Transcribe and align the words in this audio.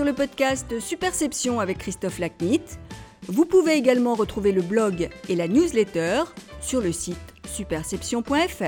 sur 0.00 0.06
le 0.06 0.14
podcast 0.14 0.80
Superception 0.80 1.60
avec 1.60 1.76
Christophe 1.76 2.20
Lacnit. 2.20 2.62
Vous 3.28 3.44
pouvez 3.44 3.74
également 3.74 4.14
retrouver 4.14 4.50
le 4.50 4.62
blog 4.62 5.10
et 5.28 5.36
la 5.36 5.46
newsletter 5.46 6.22
sur 6.62 6.80
le 6.80 6.90
site 6.90 7.18
superception.fr. 7.46 8.64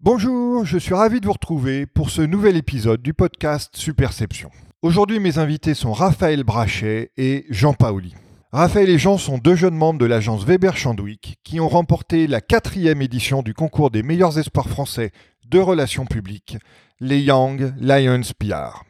Bonjour, 0.00 0.66
je 0.66 0.76
suis 0.76 0.92
ravi 0.92 1.22
de 1.22 1.26
vous 1.26 1.32
retrouver 1.32 1.86
pour 1.86 2.10
ce 2.10 2.20
nouvel 2.20 2.58
épisode 2.58 3.00
du 3.00 3.14
podcast 3.14 3.74
Superception. 3.74 4.50
Aujourd'hui, 4.82 5.18
mes 5.18 5.38
invités 5.38 5.72
sont 5.72 5.94
Raphaël 5.94 6.44
Brachet 6.44 7.10
et 7.16 7.46
Jean 7.48 7.72
Paoli. 7.72 8.14
Raphaël 8.54 8.88
et 8.88 8.98
Jean 8.98 9.18
sont 9.18 9.38
deux 9.38 9.56
jeunes 9.56 9.74
membres 9.74 9.98
de 9.98 10.04
l'agence 10.04 10.44
Weber 10.44 10.76
Chandwick 10.76 11.40
qui 11.42 11.58
ont 11.58 11.66
remporté 11.66 12.28
la 12.28 12.40
quatrième 12.40 13.02
édition 13.02 13.42
du 13.42 13.52
concours 13.52 13.90
des 13.90 14.04
meilleurs 14.04 14.38
espoirs 14.38 14.68
français 14.68 15.10
de 15.48 15.58
relations 15.58 16.06
publiques, 16.06 16.56
les 17.00 17.20
Young 17.20 17.74
Lions 17.80 18.20
PR. 18.38 18.84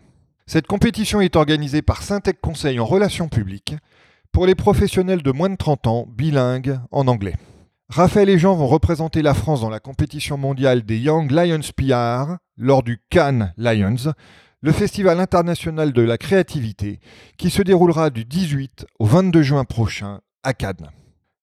Cette 0.44 0.66
compétition 0.66 1.22
est 1.22 1.34
organisée 1.34 1.80
par 1.80 2.02
Syntec 2.02 2.42
Conseil 2.42 2.78
en 2.78 2.84
relations 2.84 3.30
publiques 3.30 3.74
pour 4.32 4.44
les 4.44 4.54
professionnels 4.54 5.22
de 5.22 5.32
moins 5.32 5.48
de 5.48 5.56
30 5.56 5.86
ans 5.86 6.06
bilingues 6.14 6.78
en 6.90 7.08
anglais. 7.08 7.36
Raphaël 7.88 8.28
et 8.28 8.38
Jean 8.38 8.56
vont 8.56 8.66
représenter 8.66 9.22
la 9.22 9.32
France 9.32 9.62
dans 9.62 9.70
la 9.70 9.80
compétition 9.80 10.36
mondiale 10.36 10.82
des 10.82 10.98
Young 10.98 11.30
Lions 11.30 11.60
PR 11.74 12.34
lors 12.58 12.82
du 12.82 13.00
Cannes 13.08 13.54
Lions, 13.56 14.12
le 14.64 14.72
Festival 14.72 15.20
international 15.20 15.92
de 15.92 16.00
la 16.00 16.16
créativité 16.16 16.98
qui 17.36 17.50
se 17.50 17.60
déroulera 17.60 18.08
du 18.08 18.24
18 18.24 18.86
au 18.98 19.04
22 19.04 19.42
juin 19.42 19.64
prochain 19.64 20.22
à 20.42 20.54
Cannes. 20.54 20.88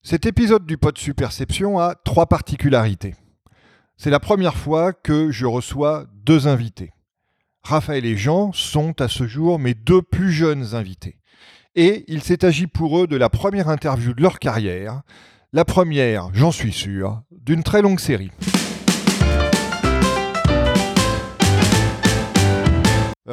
Cet 0.02 0.26
épisode 0.26 0.66
du 0.66 0.80
pod 0.80 0.98
Superception 0.98 1.78
a 1.78 1.94
trois 1.94 2.26
particularités. 2.26 3.14
C'est 3.96 4.10
la 4.10 4.20
première 4.20 4.56
fois 4.56 4.92
que 4.92 5.30
je 5.30 5.46
reçois 5.46 6.08
deux 6.26 6.48
invités. 6.48 6.94
Raphaël 7.62 8.08
et 8.08 8.18
Jean 8.18 8.54
sont 8.54 9.00
à 9.00 9.08
ce 9.08 9.28
jour 9.28 9.60
mes 9.60 9.76
deux 9.76 10.02
plus 10.02 10.32
jeunes 10.32 10.74
invités. 10.74 11.20
Et 11.76 12.06
il 12.08 12.24
s'est 12.24 12.44
agi 12.44 12.66
pour 12.66 13.04
eux 13.04 13.06
de 13.06 13.18
la 13.18 13.30
première 13.30 13.70
interview 13.70 14.16
de 14.16 14.22
leur 14.24 14.40
carrière, 14.40 15.04
la 15.54 15.64
première, 15.64 16.32
j'en 16.34 16.52
suis 16.52 16.74
sûr, 16.74 17.22
d'une 17.30 17.62
très 17.62 17.84
longue 17.84 18.00
série. 18.00 18.32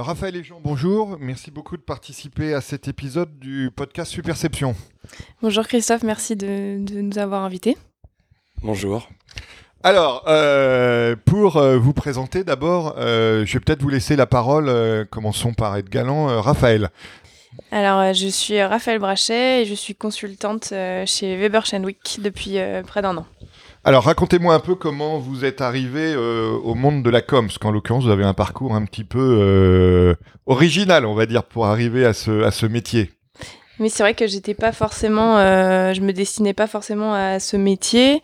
Raphaël 0.00 0.36
et 0.36 0.44
Jean, 0.44 0.60
bonjour. 0.62 1.16
Merci 1.20 1.50
beaucoup 1.50 1.76
de 1.76 1.82
participer 1.82 2.54
à 2.54 2.60
cet 2.60 2.88
épisode 2.88 3.38
du 3.38 3.70
podcast 3.74 4.10
Superception. 4.12 4.74
Bonjour 5.42 5.66
Christophe, 5.66 6.02
merci 6.02 6.36
de, 6.36 6.78
de 6.84 7.00
nous 7.00 7.18
avoir 7.18 7.42
invités. 7.44 7.76
Bonjour. 8.62 9.08
Alors, 9.82 10.24
euh, 10.28 11.14
pour 11.24 11.56
euh, 11.56 11.78
vous 11.78 11.92
présenter 11.92 12.42
d'abord, 12.44 12.94
euh, 12.98 13.44
je 13.46 13.52
vais 13.54 13.60
peut-être 13.60 13.82
vous 13.82 13.88
laisser 13.88 14.16
la 14.16 14.26
parole. 14.26 14.68
euh, 14.68 15.04
commençons 15.04 15.54
par 15.54 15.76
être 15.76 15.88
galant. 15.88 16.28
Euh, 16.28 16.40
Raphaël. 16.40 16.90
Alors, 17.70 18.00
euh, 18.00 18.12
je 18.12 18.26
suis 18.28 18.60
Raphaël 18.62 18.98
Brachet 18.98 19.62
et 19.62 19.64
je 19.66 19.74
suis 19.74 19.94
consultante 19.94 20.70
euh, 20.72 21.04
chez 21.06 21.36
Weber 21.36 21.64
Shandwick 21.66 22.18
depuis 22.22 22.58
euh, 22.58 22.82
près 22.82 23.02
d'un 23.02 23.16
an. 23.16 23.26
Alors, 23.88 24.04
racontez-moi 24.04 24.52
un 24.52 24.60
peu 24.60 24.74
comment 24.74 25.16
vous 25.18 25.46
êtes 25.46 25.62
arrivé 25.62 26.12
euh, 26.14 26.50
au 26.62 26.74
monde 26.74 27.02
de 27.02 27.08
la 27.08 27.22
com, 27.22 27.46
parce 27.46 27.56
qu'en 27.56 27.70
l'occurrence, 27.70 28.04
vous 28.04 28.10
avez 28.10 28.22
un 28.22 28.34
parcours 28.34 28.74
un 28.74 28.84
petit 28.84 29.02
peu 29.02 29.38
euh, 29.40 30.14
original, 30.44 31.06
on 31.06 31.14
va 31.14 31.24
dire, 31.24 31.42
pour 31.42 31.64
arriver 31.64 32.04
à 32.04 32.12
ce, 32.12 32.66
métier. 32.66 33.10
Mais 33.78 33.88
c'est 33.88 34.02
vrai 34.02 34.12
que 34.12 34.26
j'étais 34.26 34.52
pas 34.52 34.72
forcément, 34.72 35.38
euh, 35.38 35.94
je 35.94 36.02
me 36.02 36.12
destinais 36.12 36.52
pas 36.52 36.66
forcément 36.66 37.14
à 37.14 37.40
ce 37.40 37.56
métier. 37.56 38.20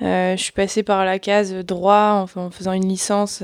Je 0.00 0.36
suis 0.36 0.52
passée 0.52 0.84
par 0.84 1.04
la 1.04 1.18
case 1.18 1.54
droit 1.54 2.28
en, 2.36 2.50
faisant 2.52 2.72
une 2.72 2.88
licence 2.88 3.42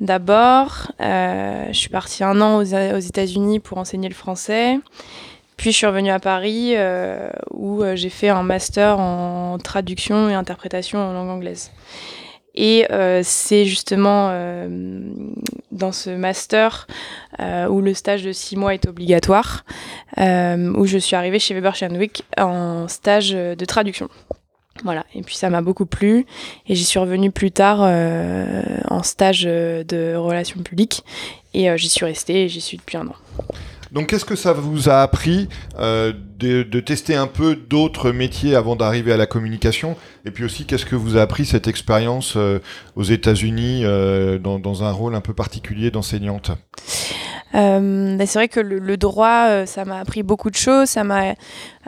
d'abord. 0.00 0.90
Je 0.98 1.70
suis 1.72 1.88
partie 1.88 2.24
un 2.24 2.40
an 2.40 2.58
aux 2.58 2.98
États-Unis 2.98 3.60
pour 3.60 3.78
enseigner 3.78 4.08
le 4.08 4.14
français. 4.16 4.80
Puis 5.64 5.72
je 5.72 5.78
suis 5.78 5.86
revenue 5.86 6.10
à 6.10 6.20
Paris 6.20 6.74
euh, 6.76 7.26
où 7.50 7.82
euh, 7.82 7.96
j'ai 7.96 8.10
fait 8.10 8.28
un 8.28 8.42
master 8.42 8.98
en 8.98 9.56
traduction 9.56 10.28
et 10.28 10.34
interprétation 10.34 10.98
en 10.98 11.14
langue 11.14 11.30
anglaise. 11.30 11.70
Et 12.54 12.86
euh, 12.92 13.22
c'est 13.24 13.64
justement 13.64 14.28
dans 15.72 15.90
ce 15.90 16.10
master 16.10 16.86
où 17.38 17.80
le 17.80 17.94
stage 17.94 18.22
de 18.24 18.32
six 18.32 18.56
mois 18.56 18.74
est 18.74 18.86
obligatoire, 18.86 19.64
où 20.18 20.84
je 20.84 20.98
suis 20.98 21.16
arrivée 21.16 21.38
chez 21.38 21.54
Weber 21.54 21.74
Shandwick 21.74 22.24
en 22.36 22.86
stage 22.86 23.30
de 23.30 23.64
traduction. 23.64 24.10
Voilà, 24.82 25.06
et 25.14 25.22
puis 25.22 25.34
ça 25.34 25.48
m'a 25.48 25.62
beaucoup 25.62 25.86
plu, 25.86 26.26
et 26.68 26.74
j'y 26.74 26.84
suis 26.84 26.98
revenue 26.98 27.30
plus 27.30 27.52
tard 27.52 27.80
en 27.80 29.02
stage 29.02 29.44
de 29.44 30.14
relations 30.14 30.60
publiques, 30.60 31.04
et 31.54 31.74
j'y 31.78 31.88
suis 31.88 32.04
restée, 32.04 32.44
et 32.44 32.48
j'y 32.50 32.60
suis 32.60 32.76
depuis 32.76 32.98
un 32.98 33.06
an. 33.06 33.14
Donc, 33.94 34.08
qu'est-ce 34.08 34.24
que 34.24 34.34
ça 34.34 34.52
vous 34.52 34.88
a 34.88 35.02
appris 35.02 35.48
euh, 35.78 36.12
de, 36.38 36.80
tester 36.80 37.14
un 37.14 37.28
peu 37.28 37.54
d'autres 37.54 38.10
métiers 38.10 38.56
avant 38.56 38.74
d'arriver 38.74 39.12
à 39.12 39.16
la 39.16 39.26
communication? 39.26 39.96
Et 40.26 40.32
puis 40.32 40.44
aussi, 40.44 40.66
qu'est-ce 40.66 40.84
que 40.84 40.96
vous 40.96 41.16
a 41.16 41.22
appris 41.22 41.46
cette 41.46 41.68
expérience 41.68 42.34
euh, 42.36 42.58
aux 42.96 43.04
États-Unis 43.04 43.82
euh, 43.84 44.40
dans, 44.40 44.82
un 44.82 44.90
rôle 44.90 45.14
un 45.14 45.20
peu 45.20 45.32
particulier 45.32 45.92
d'enseignante? 45.92 46.50
C'est 47.54 48.34
vrai 48.34 48.48
que 48.48 48.60
le, 48.60 48.78
le 48.78 48.96
droit, 48.96 49.46
euh, 49.48 49.66
ça 49.66 49.84
m'a 49.84 50.00
appris 50.00 50.22
beaucoup 50.22 50.50
de 50.50 50.56
choses. 50.56 50.88
Ça 50.88 51.04
m'a, 51.04 51.34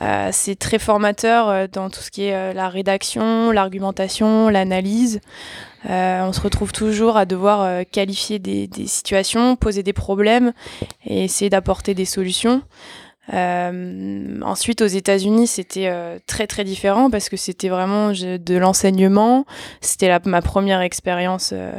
euh, 0.00 0.28
c'est 0.32 0.56
très 0.56 0.78
formateur 0.78 1.48
euh, 1.48 1.66
dans 1.70 1.90
tout 1.90 2.00
ce 2.00 2.10
qui 2.10 2.24
est 2.24 2.34
euh, 2.34 2.52
la 2.52 2.68
rédaction, 2.68 3.50
l'argumentation, 3.50 4.48
l'analyse. 4.48 5.20
Euh, 5.90 6.22
on 6.22 6.32
se 6.32 6.40
retrouve 6.40 6.72
toujours 6.72 7.16
à 7.16 7.26
devoir 7.26 7.62
euh, 7.62 7.82
qualifier 7.90 8.38
des, 8.38 8.66
des 8.66 8.86
situations, 8.86 9.56
poser 9.56 9.82
des 9.82 9.92
problèmes 9.92 10.52
et 11.04 11.24
essayer 11.24 11.50
d'apporter 11.50 11.94
des 11.94 12.04
solutions. 12.04 12.62
Euh, 13.34 14.40
ensuite, 14.42 14.82
aux 14.82 14.86
États-Unis, 14.86 15.48
c'était 15.48 15.88
euh, 15.88 16.18
très 16.26 16.46
très 16.46 16.62
différent 16.62 17.10
parce 17.10 17.28
que 17.28 17.36
c'était 17.36 17.68
vraiment 17.68 18.12
de 18.12 18.56
l'enseignement. 18.56 19.46
C'était 19.80 20.16
ma 20.26 20.42
première 20.42 20.80
expérience 20.80 21.50
euh, 21.52 21.72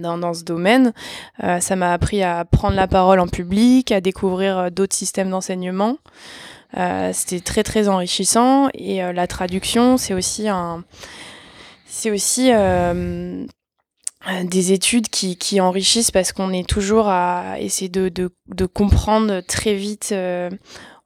dans, 0.00 0.18
dans 0.18 0.34
ce 0.34 0.44
domaine. 0.44 0.92
Euh, 1.42 1.60
ça 1.60 1.76
m'a 1.76 1.92
appris 1.92 2.22
à 2.22 2.44
prendre 2.44 2.76
la 2.76 2.88
parole 2.88 3.20
en 3.20 3.28
public, 3.28 3.92
à 3.92 4.00
découvrir 4.00 4.58
euh, 4.58 4.70
d'autres 4.70 4.96
systèmes 4.96 5.30
d'enseignement. 5.30 5.98
Euh, 6.76 7.10
c'était 7.12 7.40
très 7.40 7.62
très 7.62 7.88
enrichissant 7.88 8.68
et 8.74 9.00
la 9.12 9.26
traduction, 9.26 9.96
c'est 9.96 10.14
aussi 10.14 10.48
un, 10.48 10.84
c'est 11.84 12.12
aussi 12.12 12.52
des 14.44 14.72
études 14.72 15.08
qui, 15.08 15.36
qui 15.36 15.60
enrichissent 15.60 16.12
parce 16.12 16.32
qu'on 16.32 16.52
est 16.52 16.68
toujours 16.68 17.08
à 17.08 17.58
essayer 17.58 17.88
de, 17.88 18.08
de 18.08 18.66
comprendre 18.66 19.40
très 19.40 19.74
vite. 19.74 20.14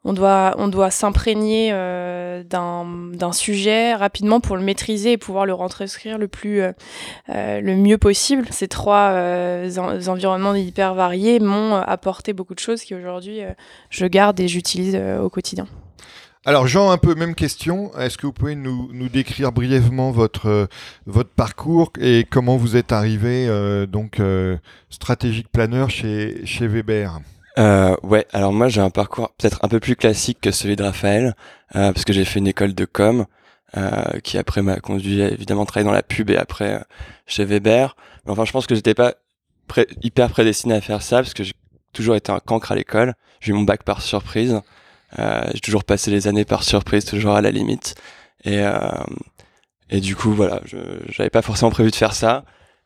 On 0.04 0.12
doit, 0.12 0.54
on 0.58 0.90
s'imprégner 0.90 1.70
euh, 1.72 2.42
d'un 2.44 3.32
sujet 3.32 3.94
rapidement 3.94 4.40
pour 4.40 4.56
le 4.56 4.62
maîtriser 4.62 5.12
et 5.12 5.16
pouvoir 5.16 5.46
le 5.46 5.54
retranscrire 5.54 6.18
le 6.18 6.28
plus 6.28 6.60
euh, 6.60 6.72
euh, 7.30 7.60
le 7.60 7.74
mieux 7.74 7.96
possible. 7.96 8.46
Ces 8.50 8.68
trois 8.68 9.12
en- 9.78 10.08
environnements 10.08 10.54
hyper 10.54 10.94
variés 10.94 11.40
m'ont 11.40 11.76
apporté 11.76 12.34
beaucoup 12.34 12.54
de 12.54 12.60
choses 12.60 12.82
qui 12.82 12.94
aujourd'hui 12.94 13.40
je 13.88 14.06
garde 14.06 14.38
et 14.40 14.48
j'utilise 14.48 14.98
au 15.20 15.30
quotidien. 15.30 15.66
Alors 16.44 16.66
Jean, 16.66 16.90
un 16.90 16.98
peu 16.98 17.14
même 17.14 17.34
question. 17.34 17.90
Est-ce 17.98 18.18
que 18.18 18.26
vous 18.26 18.32
pouvez 18.34 18.54
nous, 18.54 19.08
décrire 19.08 19.52
brièvement 19.52 20.10
votre, 20.10 20.68
parcours 21.34 21.90
et 21.98 22.26
comment 22.30 22.58
vous 22.58 22.76
êtes 22.76 22.92
arrivé 22.92 23.48
donc 23.86 24.20
stratégique 24.90 25.48
planeur 25.50 25.88
chez, 25.88 26.44
chez 26.44 26.66
Weber? 26.66 27.20
Euh, 27.58 27.96
ouais, 28.02 28.26
alors 28.32 28.52
moi 28.52 28.68
j'ai 28.68 28.80
un 28.80 28.90
parcours 28.90 29.32
peut-être 29.38 29.60
un 29.62 29.68
peu 29.68 29.78
plus 29.78 29.94
classique 29.94 30.40
que 30.40 30.50
celui 30.50 30.74
de 30.76 30.82
Raphaël, 30.82 31.36
euh, 31.76 31.92
parce 31.92 32.04
que 32.04 32.12
j'ai 32.12 32.24
fait 32.24 32.40
une 32.40 32.48
école 32.48 32.74
de 32.74 32.84
com, 32.84 33.26
euh, 33.76 34.20
qui 34.22 34.38
après 34.38 34.62
m'a 34.62 34.78
conduit 34.80 35.22
à 35.22 35.28
évidemment 35.30 35.64
travailler 35.64 35.86
dans 35.86 35.92
la 35.94 36.02
pub 36.02 36.30
et 36.30 36.36
après 36.36 36.74
euh, 36.74 36.80
chez 37.26 37.44
Weber. 37.44 37.96
Mais 38.24 38.32
enfin, 38.32 38.44
je 38.44 38.52
pense 38.52 38.66
que 38.66 38.74
j'étais 38.74 38.94
pas 38.94 39.14
hyper 40.02 40.30
prédestiné 40.30 40.74
à 40.74 40.80
faire 40.80 41.02
ça, 41.02 41.16
parce 41.18 41.34
que 41.34 41.44
j'ai 41.44 41.54
toujours 41.92 42.16
été 42.16 42.30
un 42.32 42.40
cancre 42.40 42.72
à 42.72 42.74
l'école. 42.74 43.14
J'ai 43.40 43.50
eu 43.52 43.54
mon 43.54 43.62
bac 43.62 43.82
par 43.82 44.02
surprise. 44.02 44.60
Euh, 45.18 45.42
j'ai 45.54 45.60
toujours 45.60 45.84
passé 45.84 46.10
les 46.10 46.28
années 46.28 46.44
par 46.44 46.62
surprise, 46.64 47.04
toujours 47.04 47.34
à 47.34 47.40
la 47.40 47.50
limite. 47.50 47.94
Et, 48.44 48.60
euh, 48.60 48.78
et 49.90 50.00
du 50.00 50.16
coup, 50.16 50.32
voilà, 50.32 50.60
je 50.64 50.76
j'avais 51.08 51.30
pas 51.30 51.42
forcément 51.42 51.70
prévu 51.70 51.90
de 51.90 51.96
faire 51.96 52.14
ça. 52.14 52.44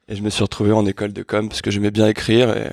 Et 0.09 0.17
je 0.17 0.23
me 0.23 0.31
suis 0.31 0.43
retrouvé 0.43 0.73
en 0.73 0.87
école 0.87 1.13
de 1.13 1.23
com 1.23 1.49
parce 1.49 1.63
que 1.63 1.71
j'aimais 1.71 1.91
bien 1.91 2.09
écrire 2.09 2.57
et, 2.57 2.71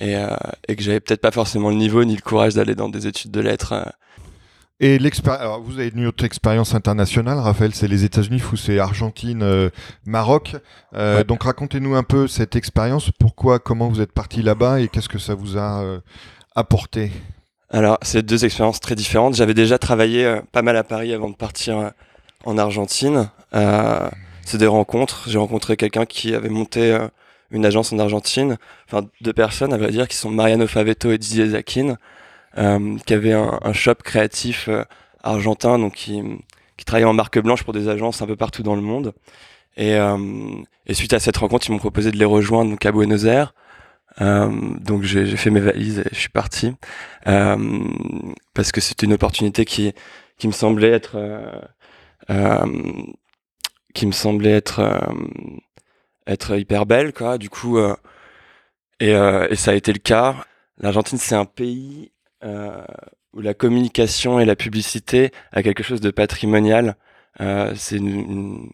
et, 0.00 0.16
euh, 0.16 0.28
et 0.68 0.76
que 0.76 0.82
j'avais 0.82 1.00
peut-être 1.00 1.20
pas 1.20 1.30
forcément 1.30 1.70
le 1.70 1.76
niveau 1.76 2.04
ni 2.04 2.16
le 2.16 2.22
courage 2.22 2.54
d'aller 2.54 2.74
dans 2.74 2.88
des 2.88 3.06
études 3.06 3.30
de 3.30 3.40
lettres. 3.40 3.72
euh. 3.72 3.84
Et 4.80 4.98
l'expérience, 4.98 5.60
vous 5.64 5.78
avez 5.78 5.92
une 5.94 6.06
autre 6.06 6.24
expérience 6.24 6.74
internationale, 6.74 7.38
Raphaël, 7.38 7.72
c'est 7.74 7.86
les 7.86 8.02
États-Unis, 8.04 8.38
vous 8.40 8.56
c'est 8.56 8.80
Argentine, 8.80 9.42
euh, 9.42 9.70
Maroc. 10.04 10.56
Euh, 10.94 11.18
Ouais. 11.18 11.24
Donc 11.24 11.44
racontez-nous 11.44 11.94
un 11.94 12.02
peu 12.02 12.26
cette 12.26 12.56
expérience, 12.56 13.10
pourquoi, 13.20 13.60
comment 13.60 13.88
vous 13.88 14.00
êtes 14.00 14.12
parti 14.12 14.42
là-bas 14.42 14.80
et 14.80 14.88
qu'est-ce 14.88 15.08
que 15.08 15.18
ça 15.20 15.34
vous 15.34 15.56
a 15.58 16.00
apporté? 16.56 17.12
Alors, 17.70 17.98
c'est 18.02 18.24
deux 18.24 18.44
expériences 18.44 18.80
très 18.80 18.94
différentes. 18.96 19.34
J'avais 19.36 19.54
déjà 19.54 19.78
travaillé 19.78 20.40
pas 20.52 20.62
mal 20.62 20.76
à 20.76 20.82
Paris 20.84 21.12
avant 21.14 21.30
de 21.30 21.36
partir 21.36 21.92
en 22.44 22.58
Argentine. 22.58 23.30
c'est 23.52 24.58
des 24.58 24.66
rencontres. 24.66 25.24
J'ai 25.28 25.38
rencontré 25.38 25.76
quelqu'un 25.76 26.04
qui 26.04 26.34
avait 26.34 26.50
monté 26.50 26.96
une 27.54 27.66
agence 27.66 27.92
en 27.92 27.98
Argentine, 27.98 28.58
enfin 28.86 29.06
deux 29.20 29.32
personnes 29.32 29.72
à 29.72 29.78
vrai 29.78 29.90
dire, 29.90 30.08
qui 30.08 30.16
sont 30.16 30.30
Mariano 30.30 30.66
Favetto 30.66 31.10
et 31.12 31.18
Didier 31.18 31.48
Zakin, 31.48 31.96
qui 33.06 33.14
avaient 33.14 33.32
un, 33.32 33.58
un 33.62 33.72
shop 33.72 33.96
créatif 34.04 34.68
argentin, 35.22 35.78
donc 35.78 35.94
qui, 35.94 36.22
qui 36.76 36.84
travaillait 36.84 37.08
en 37.08 37.14
marque 37.14 37.38
blanche 37.38 37.64
pour 37.64 37.72
des 37.72 37.88
agences 37.88 38.22
un 38.22 38.26
peu 38.26 38.36
partout 38.36 38.62
dans 38.62 38.76
le 38.76 38.82
monde. 38.82 39.14
Et, 39.76 39.94
euh, 39.94 40.18
et 40.86 40.94
suite 40.94 41.12
à 41.12 41.20
cette 41.20 41.36
rencontre, 41.36 41.68
ils 41.68 41.72
m'ont 41.72 41.78
proposé 41.78 42.10
de 42.10 42.18
les 42.18 42.24
rejoindre 42.24 42.70
donc 42.70 42.84
à 42.86 42.92
Buenos 42.92 43.24
Aires. 43.24 43.54
Euh, 44.20 44.48
donc 44.80 45.02
j'ai 45.02 45.36
fait 45.36 45.50
mes 45.50 45.60
valises 45.60 45.98
et 45.98 46.08
je 46.12 46.18
suis 46.20 46.28
parti 46.28 46.72
euh, 47.26 47.56
parce 48.54 48.70
que 48.70 48.80
c'était 48.80 49.06
une 49.06 49.14
opportunité 49.14 49.64
qui 49.64 49.92
qui 50.38 50.46
me 50.46 50.52
semblait 50.52 50.92
être 50.92 51.16
euh, 52.30 52.66
qui 53.92 54.06
me 54.06 54.12
semblait 54.12 54.52
être 54.52 55.02
être 56.26 56.58
hyper 56.58 56.86
belle 56.86 57.12
quoi. 57.12 57.38
Du 57.38 57.50
coup 57.50 57.78
et, 59.00 59.10
et 59.10 59.56
ça 59.56 59.70
a 59.72 59.74
été 59.74 59.92
le 59.92 59.98
cas. 59.98 60.36
L'Argentine 60.78 61.18
c'est 61.18 61.34
un 61.34 61.44
pays 61.44 62.12
où 63.34 63.40
la 63.40 63.54
communication 63.54 64.40
et 64.40 64.44
la 64.44 64.56
publicité 64.56 65.32
a 65.52 65.62
quelque 65.62 65.82
chose 65.82 66.00
de 66.00 66.10
patrimonial. 66.10 66.96
Euh, 67.40 67.72
c'est 67.74 67.96
une, 67.96 68.70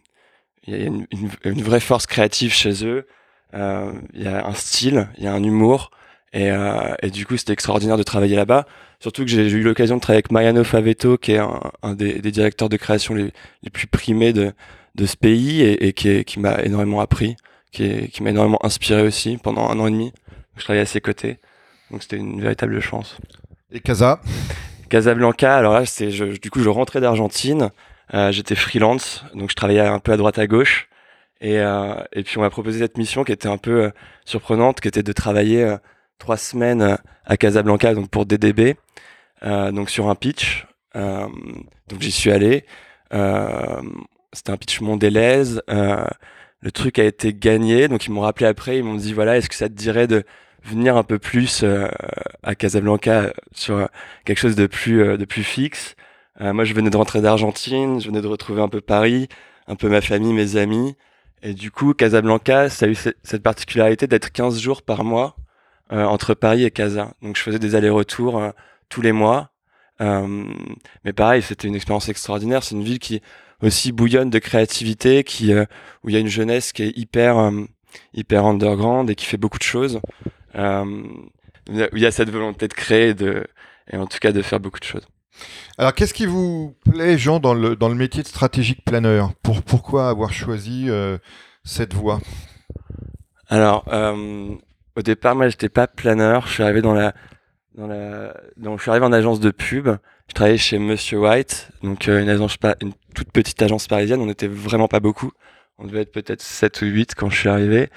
y 0.67 0.73
a 0.73 0.77
une, 0.77 1.07
une, 1.43 1.61
vraie 1.61 1.79
force 1.79 2.05
créative 2.05 2.53
chez 2.53 2.85
eux. 2.85 3.07
Euh, 3.53 3.91
il 4.13 4.23
y 4.23 4.27
a 4.27 4.45
un 4.45 4.53
style, 4.53 5.09
il 5.17 5.23
y 5.23 5.27
a 5.27 5.33
un 5.33 5.43
humour, 5.43 5.91
et, 6.31 6.51
euh, 6.51 6.93
et 7.01 7.09
du 7.09 7.25
coup 7.25 7.35
c'était 7.37 7.53
extraordinaire 7.53 7.97
de 7.97 8.03
travailler 8.03 8.35
là-bas. 8.35 8.65
Surtout 8.99 9.25
que 9.25 9.31
j'ai 9.31 9.49
eu 9.49 9.63
l'occasion 9.63 9.95
de 9.95 10.01
travailler 10.01 10.17
avec 10.17 10.31
Mariano 10.31 10.63
Favetto, 10.63 11.17
qui 11.17 11.33
est 11.33 11.39
un, 11.39 11.59
un 11.81 11.95
des, 11.95 12.19
des, 12.19 12.31
directeurs 12.31 12.69
de 12.69 12.77
création 12.77 13.15
les, 13.15 13.33
les, 13.63 13.69
plus 13.71 13.87
primés 13.87 14.31
de, 14.31 14.53
de 14.95 15.05
ce 15.05 15.15
pays 15.15 15.61
et, 15.61 15.87
et 15.87 15.93
qui, 15.93 16.23
qui 16.23 16.39
m'a 16.39 16.61
énormément 16.63 17.01
appris, 17.01 17.35
qui, 17.71 18.09
qui 18.09 18.23
m'a 18.23 18.31
énormément 18.31 18.63
inspiré 18.65 19.01
aussi 19.01 19.37
pendant 19.37 19.69
un 19.69 19.79
an 19.79 19.87
et 19.87 19.91
demi. 19.91 20.13
Je 20.57 20.63
travaillais 20.63 20.83
à 20.83 20.87
ses 20.87 21.01
côtés, 21.01 21.39
donc 21.89 22.03
c'était 22.03 22.17
une 22.17 22.41
véritable 22.41 22.79
chance. 22.79 23.17
Et 23.71 23.79
Casa? 23.79 24.21
Casablanca, 24.89 25.55
alors 25.55 25.73
là, 25.73 25.85
c'est, 25.85 26.09
du 26.09 26.49
coup, 26.51 26.59
je 26.59 26.69
rentrais 26.69 26.99
d'Argentine. 26.99 27.71
Euh, 28.13 28.31
j'étais 28.31 28.55
freelance, 28.55 29.23
donc 29.33 29.49
je 29.49 29.55
travaillais 29.55 29.79
un 29.79 29.99
peu 29.99 30.11
à 30.11 30.17
droite 30.17 30.37
à 30.37 30.47
gauche. 30.47 30.89
Et, 31.39 31.59
euh, 31.59 31.95
et 32.11 32.23
puis 32.23 32.37
on 32.37 32.41
m'a 32.41 32.49
proposé 32.49 32.79
cette 32.79 32.97
mission 32.97 33.23
qui 33.23 33.31
était 33.31 33.47
un 33.47 33.57
peu 33.57 33.85
euh, 33.85 33.89
surprenante, 34.25 34.81
qui 34.81 34.89
était 34.89 35.01
de 35.01 35.13
travailler 35.13 35.77
trois 36.19 36.37
semaines 36.37 36.97
à 37.25 37.37
Casablanca, 37.37 37.95
donc 37.95 38.09
pour 38.09 38.25
DDB, 38.25 38.75
donc 39.41 39.89
sur 39.89 40.09
un 40.09 40.15
pitch. 40.15 40.67
donc 40.93 42.01
j'y 42.01 42.11
suis 42.11 42.31
allé. 42.31 42.65
C'était 44.33 44.51
un 44.51 44.57
pitch 44.57 44.81
mondelaise. 44.81 45.61
le 45.67 46.71
truc 46.71 46.99
a 46.99 47.03
été 47.03 47.33
gagné, 47.33 47.87
donc 47.87 48.05
ils 48.05 48.11
m'ont 48.11 48.21
rappelé 48.21 48.45
après. 48.45 48.77
Ils 48.77 48.83
m'ont 48.83 48.95
dit 48.95 49.13
voilà, 49.13 49.37
est-ce 49.37 49.49
que 49.49 49.55
ça 49.55 49.69
te 49.69 49.73
dirait 49.73 50.07
de 50.07 50.23
venir 50.63 50.97
un 50.97 51.03
peu 51.03 51.19
plus 51.19 51.63
euh, 51.63 51.87
à 52.43 52.55
Casablanca 52.55 53.33
sur 53.53 53.87
quelque 54.25 54.39
chose 54.39 54.55
de 54.55 54.67
plus 54.67 55.01
euh, 55.03 55.17
de 55.17 55.25
plus 55.25 55.43
fixe? 55.43 55.95
Euh, 56.39 56.53
moi, 56.53 56.63
je 56.63 56.73
venais 56.73 56.89
de 56.89 56.97
rentrer 56.97 57.21
d'Argentine, 57.21 57.99
je 58.01 58.07
venais 58.07 58.21
de 58.21 58.27
retrouver 58.27 58.61
un 58.61 58.69
peu 58.69 58.81
Paris, 58.81 59.27
un 59.67 59.75
peu 59.75 59.89
ma 59.89 60.01
famille, 60.01 60.33
mes 60.33 60.55
amis. 60.55 60.95
Et 61.43 61.53
du 61.53 61.71
coup, 61.71 61.93
Casablanca, 61.93 62.69
ça 62.69 62.85
a 62.85 62.89
eu 62.89 62.95
cette 62.95 63.43
particularité 63.43 64.07
d'être 64.07 64.31
15 64.31 64.59
jours 64.59 64.83
par 64.83 65.03
mois 65.03 65.35
entre 65.89 66.33
Paris 66.35 66.63
et 66.63 66.71
Casa. 66.71 67.13
Donc, 67.21 67.35
je 67.35 67.41
faisais 67.41 67.59
des 67.59 67.75
allers-retours 67.75 68.41
tous 68.89 69.01
les 69.01 69.11
mois. 69.11 69.49
mais 69.99 71.13
pareil, 71.13 71.41
c'était 71.41 71.67
une 71.67 71.75
expérience 71.75 72.09
extraordinaire. 72.09 72.63
C'est 72.63 72.75
une 72.75 72.83
ville 72.83 72.99
qui 72.99 73.21
aussi 73.61 73.91
bouillonne 73.91 74.29
de 74.29 74.39
créativité, 74.39 75.23
qui 75.23 75.53
où 75.53 76.09
il 76.09 76.13
y 76.13 76.17
a 76.17 76.19
une 76.19 76.27
jeunesse 76.27 76.71
qui 76.71 76.83
est 76.83 76.97
hyper 76.97 77.51
hyper 78.13 78.45
underground 78.45 79.09
et 79.09 79.15
qui 79.15 79.25
fait 79.25 79.37
beaucoup 79.37 79.59
de 79.59 79.63
choses. 79.63 79.99
Euh, 80.55 81.03
il 81.69 81.99
y 81.99 82.05
a 82.05 82.11
cette 82.11 82.29
volonté 82.29 82.67
de 82.67 82.73
créer 82.73 83.09
et, 83.09 83.13
de, 83.13 83.45
et 83.91 83.97
en 83.97 84.07
tout 84.07 84.17
cas 84.19 84.31
de 84.31 84.41
faire 84.41 84.59
beaucoup 84.59 84.79
de 84.79 84.85
choses. 84.85 85.07
Alors, 85.77 85.93
qu'est-ce 85.93 86.13
qui 86.13 86.25
vous 86.25 86.75
plaît, 86.89 87.17
Jean, 87.17 87.39
dans 87.39 87.53
le, 87.53 87.75
dans 87.75 87.89
le 87.89 87.95
métier 87.95 88.23
de 88.23 88.27
stratégique 88.27 88.83
planeur? 88.83 89.33
Pour, 89.41 89.61
Pourquoi 89.61 90.09
avoir 90.09 90.33
choisi 90.33 90.89
euh, 90.89 91.17
cette 91.63 91.93
voie? 91.93 92.19
Alors, 93.47 93.85
euh, 93.91 94.53
au 94.95 95.01
départ, 95.01 95.35
moi, 95.35 95.49
j'étais 95.49 95.69
pas 95.69 95.87
planeur. 95.87 96.47
Je 96.47 96.53
suis 96.53 96.63
arrivé 96.63 96.81
dans 96.81 96.93
la, 96.93 97.13
dans 97.75 97.87
la, 97.87 98.35
donc, 98.57 98.77
je 98.79 98.83
suis 98.83 98.91
arrivé 98.91 99.05
en 99.05 99.13
agence 99.13 99.39
de 99.39 99.51
pub. 99.51 99.89
Je 100.31 100.33
travaillais 100.33 100.57
chez 100.57 100.79
Monsieur 100.79 101.19
White, 101.19 101.71
donc 101.83 102.07
une 102.07 102.29
agence, 102.29 102.55
une 102.81 102.93
toute 103.13 103.33
petite 103.33 103.61
agence 103.61 103.89
parisienne. 103.89 104.21
On 104.21 104.27
n'était 104.27 104.47
vraiment 104.47 104.87
pas 104.87 105.01
beaucoup. 105.01 105.33
On 105.77 105.85
devait 105.85 106.03
être 106.03 106.13
peut-être 106.13 106.41
7 106.41 106.83
ou 106.83 106.85
8 106.85 107.15
quand 107.15 107.29
je 107.29 107.37
suis 107.37 107.49
arrivé. 107.49 107.89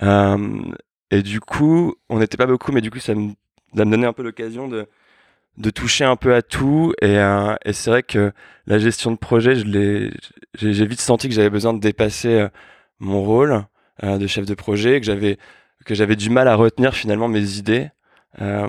Euh, 0.00 0.62
et 1.10 1.22
du 1.22 1.40
coup, 1.40 1.96
on 2.08 2.20
n'était 2.20 2.36
pas 2.36 2.46
beaucoup, 2.46 2.70
mais 2.70 2.82
du 2.82 2.92
coup, 2.92 3.00
ça 3.00 3.16
me, 3.16 3.32
donnait 3.74 4.06
un 4.06 4.12
peu 4.12 4.22
l'occasion 4.22 4.68
de, 4.68 4.86
toucher 5.72 6.04
un 6.04 6.14
peu 6.14 6.36
à 6.36 6.42
tout. 6.42 6.94
Et, 7.02 7.18
euh, 7.18 7.56
et 7.64 7.72
c'est 7.72 7.90
vrai 7.90 8.04
que 8.04 8.30
la 8.68 8.78
gestion 8.78 9.10
de 9.10 9.16
projet, 9.16 9.56
j'ai 9.56 10.86
vite 10.86 11.00
senti 11.00 11.28
que 11.28 11.34
j'avais 11.34 11.50
besoin 11.50 11.74
de 11.74 11.80
dépasser 11.80 12.28
euh, 12.28 12.48
mon 13.00 13.24
rôle 13.24 13.64
euh, 14.04 14.18
de 14.18 14.28
chef 14.28 14.46
de 14.46 14.54
projet, 14.54 15.00
que 15.00 15.94
j'avais 15.94 16.16
du 16.16 16.30
mal 16.30 16.46
à 16.46 16.54
retenir 16.54 16.94
finalement 16.94 17.26
mes 17.26 17.58
idées. 17.58 17.90
Euh, 18.40 18.68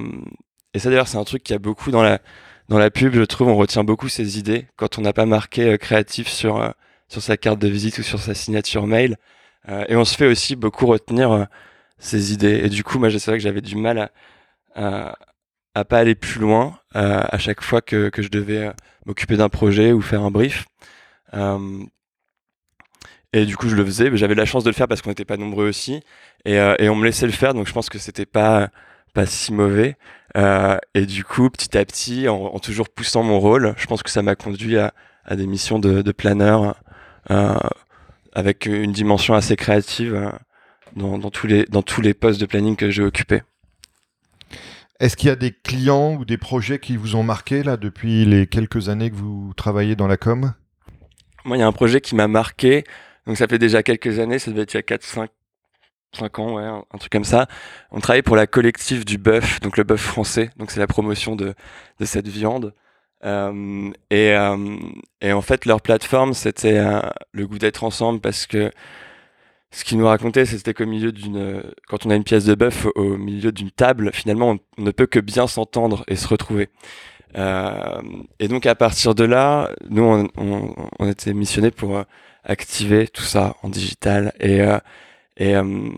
et 0.74 0.80
ça 0.80 0.90
d'ailleurs, 0.90 1.08
c'est 1.08 1.20
un 1.20 1.24
truc 1.24 1.44
qui 1.44 1.54
a 1.54 1.60
beaucoup 1.60 1.92
dans 1.92 2.02
la 2.02 2.20
dans 2.70 2.78
la 2.80 2.90
pub, 2.92 3.14
je 3.14 3.24
trouve, 3.24 3.50
on 3.50 3.56
retient 3.56 3.84
beaucoup 3.84 4.10
ses 4.10 4.40
idées 4.40 4.68
quand 4.76 4.98
on 4.98 5.02
n'a 5.02 5.14
pas 5.14 5.26
marqué 5.26 5.74
euh, 5.74 5.78
créatif 5.78 6.28
sur 6.28 6.74
sur 7.10 7.22
sa 7.22 7.38
carte 7.38 7.60
de 7.60 7.68
visite 7.68 8.00
ou 8.00 8.04
sur 8.04 8.20
sa 8.20 8.34
signature 8.34 8.88
mail. 8.88 9.18
et 9.88 9.96
on 9.96 10.06
se 10.06 10.16
fait 10.16 10.26
aussi 10.28 10.56
beaucoup 10.56 10.88
retenir 10.88 11.48
ces 12.04 12.34
idées. 12.34 12.62
Et 12.64 12.70
du 12.70 12.84
coup, 12.84 13.00
moi, 13.00 13.10
je 13.10 13.18
savais 13.18 13.38
que 13.38 13.44
j'avais 13.44 13.62
du 13.62 13.76
mal 13.76 14.10
à, 14.76 15.16
à, 15.76 15.86
pas 15.86 16.00
aller 16.00 16.16
plus 16.16 16.40
loin 16.40 16.78
euh, 16.96 17.22
à 17.24 17.38
chaque 17.38 17.62
fois 17.62 17.82
que, 17.82 18.10
que 18.10 18.22
je 18.22 18.30
devais 18.30 18.68
euh, 18.68 18.72
m'occuper 19.06 19.38
d'un 19.38 19.50
projet 19.50 19.92
ou 19.92 20.02
faire 20.02 20.22
un 20.22 20.32
brief. 20.32 20.66
Euh, 21.34 21.84
et 23.32 23.46
du 23.46 23.58
coup, 23.58 23.68
je 23.70 23.76
le 23.76 23.84
faisais. 23.86 24.16
J'avais 24.16 24.36
la 24.36 24.46
chance 24.46 24.64
de 24.64 24.70
le 24.70 24.76
faire 24.76 24.88
parce 24.88 25.02
qu'on 25.02 25.10
n'était 25.10 25.26
pas 25.26 25.38
nombreux 25.38 25.68
aussi. 25.68 26.02
Et, 26.46 26.56
et, 26.56 26.90
on 26.90 26.96
me 26.96 27.06
laissait 27.06 27.26
le 27.26 27.32
faire, 27.32 27.54
donc 27.56 27.68
je 27.68 27.74
pense 27.74 27.90
que 27.90 27.98
c'était 27.98 28.28
pas 28.28 28.70
pas 29.14 29.26
si 29.26 29.54
mauvais. 29.54 29.96
et 30.36 31.06
du 31.06 31.24
coup, 31.24 31.50
petit 31.50 31.78
à 31.78 31.86
petit, 31.86 32.28
en, 32.28 32.46
en, 32.46 32.60
toujours 32.60 32.90
poussant 32.90 33.24
mon 33.24 33.40
rôle, 33.40 33.74
je 33.78 33.86
pense 33.86 34.04
que 34.04 34.10
ça 34.10 34.22
m'a 34.22 34.36
conduit 34.36 34.78
à, 34.78 34.94
à, 35.26 35.36
des 35.36 35.48
missions 35.48 35.80
de, 35.80 36.02
de 36.02 36.12
planeur 36.12 36.76
avec 38.34 38.66
une 38.66 38.92
dimension 38.92 39.34
assez 39.36 39.56
créative 39.56 40.32
dans, 40.96 41.18
dans, 41.18 41.30
tous 41.30 41.48
les, 41.48 41.66
dans 41.66 41.82
tous 41.82 42.02
les 42.02 42.14
postes 42.14 42.40
de 42.40 42.46
planning 42.46 42.76
que 42.76 42.90
j'ai 42.90 43.04
occupés. 43.04 43.44
Est-ce 45.00 45.18
qu'il 45.18 45.28
y 45.28 45.32
a 45.32 45.36
des 45.36 45.52
clients 45.52 46.16
ou 46.16 46.26
des 46.26 46.38
projets 46.38 46.80
qui 46.80 46.98
vous 46.98 47.16
ont 47.16 47.24
marqué 47.24 47.64
là 47.64 47.78
depuis 47.78 48.26
les 48.26 48.48
quelques 48.48 48.90
années 48.90 49.10
que 49.10 49.16
vous 49.16 49.54
travaillez 49.56 49.96
dans 49.96 50.08
la 50.08 50.18
com? 50.18 50.54
Moi, 51.46 51.58
il 51.58 51.60
y 51.60 51.64
a 51.64 51.68
un 51.68 51.74
projet 51.74 52.00
qui 52.00 52.16
m'a 52.16 52.28
marqué. 52.28 52.84
Donc 53.26 53.38
ça 53.38 53.48
fait 53.48 53.60
déjà 53.60 53.84
quelques 53.84 54.20
années, 54.20 54.40
ça 54.40 54.52
devait 54.52 54.64
être 54.64 54.74
il 54.74 54.78
y 54.78 54.80
a 54.80 54.84
4 54.84 55.04
5 56.14 56.20
5 56.20 56.40
ans, 56.40 56.56
ouais, 56.56 56.64
un, 56.64 56.98
truc 56.98 57.12
comme 57.12 57.24
ça. 57.24 57.48
On 57.92 58.00
travaillait 58.00 58.22
pour 58.22 58.36
la 58.36 58.48
collective 58.48 59.06
du 59.06 59.18
bœuf, 59.18 59.60
donc 59.62 59.78
le 59.78 59.84
bœuf 59.84 60.02
français. 60.02 60.50
Donc 60.58 60.72
c'est 60.72 60.80
la 60.80 60.88
promotion 60.88 61.36
de, 61.36 61.54
de 62.00 62.06
cette 62.06 62.28
viande. 62.28 62.74
Euh, 63.26 63.92
et, 64.10 64.34
euh, 64.34 64.78
et 65.22 65.32
en 65.32 65.42
fait, 65.42 65.66
leur 65.66 65.82
plateforme, 65.82 66.34
c'était 66.34 66.78
euh, 66.78 67.02
le 67.32 67.48
goût 67.48 67.58
d'être 67.58 67.84
ensemble 67.84 68.20
parce 68.20 68.46
que 68.46 68.72
ce 69.72 69.84
qu'il 69.84 69.98
nous 69.98 70.06
racontait, 70.06 70.46
c'était 70.46 70.74
qu'au 70.74 70.86
milieu 70.86 71.12
d'une, 71.12 71.64
quand 71.88 72.06
on 72.06 72.12
a 72.12 72.16
une 72.16 72.24
pièce 72.24 72.46
de 72.46 72.54
bœuf 72.54 72.86
au 72.96 73.18
milieu 73.18 73.52
d'une 73.52 73.72
table, 73.72 74.12
finalement, 74.14 74.58
on, 74.78 74.84
ne 74.84 74.92
peut 74.92 75.08
que 75.08 75.20
bien 75.20 75.48
s'entendre 75.48 76.04
et 76.08 76.16
se 76.16 76.28
retrouver. 76.28 76.70
Euh, 77.36 78.02
et 78.40 78.48
donc 78.48 78.66
à 78.66 78.76
partir 78.76 79.16
de 79.16 79.24
là, 79.24 79.72
nous, 79.90 80.04
on, 80.04 80.28
on, 80.38 80.76
on 81.00 81.10
était 81.10 81.34
missionnés 81.34 81.72
pour 81.72 81.98
euh, 81.98 82.04
activer 82.44 83.08
tout 83.08 83.24
ça 83.24 83.56
en 83.64 83.70
digital 83.70 84.34
et 84.40 84.62
euh, 84.62 84.78
et, 85.38 85.56
euh, 85.56 85.90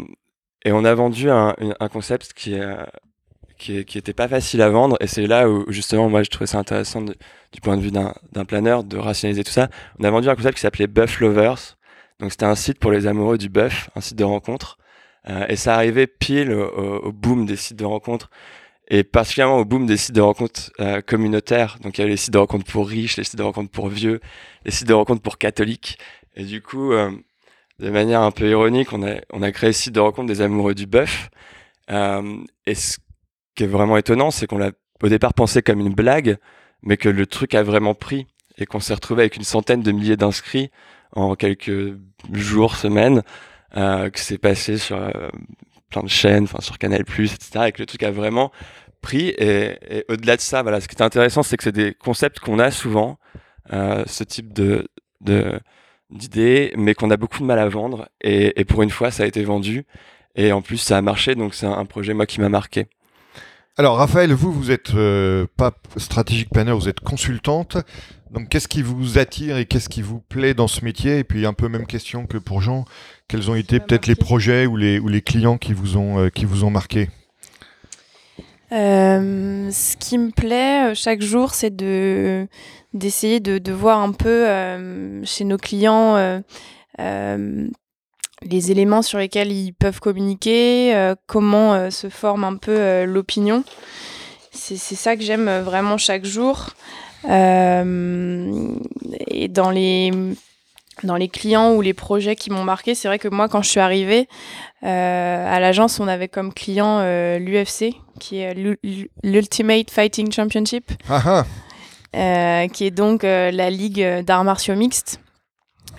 et 0.63 0.71
on 0.71 0.85
a 0.85 0.93
vendu 0.93 1.29
un, 1.29 1.55
un 1.79 1.89
concept 1.89 2.33
qui 2.33 2.55
qui, 3.57 3.85
qui 3.85 3.97
était 3.97 4.13
pas 4.13 4.27
facile 4.27 4.61
à 4.61 4.69
vendre 4.69 4.97
et 4.99 5.07
c'est 5.07 5.27
là 5.27 5.49
où 5.49 5.65
justement 5.71 6.09
moi 6.09 6.23
je 6.23 6.29
trouvais 6.29 6.47
ça 6.47 6.59
intéressant 6.59 7.01
du 7.01 7.61
point 7.61 7.77
de 7.77 7.81
vue 7.81 7.91
d'un 7.91 8.45
planeur 8.45 8.83
de 8.83 8.97
rationaliser 8.97 9.43
tout 9.43 9.51
ça. 9.51 9.69
On 9.99 10.03
a 10.03 10.11
vendu 10.11 10.29
un 10.29 10.35
concept 10.35 10.55
qui 10.55 10.61
s'appelait 10.61 10.87
Buff 10.87 11.19
Lovers 11.19 11.77
donc 12.19 12.31
c'était 12.31 12.45
un 12.45 12.55
site 12.55 12.79
pour 12.79 12.91
les 12.91 13.07
amoureux 13.07 13.37
du 13.37 13.49
bœuf, 13.49 13.89
un 13.95 14.01
site 14.01 14.17
de 14.17 14.23
rencontre. 14.23 14.77
Euh, 15.27 15.45
et 15.49 15.55
ça 15.55 15.75
arrivait 15.75 16.07
pile 16.07 16.51
au, 16.51 17.11
boom 17.11 17.45
des 17.45 17.55
sites 17.55 17.77
de 17.77 17.85
rencontres 17.85 18.29
et 18.87 19.03
particulièrement 19.03 19.57
au 19.57 19.65
boom 19.65 19.87
des 19.87 19.97
sites 19.97 20.15
de 20.15 20.21
rencontres 20.21 20.71
euh, 20.79 21.01
communautaires. 21.01 21.77
Donc 21.81 21.97
il 21.97 22.01
y 22.01 22.03
avait 22.03 22.11
les 22.11 22.17
sites 22.17 22.33
de 22.33 22.37
rencontres 22.37 22.71
pour 22.71 22.87
riches, 22.87 23.17
les 23.17 23.23
sites 23.23 23.37
de 23.37 23.43
rencontres 23.43 23.71
pour 23.71 23.89
vieux, 23.89 24.21
les 24.65 24.71
sites 24.71 24.87
de 24.87 24.93
rencontres 24.93 25.21
pour 25.21 25.37
catholiques. 25.37 25.97
Et 26.35 26.43
du 26.43 26.61
coup, 26.61 26.93
euh, 26.93 27.11
de 27.79 27.89
manière 27.89 28.21
un 28.21 28.31
peu 28.31 28.49
ironique, 28.49 28.93
on 28.93 29.03
a, 29.03 29.15
on 29.33 29.41
a 29.41 29.51
créé 29.51 29.69
le 29.69 29.73
site 29.73 29.93
de 29.93 29.99
rencontre 29.99 30.27
des 30.27 30.41
amoureux 30.41 30.75
du 30.75 30.85
bœuf. 30.87 31.29
et 31.89 32.75
ce 32.75 32.97
qui 33.55 33.63
est 33.63 33.67
vraiment 33.67 33.97
étonnant, 33.97 34.31
c'est 34.31 34.47
qu'on 34.47 34.57
l'a 34.57 34.71
au 35.03 35.09
départ 35.09 35.33
pensé 35.33 35.61
comme 35.61 35.79
une 35.79 35.93
blague, 35.93 36.37
mais 36.81 36.97
que 36.97 37.09
le 37.09 37.25
truc 37.25 37.55
a 37.55 37.63
vraiment 37.63 37.93
pris. 37.93 38.27
et 38.57 38.65
qu'on 38.65 38.79
s'est 38.79 38.93
retrouvé 38.93 39.23
avec 39.23 39.35
une 39.35 39.43
centaine 39.43 39.81
de 39.81 39.91
milliers 39.91 40.15
d'inscrits 40.15 40.71
en 41.11 41.35
quelques 41.35 41.97
jours, 42.31 42.75
semaines, 42.75 43.21
euh, 43.75 44.09
que 44.09 44.19
c'est 44.19 44.37
passé 44.37 44.77
sur 44.77 44.95
euh, 44.95 45.29
plein 45.89 46.03
de 46.03 46.09
chaînes, 46.09 46.45
enfin 46.45 46.61
sur 46.61 46.77
Canal+, 46.77 47.01
etc. 47.01 47.65
Et 47.67 47.71
que 47.73 47.81
le 47.81 47.85
truc 47.85 48.03
a 48.03 48.11
vraiment 48.11 48.51
pris. 49.01 49.27
Et, 49.37 49.77
et 49.89 50.05
au-delà 50.07 50.37
de 50.37 50.41
ça, 50.41 50.61
voilà, 50.61 50.79
ce 50.79 50.87
qui 50.87 50.95
est 50.95 51.01
intéressant, 51.01 51.43
c'est 51.43 51.57
que 51.57 51.63
c'est 51.63 51.73
des 51.73 51.93
concepts 51.93 52.39
qu'on 52.39 52.59
a 52.59 52.71
souvent, 52.71 53.17
euh, 53.73 54.03
ce 54.07 54.23
type 54.23 54.53
de, 54.53 54.87
de 55.19 55.59
d'idées, 56.09 56.73
mais 56.77 56.93
qu'on 56.93 57.11
a 57.11 57.17
beaucoup 57.17 57.39
de 57.39 57.45
mal 57.45 57.59
à 57.59 57.67
vendre. 57.67 58.09
Et, 58.21 58.59
et, 58.59 58.65
pour 58.65 58.81
une 58.83 58.89
fois, 58.89 59.11
ça 59.11 59.23
a 59.23 59.25
été 59.25 59.43
vendu. 59.43 59.85
Et 60.35 60.51
en 60.51 60.61
plus, 60.61 60.77
ça 60.77 60.97
a 60.97 61.01
marché. 61.01 61.35
Donc 61.35 61.53
c'est 61.53 61.65
un 61.65 61.85
projet 61.85 62.13
moi 62.13 62.25
qui 62.25 62.41
m'a 62.41 62.49
marqué. 62.49 62.87
Alors 63.77 63.97
Raphaël, 63.97 64.31
vous, 64.31 64.53
vous 64.53 64.71
êtes 64.71 64.95
euh, 64.95 65.47
pas 65.57 65.73
stratégique 65.97 66.49
planner, 66.49 66.71
vous 66.71 66.87
êtes 66.87 67.01
consultante. 67.01 67.77
Donc 68.31 68.47
qu'est-ce 68.47 68.69
qui 68.69 68.81
vous 68.81 69.17
attire 69.17 69.57
et 69.57 69.65
qu'est-ce 69.65 69.89
qui 69.89 70.01
vous 70.01 70.19
plaît 70.19 70.53
dans 70.53 70.69
ce 70.69 70.85
métier? 70.85 71.19
Et 71.19 71.23
puis 71.25 71.45
un 71.45 71.51
peu 71.51 71.67
même 71.67 71.85
question 71.85 72.25
que 72.25 72.37
pour 72.37 72.61
Jean, 72.61 72.85
quels 73.27 73.51
ont 73.51 73.55
été 73.55 73.81
peut-être 73.81 74.07
les 74.07 74.15
projets 74.15 74.65
ou 74.65 74.77
les, 74.77 74.97
ou 74.99 75.09
les 75.09 75.21
clients 75.21 75.57
qui 75.57 75.73
vous 75.73 75.97
ont, 75.97 76.19
euh, 76.19 76.29
qui 76.29 76.45
vous 76.45 76.63
ont 76.63 76.69
marqué? 76.69 77.09
Euh, 78.71 79.69
ce 79.71 79.95
qui 79.97 80.17
me 80.17 80.31
plaît 80.31 80.91
euh, 80.91 80.95
chaque 80.95 81.21
jour, 81.21 81.53
c'est 81.53 81.75
de 81.75 82.47
d'essayer 82.93 83.39
de, 83.39 83.59
de, 83.59 83.71
voir 83.71 83.99
un 83.99 84.11
peu 84.11 84.47
euh, 84.47 85.21
chez 85.23 85.43
nos 85.43 85.57
clients 85.57 86.41
les 88.41 88.69
éléments 88.69 89.01
sur 89.01 89.17
lesquels 89.17 89.51
ils 89.51 89.73
peuvent 89.73 89.99
communiquer, 89.99 91.13
comment 91.25 91.89
se 91.89 92.09
forme 92.09 92.43
un 92.43 92.57
peu 92.57 93.05
l'opinion. 93.05 93.63
C'est 94.51 94.77
ça 94.77 95.15
que 95.15 95.23
j'aime 95.23 95.49
vraiment 95.61 95.97
chaque 95.97 96.25
jour. 96.25 96.69
et 97.25 97.29
dans 99.49 99.71
les 99.71 100.11
dans 101.05 101.15
les 101.15 101.27
clients 101.27 101.73
ou 101.73 101.81
les 101.81 101.93
projets 101.93 102.35
qui 102.35 102.49
m'ont 102.49 102.63
marqué, 102.63 102.95
c'est 102.95 103.07
vrai 103.07 103.19
que 103.19 103.27
moi, 103.27 103.47
quand 103.47 103.61
je 103.61 103.69
suis 103.69 103.79
arrivée 103.79 104.27
euh, 104.83 105.55
à 105.55 105.59
l'agence, 105.59 105.99
on 105.99 106.07
avait 106.07 106.27
comme 106.27 106.53
client 106.53 106.99
euh, 106.99 107.39
l'UFC, 107.39 107.95
qui 108.19 108.39
est 108.39 108.55
l'Ultimate 109.23 109.91
Fighting 109.91 110.31
Championship, 110.31 110.91
ah 111.09 111.21
ah. 111.25 111.45
Euh, 112.15 112.67
qui 112.69 112.85
est 112.85 112.91
donc 112.91 113.23
la 113.23 113.69
ligue 113.69 114.21
d'arts 114.21 114.45
martiaux 114.45 114.75
mixtes. 114.75 115.19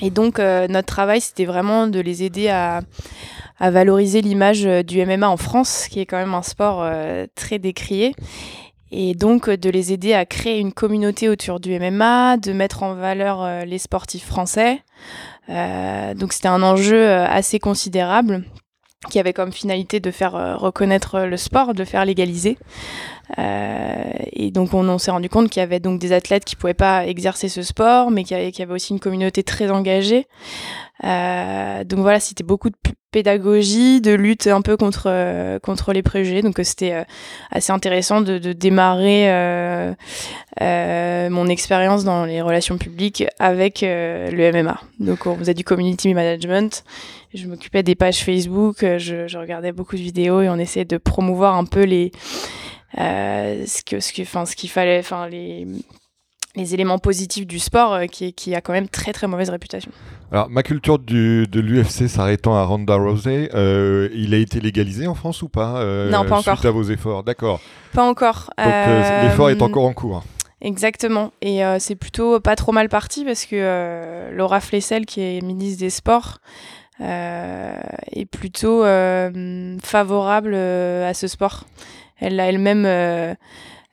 Et 0.00 0.10
donc, 0.10 0.38
notre 0.38 0.86
travail, 0.86 1.20
c'était 1.20 1.44
vraiment 1.44 1.86
de 1.86 2.00
les 2.00 2.22
aider 2.22 2.48
à, 2.48 2.80
à 3.58 3.70
valoriser 3.70 4.22
l'image 4.22 4.62
du 4.62 5.04
MMA 5.04 5.28
en 5.28 5.36
France, 5.36 5.88
qui 5.90 6.00
est 6.00 6.06
quand 6.06 6.16
même 6.16 6.34
un 6.34 6.42
sport 6.42 6.86
très 7.34 7.58
décrié 7.58 8.14
et 8.90 9.14
donc 9.14 9.50
de 9.50 9.70
les 9.70 9.92
aider 9.92 10.14
à 10.14 10.24
créer 10.24 10.60
une 10.60 10.72
communauté 10.72 11.28
autour 11.28 11.60
du 11.60 11.78
MMA, 11.78 12.36
de 12.36 12.52
mettre 12.52 12.82
en 12.82 12.94
valeur 12.94 13.42
euh, 13.42 13.64
les 13.64 13.78
sportifs 13.78 14.26
français. 14.26 14.82
Euh, 15.48 16.14
donc 16.14 16.32
c'était 16.32 16.48
un 16.48 16.62
enjeu 16.62 16.96
euh, 16.96 17.26
assez 17.26 17.58
considérable 17.58 18.44
qui 19.10 19.18
avait 19.18 19.32
comme 19.32 19.52
finalité 19.52 20.00
de 20.00 20.10
faire 20.10 20.34
euh, 20.34 20.56
reconnaître 20.56 21.20
le 21.20 21.36
sport, 21.36 21.74
de 21.74 21.84
faire 21.84 22.04
légaliser. 22.04 22.58
Euh, 23.38 24.04
et 24.32 24.50
donc 24.50 24.72
on, 24.72 24.98
s'est 24.98 25.10
rendu 25.10 25.28
compte 25.28 25.50
qu'il 25.50 25.60
y 25.60 25.62
avait 25.62 25.80
donc 25.80 26.00
des 26.00 26.12
athlètes 26.12 26.44
qui 26.44 26.56
pouvaient 26.56 26.74
pas 26.74 27.06
exercer 27.06 27.48
ce 27.48 27.62
sport, 27.62 28.10
mais 28.10 28.24
qu'il 28.24 28.36
y, 28.36 28.62
avait 28.62 28.72
aussi 28.72 28.92
une 28.92 29.00
communauté 29.00 29.42
très 29.42 29.70
engagée. 29.70 30.26
Euh, 31.04 31.84
donc 31.84 32.00
voilà, 32.00 32.20
c'était 32.20 32.44
beaucoup 32.44 32.70
de 32.70 32.76
pédagogie, 33.16 34.02
de 34.02 34.12
lutte 34.12 34.46
un 34.46 34.60
peu 34.60 34.76
contre 34.76 35.04
euh, 35.06 35.58
contre 35.58 35.94
les 35.94 36.02
préjugés. 36.02 36.42
Donc 36.42 36.60
c'était 36.62 36.92
euh, 36.92 37.04
assez 37.50 37.72
intéressant 37.72 38.20
de, 38.20 38.38
démarrer 38.52 39.24
euh, 39.30 39.94
mon 41.30 41.46
expérience 41.48 42.04
dans 42.04 42.26
les 42.26 42.42
relations 42.42 42.76
publiques 42.76 43.24
avec 43.38 43.80
le 43.82 44.52
MMA. 44.52 44.78
Donc 45.00 45.26
on 45.26 45.34
faisait 45.36 45.54
du 45.54 45.64
community 45.64 46.12
management. 46.12 46.84
Je 47.36 47.46
m'occupais 47.46 47.82
des 47.82 47.94
pages 47.94 48.24
Facebook, 48.24 48.78
je, 48.80 49.28
je 49.28 49.38
regardais 49.38 49.72
beaucoup 49.72 49.96
de 49.96 50.00
vidéos 50.00 50.40
et 50.40 50.48
on 50.48 50.56
essayait 50.56 50.84
de 50.84 50.96
promouvoir 50.96 51.54
un 51.54 51.64
peu 51.64 51.84
les 51.84 52.10
euh, 52.98 53.64
ce 53.66 53.82
que 53.82 54.00
ce 54.00 54.12
que 54.12 54.22
enfin 54.22 54.46
ce 54.46 54.56
qu'il 54.56 54.70
fallait 54.70 54.98
enfin 54.98 55.28
les 55.28 55.66
les 56.56 56.72
éléments 56.72 56.98
positifs 56.98 57.46
du 57.46 57.58
sport 57.58 57.92
euh, 57.92 58.06
qui, 58.06 58.32
qui, 58.32 58.54
a 58.54 58.60
quand 58.60 58.72
même 58.72 58.88
très 58.88 59.12
très 59.12 59.26
mauvaise 59.26 59.50
réputation. 59.50 59.92
Alors 60.32 60.48
ma 60.48 60.62
culture 60.62 60.98
du, 60.98 61.46
de 61.46 61.60
l'UFC 61.60 62.08
s'arrêtant 62.08 62.56
à 62.56 62.64
Ronda 62.64 62.96
Rousey, 62.96 63.50
euh, 63.54 64.08
il 64.14 64.34
a 64.34 64.38
été 64.38 64.60
légalisé 64.60 65.06
en 65.06 65.14
France 65.14 65.42
ou 65.42 65.48
pas 65.48 65.76
euh, 65.80 66.10
Non, 66.10 66.24
pas 66.24 66.38
encore. 66.38 66.56
Suite 66.56 66.66
à 66.66 66.70
vos 66.70 66.82
efforts, 66.84 67.22
d'accord. 67.22 67.60
Pas 67.92 68.02
encore. 68.02 68.50
Donc 68.58 68.66
euh, 68.66 69.28
l'effort 69.28 69.50
est 69.50 69.62
encore 69.62 69.84
en 69.84 69.92
cours. 69.92 70.24
Exactement. 70.62 71.32
Et 71.42 71.60
c'est 71.78 71.96
plutôt 71.96 72.40
pas 72.40 72.56
trop 72.56 72.72
mal 72.72 72.88
parti 72.88 73.24
parce 73.24 73.44
que 73.44 74.30
Laura 74.32 74.60
Flessel, 74.60 75.04
qui 75.04 75.20
est 75.20 75.42
ministre 75.42 75.78
des 75.80 75.90
Sports, 75.90 76.38
est 77.00 78.26
plutôt 78.30 78.82
favorable 79.82 80.54
à 80.54 81.14
ce 81.14 81.26
sport. 81.26 81.64
Elle 82.18 82.36
l'a 82.36 82.48
elle-même 82.48 82.84
euh, 82.86 83.34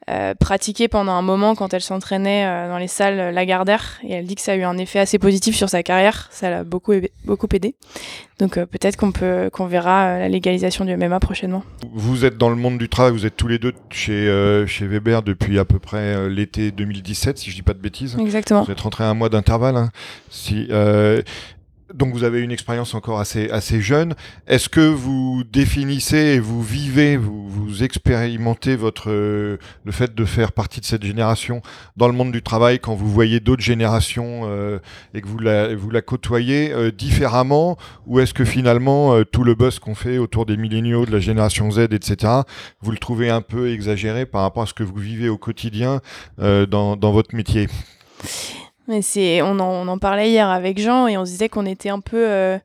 euh, 0.09 0.33
pratiqué 0.35 0.87
pendant 0.87 1.13
un 1.13 1.21
moment 1.21 1.55
quand 1.55 1.73
elle 1.73 1.81
s'entraînait 1.81 2.45
euh, 2.45 2.69
dans 2.69 2.77
les 2.77 2.87
salles 2.87 3.33
Lagardère 3.33 3.99
et 4.03 4.13
elle 4.13 4.25
dit 4.25 4.35
que 4.35 4.41
ça 4.41 4.53
a 4.53 4.55
eu 4.55 4.63
un 4.63 4.77
effet 4.77 4.99
assez 4.99 5.19
positif 5.19 5.55
sur 5.55 5.69
sa 5.69 5.83
carrière. 5.83 6.27
Ça 6.31 6.49
l'a 6.49 6.63
beaucoup, 6.63 6.93
beaucoup 7.25 7.47
aidé. 7.53 7.75
Donc 8.39 8.57
euh, 8.57 8.65
peut-être 8.65 8.97
qu'on 8.97 9.11
peut 9.11 9.49
qu'on 9.51 9.65
verra 9.65 10.05
euh, 10.05 10.19
la 10.19 10.29
légalisation 10.29 10.85
du 10.85 10.95
MMA 10.95 11.19
prochainement. 11.19 11.63
Vous 11.93 12.25
êtes 12.25 12.37
dans 12.37 12.49
le 12.49 12.55
monde 12.55 12.77
du 12.77 12.89
travail, 12.89 13.11
vous 13.11 13.25
êtes 13.25 13.35
tous 13.35 13.47
les 13.47 13.59
deux 13.59 13.73
chez, 13.91 14.27
euh, 14.27 14.65
chez 14.67 14.87
Weber 14.87 15.21
depuis 15.21 15.59
à 15.59 15.65
peu 15.65 15.79
près 15.79 16.29
l'été 16.29 16.71
2017, 16.71 17.37
si 17.37 17.51
je 17.51 17.55
dis 17.55 17.61
pas 17.61 17.73
de 17.73 17.79
bêtises. 17.79 18.17
Exactement. 18.19 18.63
Vous 18.63 18.71
êtes 18.71 18.81
rentré 18.81 19.03
à 19.03 19.09
un 19.09 19.13
mois 19.13 19.29
d'intervalle. 19.29 19.77
Hein. 19.77 19.89
Si, 20.29 20.67
donc 21.93 22.13
vous 22.13 22.23
avez 22.23 22.41
une 22.41 22.51
expérience 22.51 22.93
encore 22.93 23.19
assez, 23.19 23.49
assez 23.49 23.81
jeune. 23.81 24.15
Est-ce 24.47 24.69
que 24.69 24.81
vous 24.81 25.43
définissez 25.51 26.17
et 26.17 26.39
vous 26.39 26.61
vivez, 26.61 27.17
vous, 27.17 27.47
vous 27.49 27.83
expérimentez 27.83 28.75
votre, 28.75 29.09
le 29.09 29.59
fait 29.91 30.15
de 30.15 30.25
faire 30.25 30.51
partie 30.51 30.79
de 30.79 30.85
cette 30.85 31.03
génération 31.03 31.61
dans 31.97 32.07
le 32.07 32.13
monde 32.13 32.31
du 32.31 32.41
travail 32.41 32.79
quand 32.79 32.95
vous 32.95 33.09
voyez 33.09 33.39
d'autres 33.39 33.63
générations 33.63 34.41
euh, 34.45 34.79
et 35.13 35.21
que 35.21 35.27
vous 35.27 35.39
la, 35.39 35.75
vous 35.75 35.89
la 35.89 36.01
côtoyez 36.01 36.73
euh, 36.73 36.91
différemment? 36.91 37.77
Ou 38.07 38.19
est-ce 38.19 38.33
que 38.33 38.45
finalement 38.45 39.13
euh, 39.13 39.23
tout 39.23 39.43
le 39.43 39.55
buzz 39.55 39.79
qu'on 39.79 39.95
fait 39.95 40.17
autour 40.17 40.45
des 40.45 40.57
milléniaux, 40.57 41.05
de 41.05 41.11
la 41.11 41.19
génération 41.19 41.69
Z, 41.71 41.87
etc., 41.91 42.41
vous 42.81 42.91
le 42.91 42.97
trouvez 42.97 43.29
un 43.29 43.41
peu 43.41 43.71
exagéré 43.71 44.25
par 44.25 44.41
rapport 44.41 44.63
à 44.63 44.65
ce 44.65 44.73
que 44.73 44.83
vous 44.83 44.95
vivez 44.95 45.29
au 45.29 45.37
quotidien 45.37 46.01
euh, 46.39 46.65
dans, 46.65 46.95
dans 46.95 47.11
votre 47.11 47.35
métier? 47.35 47.67
Mais 48.87 49.01
c'est, 49.01 49.41
on 49.41 49.59
en, 49.59 49.69
on 49.69 49.87
en 49.87 49.97
parlait 49.97 50.29
hier 50.29 50.49
avec 50.49 50.79
Jean 50.79 51.07
et 51.07 51.17
on 51.17 51.25
se 51.25 51.31
disait 51.31 51.49
qu'on 51.49 51.65
était 51.65 51.89
un 51.89 51.99
peu 51.99 52.29
euh, 52.29 52.57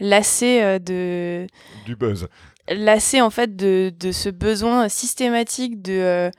lassé 0.00 0.60
euh, 0.62 0.78
de 0.78 1.46
du 1.84 1.96
buzz, 1.96 2.28
lassé 2.68 3.20
en 3.20 3.30
fait 3.30 3.56
de, 3.56 3.92
de 3.98 4.12
ce 4.12 4.28
besoin 4.28 4.88
systématique 4.88 5.82
de 5.82 5.92
euh, 5.92 6.30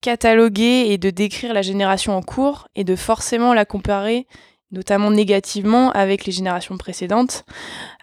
cataloguer 0.00 0.86
et 0.88 0.98
de 0.98 1.10
décrire 1.10 1.52
la 1.52 1.62
génération 1.62 2.16
en 2.16 2.22
cours 2.22 2.68
et 2.74 2.84
de 2.84 2.96
forcément 2.96 3.52
la 3.54 3.64
comparer 3.64 4.26
notamment 4.72 5.10
négativement 5.10 5.90
avec 5.92 6.26
les 6.26 6.32
générations 6.32 6.76
précédentes. 6.76 7.44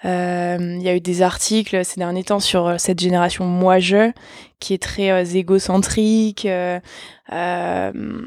Euh, 0.05 0.57
il 0.59 0.81
y 0.81 0.89
a 0.89 0.95
eu 0.95 0.99
des 0.99 1.21
articles 1.21 1.83
ces 1.85 1.99
derniers 1.99 2.23
temps 2.23 2.39
sur 2.39 2.79
cette 2.79 2.99
génération 2.99 3.45
moi-je 3.45 4.11
qui 4.59 4.73
est 4.73 4.81
très 4.81 5.11
euh, 5.11 5.23
égocentrique. 5.23 6.45
Euh, 6.45 6.79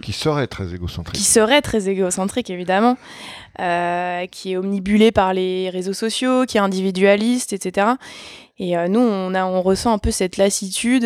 qui 0.03 0.13
serait 0.13 0.47
très 0.47 0.75
égocentrique. 0.75 1.17
Qui 1.17 1.25
serait 1.25 1.63
très 1.63 1.89
égocentrique, 1.89 2.51
évidemment. 2.51 2.97
Qui 3.57 4.53
est 4.53 4.57
omnibulé 4.57 5.13
par 5.13 5.35
les 5.35 5.71
réseaux 5.71 5.93
sociaux, 5.93 6.45
qui 6.47 6.57
est 6.57 6.61
individualiste, 6.61 7.53
etc. 7.53 7.89
Et 8.59 8.77
nous, 8.89 9.01
on, 9.01 9.35
a, 9.35 9.45
on 9.45 9.63
ressent 9.63 9.93
un 9.93 9.99
peu 9.99 10.11
cette 10.11 10.37
lassitude 10.37 11.05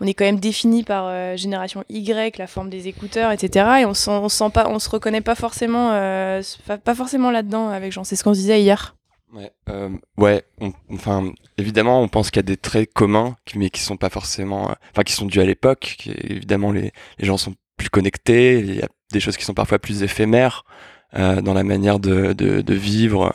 on 0.00 0.06
est 0.06 0.14
quand 0.14 0.24
même 0.24 0.40
défini 0.40 0.84
par 0.84 1.06
euh, 1.08 1.36
génération 1.36 1.84
Y, 1.88 2.38
la 2.38 2.46
forme 2.46 2.70
des 2.70 2.88
écouteurs, 2.88 3.32
etc. 3.32 3.80
Et 3.80 3.84
on, 3.84 3.92
on 4.08 4.28
sent 4.28 4.50
pas, 4.52 4.68
on 4.68 4.78
se 4.78 4.88
reconnaît 4.88 5.20
pas 5.20 5.34
forcément, 5.34 5.90
euh, 5.92 6.42
pas, 6.84 6.94
forcément 6.94 7.30
là-dedans 7.30 7.68
avec 7.68 7.92
Jean. 7.92 8.04
C'est 8.04 8.16
ce 8.16 8.24
qu'on 8.24 8.34
se 8.34 8.40
disait 8.40 8.60
hier. 8.60 8.94
Ouais, 9.32 9.50
euh, 9.68 9.90
ouais. 10.16 10.42
Enfin, 10.90 11.32
évidemment, 11.58 12.00
on 12.00 12.08
pense 12.08 12.30
qu'il 12.30 12.38
y 12.38 12.40
a 12.40 12.42
des 12.44 12.56
traits 12.56 12.92
communs, 12.92 13.36
mais 13.54 13.70
qui 13.70 13.80
sont 13.80 13.96
pas 13.96 14.08
forcément, 14.08 14.74
enfin, 14.92 15.02
qui 15.04 15.12
sont 15.12 15.26
dus 15.26 15.40
à 15.40 15.44
l'époque. 15.44 15.98
Évidemment, 16.06 16.72
les, 16.72 16.92
gens 17.18 17.36
sont 17.36 17.54
plus 17.76 17.90
connectés. 17.90 18.60
Il 18.60 18.76
y 18.76 18.82
a 18.82 18.88
des 19.12 19.20
choses 19.20 19.36
qui 19.36 19.44
sont 19.44 19.54
parfois 19.54 19.78
plus 19.78 20.02
éphémères 20.02 20.64
euh, 20.64 20.97
dans 21.14 21.54
la 21.54 21.64
manière 21.64 21.98
de, 21.98 22.32
de, 22.32 22.74
vivre, 22.74 23.34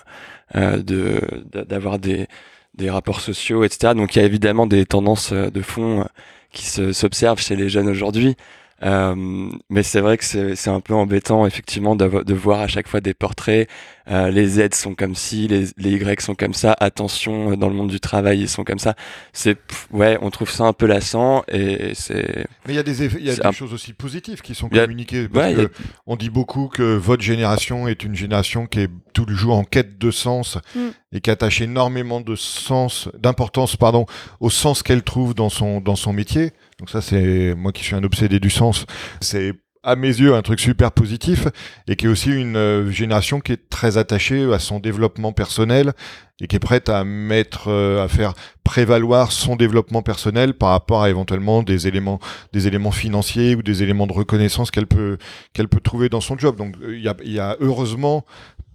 euh, 0.56 0.78
de 0.78 1.22
d'avoir 1.52 2.00
des 2.00 2.28
des 2.76 2.90
rapports 2.90 3.22
sociaux, 3.22 3.64
etc. 3.64 3.94
Donc 3.96 4.16
il 4.16 4.20
y 4.20 4.22
a 4.22 4.26
évidemment 4.26 4.66
des 4.66 4.86
tendances 4.86 5.32
de 5.32 5.62
fond 5.62 6.08
qui 6.52 6.66
s'observent 6.66 7.40
chez 7.40 7.56
les 7.56 7.70
jeunes 7.70 7.88
aujourd'hui. 7.90 8.36
Euh, 8.84 9.50
mais 9.70 9.84
c'est 9.84 10.02
vrai 10.02 10.18
que 10.18 10.26
c'est 10.56 10.70
un 10.70 10.82
peu 10.82 10.94
embêtant 10.94 11.46
effectivement 11.46 11.96
de, 11.96 12.24
de, 12.24 12.34
voir 12.34 12.60
à 12.60 12.68
chaque 12.68 12.88
fois 12.88 13.02
des 13.02 13.14
portraits. 13.14 13.70
Euh, 14.10 14.30
les 14.30 14.48
Z 14.48 14.74
sont 14.74 14.96
comme 14.96 15.16
ci, 15.16 15.48
les, 15.48 15.68
les, 15.78 15.92
Y 15.92 16.22
sont 16.22 16.36
comme 16.36 16.54
ça. 16.54 16.76
Attention, 16.80 17.52
euh, 17.52 17.56
dans 17.56 17.70
le 17.70 17.76
monde 17.76 17.90
du 17.90 18.02
travail, 18.02 18.42
ils 18.42 18.50
sont 18.50 18.66
comme 18.66 18.80
ça. 18.80 18.96
C'est 19.32 19.58
ouais, 19.92 20.18
on 20.22 20.30
trouve 20.30 20.50
ça 20.50 20.66
un 20.66 20.74
peu 20.74 20.86
lassant 20.86 21.44
et 21.48 21.94
c'est. 21.96 22.46
Mais 22.68 22.74
il 22.74 22.76
y 22.76 22.80
a 22.80 22.84
des, 22.84 23.06
il 23.06 23.24
y 23.24 23.30
a 23.30 23.36
des 23.36 23.56
choses 23.56 23.74
aussi 23.74 23.94
positives 23.94 24.42
qui 24.42 24.54
sont 24.54 24.68
communiquées. 24.68 25.30
Parce 25.30 25.54
que 25.54 25.72
On 26.06 26.18
dit 26.18 26.30
beaucoup 26.30 26.68
que 26.68 26.96
votre 26.96 27.24
génération 27.24 27.88
est 27.88 28.04
une 28.04 28.16
génération 28.16 28.66
qui 28.66 28.82
est 28.82 28.92
toujours 29.14 29.56
en 29.56 29.64
quête 29.64 29.98
de 29.98 30.12
sens 30.12 30.58
mm. 30.76 30.80
et 31.14 31.22
qui 31.22 31.30
attache 31.30 31.62
énormément 31.62 32.20
de 32.20 32.36
sens, 32.36 33.08
d'importance, 33.18 33.78
pardon, 33.78 34.06
au 34.42 34.50
sens 34.50 34.84
qu'elle 34.84 35.04
trouve 35.04 35.34
dans 35.34 35.50
son 35.50 35.80
dans 35.80 35.96
son 35.96 36.12
métier. 36.12 36.52
Donc 36.84 36.90
ça, 36.90 37.00
c'est 37.00 37.56
moi 37.56 37.72
qui 37.72 37.82
suis 37.82 37.96
un 37.96 38.04
obsédé 38.04 38.42
du 38.42 38.50
sens. 38.50 38.86
C'est 39.22 39.54
à 39.84 39.96
mes 39.96 40.10
yeux 40.10 40.36
un 40.36 40.42
truc 40.42 40.60
super 40.60 40.92
positif 40.92 41.48
et 41.88 41.96
qui 41.96 42.08
est 42.08 42.10
aussi 42.10 42.30
une 42.30 42.58
euh, 42.58 42.92
génération 42.92 43.40
qui 43.40 43.54
est 43.54 43.70
très 43.70 43.98
attachée 43.98 44.52
à 44.52 44.60
son 44.60 44.82
développement 44.82 45.32
personnel 45.32 45.94
et 46.42 46.48
qui 46.48 46.58
est 46.58 46.60
prête 46.60 46.90
à 46.90 47.06
mettre 47.06 47.70
euh, 47.70 48.04
à 48.04 48.10
faire 48.10 48.34
prévaloir 48.66 49.32
son 49.32 49.56
développement 49.56 50.02
personnel 50.02 50.56
par 50.56 50.72
rapport 50.72 51.04
à 51.04 51.10
éventuellement 51.10 51.64
des 51.64 51.88
éléments 51.88 52.20
des 52.52 52.68
éléments 52.68 52.92
financiers 52.92 53.56
ou 53.56 53.64
des 53.64 53.82
éléments 53.82 54.06
de 54.06 54.14
reconnaissance 54.14 54.70
qu'elle 54.70 54.88
peut 54.88 55.18
qu'elle 55.54 55.70
peut 55.70 55.80
trouver 55.80 56.10
dans 56.10 56.22
son 56.22 56.38
job. 56.38 56.58
Donc 56.58 56.76
euh, 56.82 56.98
il 56.98 57.32
y 57.32 57.40
a, 57.40 57.56
heureusement 57.62 58.26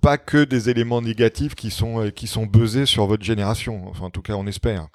pas 0.00 0.16
que 0.16 0.44
des 0.44 0.70
éléments 0.70 1.02
négatifs 1.02 1.54
qui 1.54 1.70
sont 1.70 2.10
qui 2.16 2.26
sont 2.26 2.46
buzzés 2.46 2.86
sur 2.86 3.04
votre 3.04 3.22
génération. 3.22 3.86
Enfin 3.90 4.06
en 4.06 4.10
tout 4.10 4.22
cas 4.22 4.32
on 4.32 4.46
espère. 4.46 4.88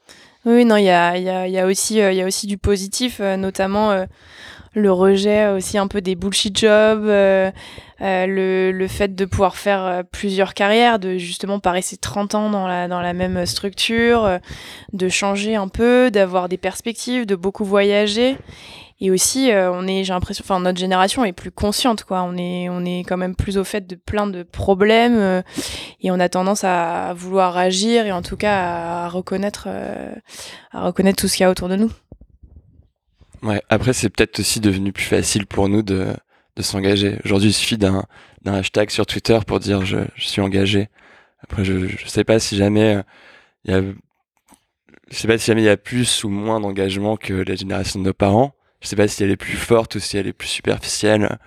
Oui, 0.45 0.65
non, 0.65 0.75
il 0.75 0.83
y 0.83 0.89
a, 0.89 1.17
y, 1.17 1.57
a, 1.57 1.65
aussi, 1.65 2.01
euh, 2.01 2.11
y 2.11 2.21
a 2.21 2.25
aussi 2.25 2.47
du 2.47 2.57
positif, 2.57 3.19
euh, 3.21 3.37
notamment 3.37 3.91
euh, 3.91 4.05
le 4.73 4.91
rejet 4.91 5.47
aussi 5.47 5.77
un 5.77 5.87
peu 5.87 6.01
des 6.01 6.15
bullshit 6.15 6.57
jobs, 6.57 7.05
le, 7.05 8.71
le, 8.71 8.87
fait 8.89 9.15
de 9.15 9.23
pouvoir 9.23 9.55
faire 9.55 10.03
plusieurs 10.11 10.53
carrières, 10.53 10.99
de 10.99 11.17
justement 11.17 11.59
pas 11.59 11.71
rester 11.71 11.95
30 11.95 12.35
ans 12.35 12.49
dans 12.49 12.67
la, 12.67 12.89
dans 12.89 12.99
la 12.99 13.13
même 13.13 13.45
structure, 13.45 14.39
de 14.91 15.09
changer 15.09 15.55
un 15.55 15.69
peu, 15.69 16.11
d'avoir 16.11 16.49
des 16.49 16.57
perspectives, 16.57 17.25
de 17.25 17.35
beaucoup 17.35 17.63
voyager. 17.63 18.35
Et 18.99 19.11
aussi, 19.11 19.51
euh, 19.51 19.71
on 19.71 19.87
est, 19.87 20.03
j'ai 20.03 20.13
l'impression, 20.13 20.43
enfin 20.45 20.59
notre 20.59 20.79
génération 20.79 21.25
est 21.25 21.33
plus 21.33 21.51
consciente, 21.51 22.03
quoi. 22.03 22.23
On 22.23 22.37
est, 22.37 22.69
on 22.69 22.85
est 22.85 22.99
quand 22.99 23.17
même 23.17 23.35
plus 23.35 23.57
au 23.57 23.63
fait 23.63 23.85
de 23.85 23.95
plein 23.95 24.27
de 24.27 24.43
problèmes 24.43 25.17
euh, 25.17 25.41
et 26.01 26.11
on 26.11 26.19
a 26.19 26.29
tendance 26.29 26.63
à 26.63 27.13
vouloir 27.13 27.57
agir 27.57 28.05
et 28.05 28.11
en 28.11 28.21
tout 28.21 28.37
cas 28.37 28.55
à 29.05 29.09
reconnaître, 29.09 29.65
euh, 29.67 30.13
à 30.71 30.85
reconnaître 30.85 31.21
tout 31.21 31.27
ce 31.27 31.37
qu'il 31.37 31.43
y 31.43 31.47
a 31.47 31.51
autour 31.51 31.69
de 31.69 31.75
nous. 31.75 31.91
Ouais. 33.41 33.61
Après, 33.69 33.93
c'est 33.93 34.09
peut-être 34.09 34.39
aussi 34.39 34.59
devenu 34.59 34.93
plus 34.93 35.03
facile 35.03 35.47
pour 35.47 35.67
nous 35.67 35.81
de, 35.81 36.13
de 36.55 36.61
s'engager. 36.61 37.19
Aujourd'hui, 37.25 37.49
il 37.49 37.53
suffit 37.53 37.77
d'un, 37.77 38.05
d'un 38.43 38.53
hashtag 38.53 38.89
sur 38.89 39.05
Twitter 39.05 39.39
pour 39.45 39.59
dire 39.59 39.85
je, 39.85 39.97
suis 40.17 40.41
engagé. 40.41 40.87
Après, 41.41 41.65
je, 41.65 41.87
je 41.87 42.07
sais 42.07 42.23
pas 42.23 42.39
si 42.39 42.55
jamais 42.55 43.03
il 43.65 43.73
y 43.73 43.73
a, 43.73 43.81
je 45.09 45.17
sais 45.17 45.27
pas 45.27 45.37
si 45.37 45.47
jamais 45.47 45.61
il 45.61 45.65
y 45.65 45.69
a 45.69 45.77
plus 45.77 46.23
ou 46.23 46.29
moins 46.29 46.59
d'engagement 46.59 47.17
que 47.17 47.33
la 47.33 47.55
génération 47.55 47.99
de 47.99 48.05
nos 48.05 48.13
parents. 48.13 48.53
Je 48.83 48.89
sais 48.89 48.95
pas 48.95 49.07
si 49.07 49.23
elle 49.23 49.31
est 49.31 49.37
plus 49.37 49.57
forte 49.57 49.95
ou 49.95 49.99
si 49.99 50.17
elle 50.17 50.27
est 50.27 50.33
plus 50.33 50.49
superficielle. 50.49 51.39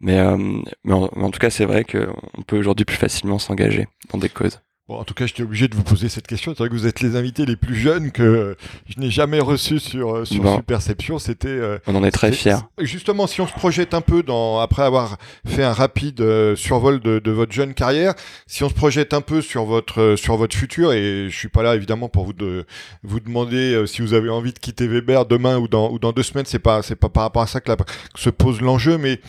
Mais, 0.00 0.18
euh, 0.18 0.36
mais 0.82 0.94
en, 0.94 1.30
tout 1.30 1.38
cas, 1.38 1.50
c'est 1.50 1.66
vrai 1.66 1.84
qu'on 1.84 2.42
peut 2.46 2.58
aujourd'hui 2.58 2.86
plus 2.86 2.96
facilement 2.96 3.38
s'engager 3.38 3.86
dans 4.10 4.18
des 4.18 4.30
causes 4.30 4.60
en 4.92 5.04
tout 5.04 5.14
cas, 5.14 5.26
j'étais 5.26 5.42
obligé 5.42 5.68
de 5.68 5.74
vous 5.74 5.82
poser 5.82 6.08
cette 6.08 6.26
question. 6.26 6.52
C'est 6.52 6.58
vrai 6.58 6.68
que 6.68 6.74
vous 6.74 6.86
êtes 6.86 7.00
les 7.00 7.16
invités 7.16 7.46
les 7.46 7.56
plus 7.56 7.76
jeunes 7.76 8.10
que 8.10 8.56
je 8.88 9.00
n'ai 9.00 9.10
jamais 9.10 9.40
reçus 9.40 9.78
sur, 9.78 10.16
euh, 10.16 10.24
sur 10.24 10.56
Superception. 10.56 11.18
C'était. 11.18 11.48
Euh, 11.48 11.78
On 11.86 11.94
en 11.94 12.04
est 12.04 12.10
très 12.10 12.32
fiers. 12.32 12.56
Justement, 12.78 13.26
si 13.26 13.40
on 13.40 13.46
se 13.46 13.52
projette 13.52 13.94
un 13.94 14.00
peu 14.00 14.22
dans, 14.22 14.58
après 14.60 14.82
avoir 14.82 15.16
fait 15.46 15.62
un 15.62 15.72
rapide 15.72 16.20
euh, 16.20 16.56
survol 16.56 17.00
de, 17.00 17.18
de, 17.18 17.30
votre 17.30 17.52
jeune 17.52 17.74
carrière, 17.74 18.14
si 18.46 18.64
on 18.64 18.68
se 18.68 18.74
projette 18.74 19.14
un 19.14 19.20
peu 19.20 19.40
sur 19.40 19.64
votre, 19.64 20.16
sur 20.16 20.36
votre 20.36 20.56
futur, 20.56 20.92
et 20.92 21.28
je 21.30 21.36
suis 21.36 21.48
pas 21.48 21.62
là 21.62 21.74
évidemment 21.74 22.08
pour 22.08 22.24
vous 22.24 22.32
de, 22.32 22.66
vous 23.02 23.20
demander 23.20 23.84
si 23.86 24.02
vous 24.02 24.14
avez 24.14 24.28
envie 24.28 24.52
de 24.52 24.58
quitter 24.58 24.86
Weber 24.86 25.26
demain 25.26 25.58
ou 25.58 25.68
dans, 25.68 25.90
ou 25.90 25.98
dans 25.98 26.12
deux 26.12 26.22
semaines, 26.22 26.46
c'est 26.46 26.58
pas, 26.58 26.82
c'est 26.82 26.96
pas 26.96 27.08
par 27.08 27.24
rapport 27.24 27.42
à 27.42 27.46
ça 27.46 27.60
que, 27.60 27.70
se 28.16 28.30
pose 28.30 28.60
l'enjeu, 28.60 28.98
mais 28.98 29.20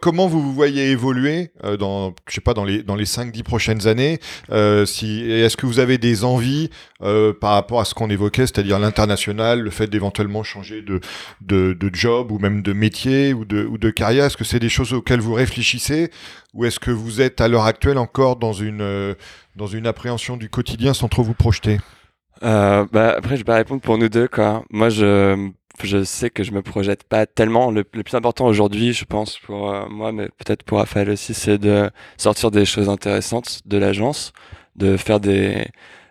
comment 0.00 0.26
vous 0.26 0.40
vous 0.40 0.52
voyez 0.52 0.90
évoluer 0.90 1.50
dans, 1.78 2.14
je 2.28 2.34
sais 2.34 2.40
pas, 2.40 2.54
dans 2.54 2.64
les, 2.64 2.82
dans 2.82 2.96
les 2.96 3.04
5-10 3.04 3.42
prochaines 3.42 3.86
années 3.86 4.18
si, 4.86 5.30
est-ce 5.30 5.56
que 5.56 5.66
vous 5.66 5.78
avez 5.78 5.98
des 5.98 6.24
envies 6.24 6.70
euh, 7.02 7.32
par 7.32 7.52
rapport 7.52 7.80
à 7.80 7.84
ce 7.84 7.94
qu'on 7.94 8.10
évoquait, 8.10 8.46
c'est-à-dire 8.46 8.78
l'international, 8.78 9.60
le 9.60 9.70
fait 9.70 9.86
d'éventuellement 9.86 10.42
changer 10.42 10.82
de, 10.82 11.00
de, 11.40 11.72
de, 11.72 11.90
job 11.92 12.32
ou 12.32 12.38
même 12.38 12.62
de 12.62 12.72
métier 12.72 13.32
ou 13.32 13.44
de, 13.44 13.64
ou 13.64 13.78
de 13.78 13.90
carrière 13.90 14.24
Est-ce 14.24 14.36
que 14.36 14.44
c'est 14.44 14.58
des 14.58 14.68
choses 14.68 14.92
auxquelles 14.92 15.20
vous 15.20 15.34
réfléchissez 15.34 16.10
ou 16.54 16.64
est-ce 16.64 16.80
que 16.80 16.90
vous 16.90 17.20
êtes 17.20 17.40
à 17.40 17.48
l'heure 17.48 17.66
actuelle 17.66 17.98
encore 17.98 18.36
dans 18.36 18.52
une, 18.52 18.80
euh, 18.80 19.14
dans 19.56 19.66
une 19.66 19.86
appréhension 19.86 20.36
du 20.36 20.48
quotidien 20.48 20.94
sans 20.94 21.08
trop 21.08 21.22
vous 21.22 21.34
projeter? 21.34 21.78
Euh, 22.42 22.84
bah, 22.92 23.14
après, 23.16 23.36
je 23.36 23.44
vais 23.44 23.54
répondre 23.54 23.80
pour 23.80 23.98
nous 23.98 24.08
deux. 24.08 24.28
Quoi. 24.28 24.64
Moi, 24.70 24.88
je, 24.88 25.50
je 25.86 26.04
sais 26.04 26.30
que 26.30 26.42
je 26.42 26.52
me 26.52 26.62
projette 26.62 27.04
pas 27.04 27.26
tellement. 27.26 27.70
Le, 27.70 27.84
plus 27.84 28.14
important 28.14 28.46
aujourd'hui, 28.46 28.92
je 28.92 29.04
pense 29.04 29.38
pour 29.38 29.70
euh, 29.70 29.88
moi, 29.88 30.12
mais 30.12 30.28
peut-être 30.38 30.62
pour 30.62 30.78
Raphaël 30.78 31.10
aussi, 31.10 31.34
c'est 31.34 31.58
de 31.58 31.90
sortir 32.16 32.50
des 32.50 32.64
choses 32.64 32.88
intéressantes 32.88 33.60
de 33.66 33.78
l'agence 33.78 34.32
de 34.76 34.96
faire 34.96 35.20
des 35.20 35.66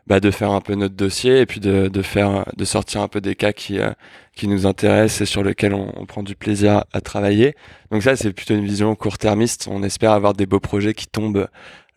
bah, 0.07 0.19
de 0.21 0.31
faire 0.31 0.51
un 0.51 0.61
peu 0.61 0.75
notre 0.75 0.95
dossier 0.95 1.41
et 1.41 1.45
puis 1.45 1.59
de, 1.59 1.89
de 1.89 2.01
faire 2.01 2.45
de 2.55 2.65
sortir 2.65 3.01
un 3.01 3.07
peu 3.09 3.19
des 3.21 3.35
cas 3.35 3.53
qui 3.53 3.79
euh, 3.79 3.91
qui 4.35 4.47
nous 4.47 4.65
intéressent 4.65 5.21
et 5.21 5.25
sur 5.25 5.43
lesquels 5.43 5.73
on, 5.73 6.05
prend 6.05 6.23
du 6.23 6.35
plaisir 6.35 6.83
à, 6.93 7.01
travailler. 7.01 7.55
Donc 7.91 8.03
ça 8.03 8.15
c'est 8.15 8.31
plutôt 8.33 8.53
une 8.53 8.65
vision 8.65 8.95
court-termiste. 8.95 9.67
On 9.69 9.83
espère 9.83 10.11
avoir 10.11 10.33
des 10.33 10.45
beaux 10.45 10.59
projets 10.59 10.93
qui 10.93 11.07
tombent 11.07 11.47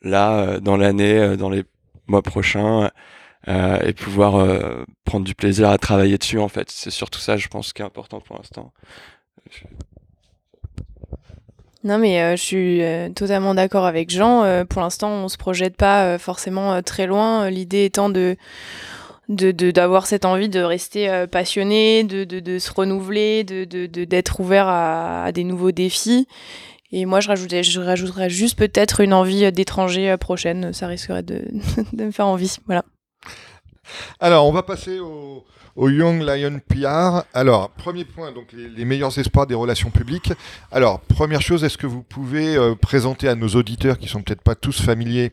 là 0.03 0.41
euh, 0.41 0.61
dans 0.61 0.77
l'année, 0.77 1.37
dans 1.37 1.51
les 1.51 1.65
mois 2.09 2.23
prochains 2.23 2.91
et 3.47 3.93
pouvoir 3.93 4.47
prendre 5.05 5.25
du 5.25 5.35
plaisir 5.35 5.71
à 5.71 5.79
travailler 5.79 6.19
dessus 6.19 6.39
en 6.39 6.49
fait. 6.49 6.71
C'est 6.71 6.91
surtout 6.91 7.21
ça 7.21 7.37
je 7.37 7.49
pense 7.49 7.73
qui 7.73 7.83
est 7.83 7.85
important 7.85 8.21
pour 8.21 8.37
l'instant. 8.37 8.73
Non, 11.83 11.97
mais 11.97 12.21
euh, 12.21 12.37
je 12.37 12.43
suis 12.43 12.83
euh, 12.83 13.09
totalement 13.09 13.55
d'accord 13.55 13.87
avec 13.87 14.11
Jean. 14.11 14.45
Euh, 14.45 14.65
pour 14.65 14.83
l'instant, 14.83 15.11
on 15.11 15.29
se 15.29 15.39
projette 15.39 15.77
pas 15.77 16.19
forcément 16.19 16.83
très 16.83 17.07
loin. 17.07 17.49
L'idée 17.49 17.85
étant 17.85 18.11
de 18.11 18.37
d'avoir 19.29 20.07
cette 20.07 20.25
envie 20.25 20.49
de 20.49 20.59
rester 20.59 21.25
passionné, 21.31 22.03
de, 22.03 22.25
de, 22.25 22.59
se 22.59 22.73
renouveler, 22.73 23.45
de 23.45 23.65
d'être 23.87 24.41
ouvert 24.41 24.67
à, 24.69 25.31
des 25.31 25.45
nouveaux 25.45 25.71
défis. 25.71 26.27
Et 26.91 27.07
moi, 27.07 27.21
je 27.21 27.29
rajouterais, 27.29 27.63
je 27.63 27.81
rajouterais 27.81 28.29
juste 28.29 28.59
peut-être 28.59 29.01
une 29.01 29.15
envie 29.15 29.53
d'étranger 29.53 30.17
prochaine. 30.19 30.73
Ça 30.73 30.89
risquerait 30.89 31.23
de, 31.23 31.45
de 31.93 32.05
me 32.07 32.11
faire 32.11 32.27
envie. 32.27 32.57
Voilà. 32.67 32.85
Alors, 34.21 34.47
on 34.47 34.53
va 34.53 34.63
passer 34.63 34.99
au, 35.01 35.45
Young 35.77 36.23
Lion 36.23 36.61
PR. 36.69 37.25
Alors, 37.33 37.71
premier 37.71 38.05
point, 38.05 38.33
donc 38.33 38.49
les, 38.53 38.85
meilleurs 38.85 39.17
espoirs 39.19 39.47
des 39.47 39.55
relations 39.55 39.91
publiques. 39.91 40.33
Alors, 40.73 41.01
première 41.01 41.41
chose, 41.41 41.65
est-ce 41.65 41.79
que 41.79 41.87
vous 41.87 42.03
pouvez 42.03 42.57
euh, 42.57 42.75
présenter 42.75 43.29
à 43.29 43.35
nos 43.35 43.49
auditeurs 43.49 43.99
qui 43.99 44.09
sont 44.09 44.23
peut-être 44.23 44.43
pas 44.43 44.55
tous 44.55 44.83
familiers 44.83 45.33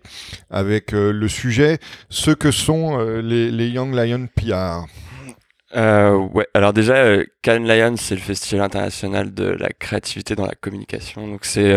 avec 0.50 0.94
euh, 0.94 1.12
le 1.12 1.28
sujet 1.28 1.80
ce 2.10 2.32
que 2.32 2.52
sont 2.52 3.00
euh, 3.00 3.22
les, 3.22 3.68
Young 3.68 3.94
Lion 3.94 4.28
PR 4.36 4.86
ouais, 5.76 6.48
alors 6.54 6.72
déjà, 6.72 7.18
Cannes 7.42 7.68
Lion, 7.68 7.96
c'est 7.98 8.16
le 8.16 8.22
festival 8.22 8.66
international 8.66 9.34
de 9.34 9.46
la 9.46 9.70
créativité 9.70 10.36
dans 10.36 10.46
la 10.46 10.56
communication. 10.56 11.28
Donc 11.28 11.44
c'est 11.44 11.70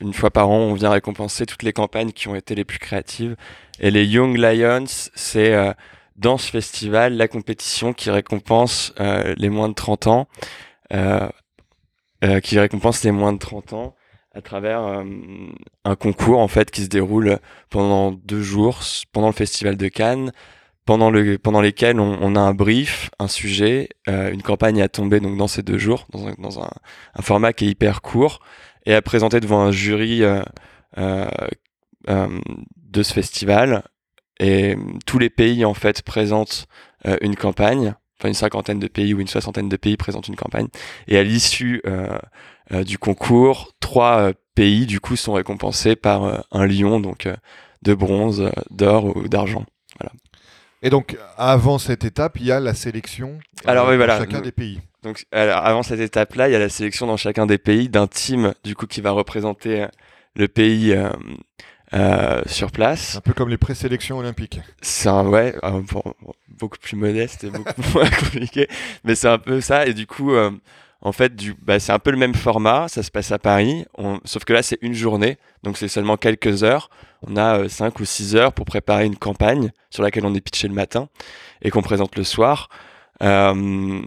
une 0.00 0.12
fois 0.12 0.30
par 0.30 0.50
an, 0.50 0.58
on 0.58 0.74
vient 0.74 0.90
récompenser 0.90 1.46
toutes 1.46 1.62
les 1.62 1.72
campagnes 1.72 2.12
qui 2.12 2.28
ont 2.28 2.34
été 2.34 2.54
les 2.54 2.64
plus 2.64 2.78
créatives. 2.78 3.36
Et 3.80 3.90
les 3.90 4.04
Young 4.04 4.36
Lions, 4.36 4.84
c'est 5.14 5.74
dans 6.16 6.38
ce 6.38 6.50
festival 6.50 7.16
la 7.16 7.28
compétition 7.28 7.92
qui 7.92 8.10
récompense 8.10 8.94
euh, 9.00 9.34
les 9.36 9.48
moins 9.48 9.68
de 9.68 9.74
30 9.74 10.06
ans, 10.06 10.28
euh, 10.92 11.28
euh, 12.24 12.40
qui 12.40 12.58
récompense 12.58 13.02
les 13.04 13.10
moins 13.10 13.32
de 13.32 13.38
30 13.38 13.72
ans 13.72 13.96
à 14.36 14.40
travers 14.40 14.80
un 15.84 15.94
concours 15.94 16.40
en 16.40 16.48
fait 16.48 16.72
qui 16.72 16.82
se 16.82 16.88
déroule 16.88 17.38
pendant 17.70 18.10
deux 18.10 18.42
jours 18.42 18.80
pendant 19.12 19.28
le 19.28 19.32
festival 19.32 19.76
de 19.76 19.86
Cannes 19.86 20.32
pendant 20.86 21.08
le 21.12 21.38
pendant 21.38 21.60
lesquels 21.60 22.00
on, 22.00 22.34
a 22.34 22.40
un 22.40 22.52
brief 22.52 23.10
un 23.20 23.28
sujet 23.28 23.90
une 24.08 24.42
campagne 24.42 24.82
à 24.82 24.88
tomber 24.88 25.20
donc 25.20 25.36
dans 25.36 25.46
ces 25.46 25.62
deux 25.62 25.78
jours 25.78 26.08
dans 26.10 26.60
un 26.60 27.22
format 27.22 27.52
qui 27.52 27.66
est 27.66 27.68
hyper 27.68 28.02
court 28.02 28.40
et 28.86 28.94
à 28.94 29.02
présenter 29.02 29.38
devant 29.38 29.60
un 29.60 29.70
jury 29.70 30.24
de 32.06 33.02
ce 33.02 33.12
festival 33.12 33.82
et 34.40 34.76
tous 35.06 35.18
les 35.18 35.30
pays 35.30 35.64
en 35.64 35.74
fait 35.74 36.02
présentent 36.02 36.66
euh, 37.06 37.16
une 37.20 37.36
campagne, 37.36 37.94
enfin 38.18 38.28
une 38.28 38.34
cinquantaine 38.34 38.78
de 38.78 38.88
pays 38.88 39.14
ou 39.14 39.20
une 39.20 39.28
soixantaine 39.28 39.68
de 39.68 39.76
pays 39.76 39.96
présentent 39.96 40.28
une 40.28 40.36
campagne. 40.36 40.68
Et 41.08 41.18
à 41.18 41.22
l'issue 41.22 41.80
euh, 41.86 42.18
euh, 42.72 42.84
du 42.84 42.98
concours, 42.98 43.72
trois 43.80 44.32
pays 44.54 44.86
du 44.86 45.00
coup 45.00 45.16
sont 45.16 45.34
récompensés 45.34 45.96
par 45.96 46.44
un 46.50 46.66
lion 46.66 47.00
donc 47.00 47.28
de 47.82 47.94
bronze, 47.94 48.50
d'or 48.70 49.16
ou 49.16 49.28
d'argent. 49.28 49.64
Voilà. 50.00 50.12
Et 50.82 50.90
donc, 50.90 51.16
avant 51.38 51.78
cette 51.78 52.04
étape, 52.04 52.38
il 52.38 52.46
y 52.46 52.52
a 52.52 52.60
la 52.60 52.74
sélection 52.74 53.38
euh, 53.66 53.70
Alors, 53.70 53.86
oui, 53.86 53.92
dans 53.92 53.96
voilà. 53.96 54.18
chacun 54.18 54.38
Nous- 54.38 54.44
des 54.44 54.52
pays. 54.52 54.80
Donc, 55.02 55.24
alors, 55.32 55.58
avant 55.58 55.82
cette 55.82 56.00
étape-là, 56.00 56.48
il 56.48 56.52
y 56.52 56.54
a 56.54 56.58
la 56.58 56.68
sélection 56.68 57.06
dans 57.06 57.16
chacun 57.16 57.46
des 57.46 57.56
pays 57.56 57.88
d'un 57.88 58.06
team, 58.06 58.52
du 58.64 58.74
coup, 58.74 58.86
qui 58.86 59.00
va 59.00 59.10
représenter 59.10 59.82
euh, 59.82 59.88
le 60.36 60.46
pays 60.46 60.94
euh, 61.94 61.98
euh, 61.98 62.42
sur 62.46 62.70
place. 62.72 63.16
Un 63.16 63.20
peu 63.20 63.32
comme 63.32 63.48
les 63.48 63.58
présélections 63.58 64.18
olympiques. 64.18 64.60
C'est 64.82 65.08
un, 65.08 65.26
ouais, 65.26 65.54
un- 65.62 65.80
bon, 65.80 66.02
beaucoup 66.48 66.78
plus 66.78 66.96
modeste 66.96 67.44
et 67.44 67.50
beaucoup 67.50 67.82
moins 67.94 68.08
compliqué. 68.10 68.68
Mais 69.04 69.14
c'est 69.14 69.28
un 69.28 69.38
peu 69.38 69.60
ça. 69.60 69.86
Et 69.86 69.94
du 69.94 70.06
coup, 70.06 70.32
euh, 70.32 70.50
en 71.02 71.12
fait, 71.12 71.34
du, 71.36 71.54
bah, 71.62 71.78
c'est 71.80 71.92
un 71.92 71.98
peu 71.98 72.10
le 72.10 72.16
même 72.16 72.34
format. 72.34 72.88
Ça 72.88 73.02
se 73.02 73.10
passe 73.10 73.30
à 73.32 73.38
Paris. 73.38 73.84
On, 73.96 74.18
sauf 74.24 74.44
que 74.44 74.52
là, 74.52 74.62
c'est 74.62 74.78
une 74.82 74.94
journée. 74.94 75.38
Donc, 75.62 75.76
c'est 75.78 75.88
seulement 75.88 76.16
quelques 76.16 76.64
heures. 76.64 76.90
On 77.26 77.36
a 77.36 77.68
5 77.68 77.98
ou 78.00 78.04
6 78.04 78.36
heures 78.36 78.52
pour 78.52 78.66
préparer 78.66 79.06
une 79.06 79.16
campagne 79.16 79.70
sur 79.90 80.02
laquelle 80.02 80.26
on 80.26 80.34
est 80.34 80.40
pitché 80.40 80.68
le 80.68 80.74
matin 80.74 81.08
et 81.62 81.70
qu'on 81.70 81.82
présente 81.82 82.16
le 82.16 82.24
soir. 82.24 82.68
Euh, 83.22 84.00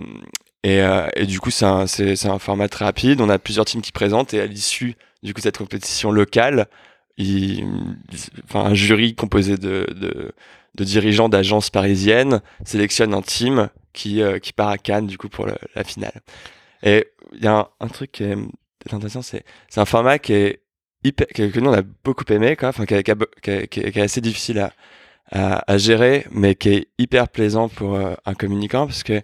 et, 0.63 0.81
euh, 0.81 1.07
et 1.15 1.25
du 1.25 1.39
coup, 1.39 1.49
c'est 1.51 1.65
un, 1.65 1.87
c'est, 1.87 2.15
c'est 2.15 2.27
un 2.27 2.39
format 2.39 2.67
très 2.67 2.85
rapide. 2.85 3.21
On 3.21 3.29
a 3.29 3.39
plusieurs 3.39 3.65
teams 3.65 3.81
qui 3.81 3.91
présentent 3.91 4.33
et 4.33 4.41
à 4.41 4.45
l'issue 4.45 4.95
du 5.23 5.33
coup 5.33 5.39
de 5.39 5.43
cette 5.43 5.57
compétition 5.57 6.11
locale, 6.11 6.67
un 7.19 8.73
jury 8.73 9.15
composé 9.15 9.57
de, 9.57 9.87
de, 10.75 10.83
dirigeants 10.83 11.29
d'agences 11.29 11.69
parisiennes 11.69 12.41
sélectionne 12.63 13.13
un 13.13 13.21
team 13.21 13.69
qui, 13.93 14.21
euh, 14.21 14.37
qui 14.39 14.53
part 14.53 14.69
à 14.69 14.77
Cannes 14.77 15.07
du 15.07 15.17
coup 15.17 15.29
pour 15.29 15.47
la 15.47 15.83
finale. 15.83 16.21
Et 16.83 17.07
il 17.33 17.43
y 17.43 17.47
a 17.47 17.69
un, 17.79 17.87
truc 17.87 18.11
qui 18.11 18.23
est 18.23 18.37
intéressant, 18.91 19.21
c'est, 19.21 19.43
un 19.75 19.85
format 19.85 20.19
qui 20.19 20.33
est 20.33 20.61
hyper, 21.03 21.27
que, 21.27 21.59
nous 21.59 21.69
on 21.69 21.73
a 21.73 21.81
beaucoup 22.03 22.25
aimé, 22.31 22.55
quoi, 22.55 22.69
enfin, 22.69 22.85
qui, 22.85 22.93
est- 22.93 23.97
assez 23.97 24.21
difficile 24.21 24.59
à, 25.31 25.71
à, 25.71 25.77
gérer, 25.77 26.25
mais 26.31 26.55
qui 26.55 26.69
est 26.69 26.87
hyper 26.97 27.29
plaisant 27.29 27.69
pour 27.69 27.95
euh, 27.95 28.13
un 28.25 28.33
communicant 28.33 28.85
parce 28.85 29.03
que 29.03 29.21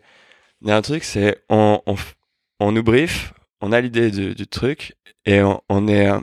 il 0.61 0.69
y 0.69 0.71
a 0.71 0.77
un 0.77 0.81
truc, 0.81 1.03
c'est 1.03 1.43
on, 1.49 1.81
on, 1.85 1.95
on 2.59 2.71
nous 2.71 2.83
brief, 2.83 3.33
on 3.61 3.71
a 3.71 3.81
l'idée 3.81 4.11
du, 4.11 4.47
truc 4.47 4.95
et 5.25 5.41
on, 5.41 5.61
on 5.69 5.87
est 5.87 6.09
euh, 6.09 6.19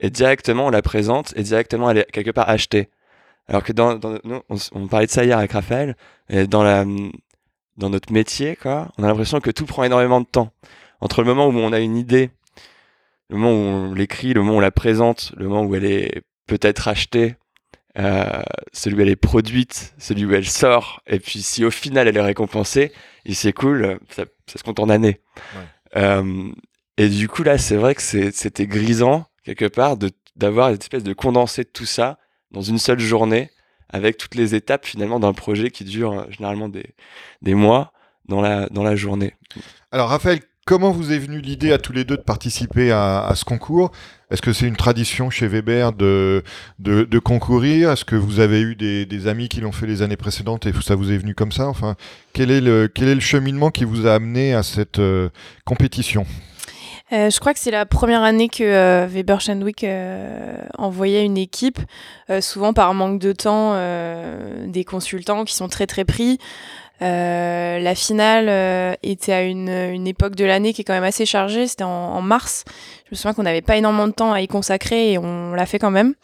et 0.00 0.10
directement 0.10 0.66
on 0.66 0.70
la 0.70 0.82
présente 0.82 1.32
et 1.36 1.42
directement 1.42 1.90
elle 1.90 1.98
est 1.98 2.10
quelque 2.10 2.30
part 2.30 2.48
achetée. 2.48 2.88
Alors 3.48 3.62
que 3.62 3.72
dans, 3.72 3.96
dans 3.96 4.18
nous, 4.24 4.40
on, 4.72 4.86
parlait 4.86 5.06
de 5.06 5.10
ça 5.10 5.24
hier 5.24 5.38
avec 5.38 5.52
Raphaël 5.52 5.96
et 6.28 6.46
dans 6.46 6.62
la 6.62 6.84
dans 7.76 7.90
notre 7.90 8.12
métier 8.12 8.56
quoi, 8.56 8.90
on 8.98 9.04
a 9.04 9.06
l'impression 9.06 9.40
que 9.40 9.50
tout 9.50 9.66
prend 9.66 9.84
énormément 9.84 10.20
de 10.20 10.26
temps 10.26 10.52
entre 11.00 11.22
le 11.22 11.28
moment 11.28 11.46
où 11.46 11.56
on 11.56 11.72
a 11.72 11.80
une 11.80 11.96
idée, 11.96 12.30
le 13.28 13.36
moment 13.36 13.52
où 13.52 13.90
on 13.90 13.94
l'écrit, 13.94 14.34
le 14.34 14.42
moment 14.42 14.54
où 14.54 14.58
on 14.58 14.60
la 14.60 14.70
présente, 14.70 15.32
le 15.36 15.48
moment 15.48 15.64
où 15.64 15.74
elle 15.74 15.86
est 15.86 16.22
peut-être 16.46 16.88
achetée, 16.88 17.36
euh, 17.98 18.42
celui 18.72 18.96
où 18.96 19.00
elle 19.00 19.08
est 19.08 19.16
produite, 19.16 19.94
celui 19.98 20.24
où 20.26 20.34
elle 20.34 20.46
sort, 20.46 21.00
et 21.06 21.18
puis 21.18 21.42
si 21.42 21.64
au 21.64 21.70
final 21.70 22.06
elle 22.06 22.16
est 22.16 22.22
récompensée, 22.22 22.92
il 23.24 23.34
s'écoule, 23.34 23.98
ça, 24.10 24.24
ça 24.46 24.58
se 24.58 24.62
compte 24.62 24.78
en 24.78 24.88
années. 24.88 25.20
Euh, 25.96 26.52
et 26.98 27.08
du 27.08 27.28
coup 27.28 27.42
là, 27.42 27.56
c'est 27.56 27.76
vrai 27.76 27.94
que 27.94 28.02
c'était 28.02 28.66
grisant 28.66 29.26
quelque 29.54 29.74
part 29.74 29.96
d'avoir 30.36 30.68
une 30.68 30.78
espèce 30.78 31.04
de 31.04 31.12
condensé 31.12 31.64
de 31.64 31.68
tout 31.68 31.86
ça 31.86 32.18
dans 32.50 32.62
une 32.62 32.78
seule 32.78 33.00
journée, 33.00 33.50
avec 33.88 34.16
toutes 34.16 34.34
les 34.34 34.54
étapes 34.54 34.86
finalement 34.86 35.20
d'un 35.20 35.32
projet 35.32 35.70
qui 35.70 35.84
dure 35.84 36.12
euh, 36.12 36.24
généralement 36.30 36.68
des, 36.68 36.94
des 37.42 37.54
mois 37.54 37.92
dans 38.28 38.40
la, 38.40 38.68
dans 38.68 38.82
la 38.82 38.96
journée. 38.96 39.34
Alors, 39.90 40.08
Raphaël, 40.08 40.40
comment 40.64 40.92
vous 40.92 41.12
est 41.12 41.18
venue 41.18 41.40
l'idée 41.40 41.72
à 41.72 41.78
tous 41.78 41.92
les 41.92 42.04
deux 42.04 42.16
de 42.16 42.22
participer 42.22 42.92
à, 42.92 43.32
ce 43.34 43.44
concours? 43.44 43.90
Est-ce 44.30 44.42
que 44.42 44.52
c'est 44.52 44.68
une 44.68 44.76
tradition 44.76 45.28
chez 45.28 45.48
Weber 45.48 45.92
de, 45.92 46.44
de, 46.78 47.18
concourir? 47.18 47.90
Est-ce 47.90 48.04
que 48.04 48.14
vous 48.14 48.38
avez 48.38 48.60
eu 48.60 48.76
des, 48.76 49.04
des 49.04 49.26
amis 49.26 49.48
qui 49.48 49.60
l'ont 49.60 49.72
fait 49.72 49.88
les 49.88 50.02
années 50.02 50.16
précédentes 50.16 50.66
et 50.66 50.72
ça 50.80 50.94
vous 50.94 51.10
est 51.10 51.18
venu 51.18 51.34
comme 51.34 51.50
ça? 51.50 51.66
Enfin, 51.66 51.96
quel 52.32 52.52
est 52.52 52.60
le, 52.60 52.86
quel 52.86 53.08
est 53.08 53.16
le 53.16 53.20
cheminement 53.20 53.70
qui 53.70 53.84
vous 53.84 54.06
a 54.06 54.14
amené 54.14 54.54
à 54.54 54.62
cette 54.62 55.00
euh, 55.00 55.30
compétition? 55.64 56.24
Euh, 57.12 57.28
je 57.28 57.40
crois 57.40 57.52
que 57.52 57.58
c'est 57.58 57.72
la 57.72 57.86
première 57.86 58.22
année 58.22 58.48
que 58.48 58.62
euh, 58.62 59.06
Weber 59.08 59.40
Shandwick 59.40 59.82
euh, 59.82 60.56
envoyait 60.78 61.24
une 61.24 61.38
équipe, 61.38 61.78
euh, 62.30 62.40
souvent 62.40 62.72
par 62.72 62.94
manque 62.94 63.18
de 63.18 63.32
temps, 63.32 63.72
euh, 63.74 64.66
des 64.66 64.84
consultants 64.84 65.44
qui 65.44 65.54
sont 65.54 65.68
très 65.68 65.86
très 65.86 66.04
pris. 66.04 66.38
Euh, 67.02 67.78
la 67.78 67.94
finale 67.94 68.96
était 69.02 69.32
à 69.32 69.42
une, 69.42 69.70
une 69.70 70.06
époque 70.06 70.36
de 70.36 70.44
l'année 70.44 70.74
qui 70.74 70.82
est 70.82 70.84
quand 70.84 70.92
même 70.92 71.02
assez 71.02 71.24
chargée, 71.24 71.66
c'était 71.66 71.82
en, 71.82 72.20
mars. 72.20 72.64
Je 73.06 73.12
me 73.12 73.16
souviens 73.16 73.32
qu'on 73.32 73.42
n'avait 73.42 73.62
pas 73.62 73.76
énormément 73.76 74.06
de 74.06 74.12
temps 74.12 74.32
à 74.32 74.42
y 74.42 74.46
consacrer 74.46 75.12
et 75.12 75.18
on 75.18 75.54
l'a 75.54 75.64
fait 75.64 75.78
quand 75.78 75.90
même. 75.90 76.14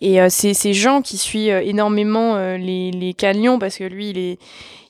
Et 0.00 0.18
c'est 0.30 0.72
Jean 0.72 1.02
qui 1.02 1.18
suit 1.18 1.48
énormément 1.48 2.36
les, 2.36 2.92
les 2.92 3.12
canyons 3.12 3.58
parce 3.58 3.76
que 3.76 3.84
lui, 3.84 4.10
il 4.10 4.18
est, 4.18 4.38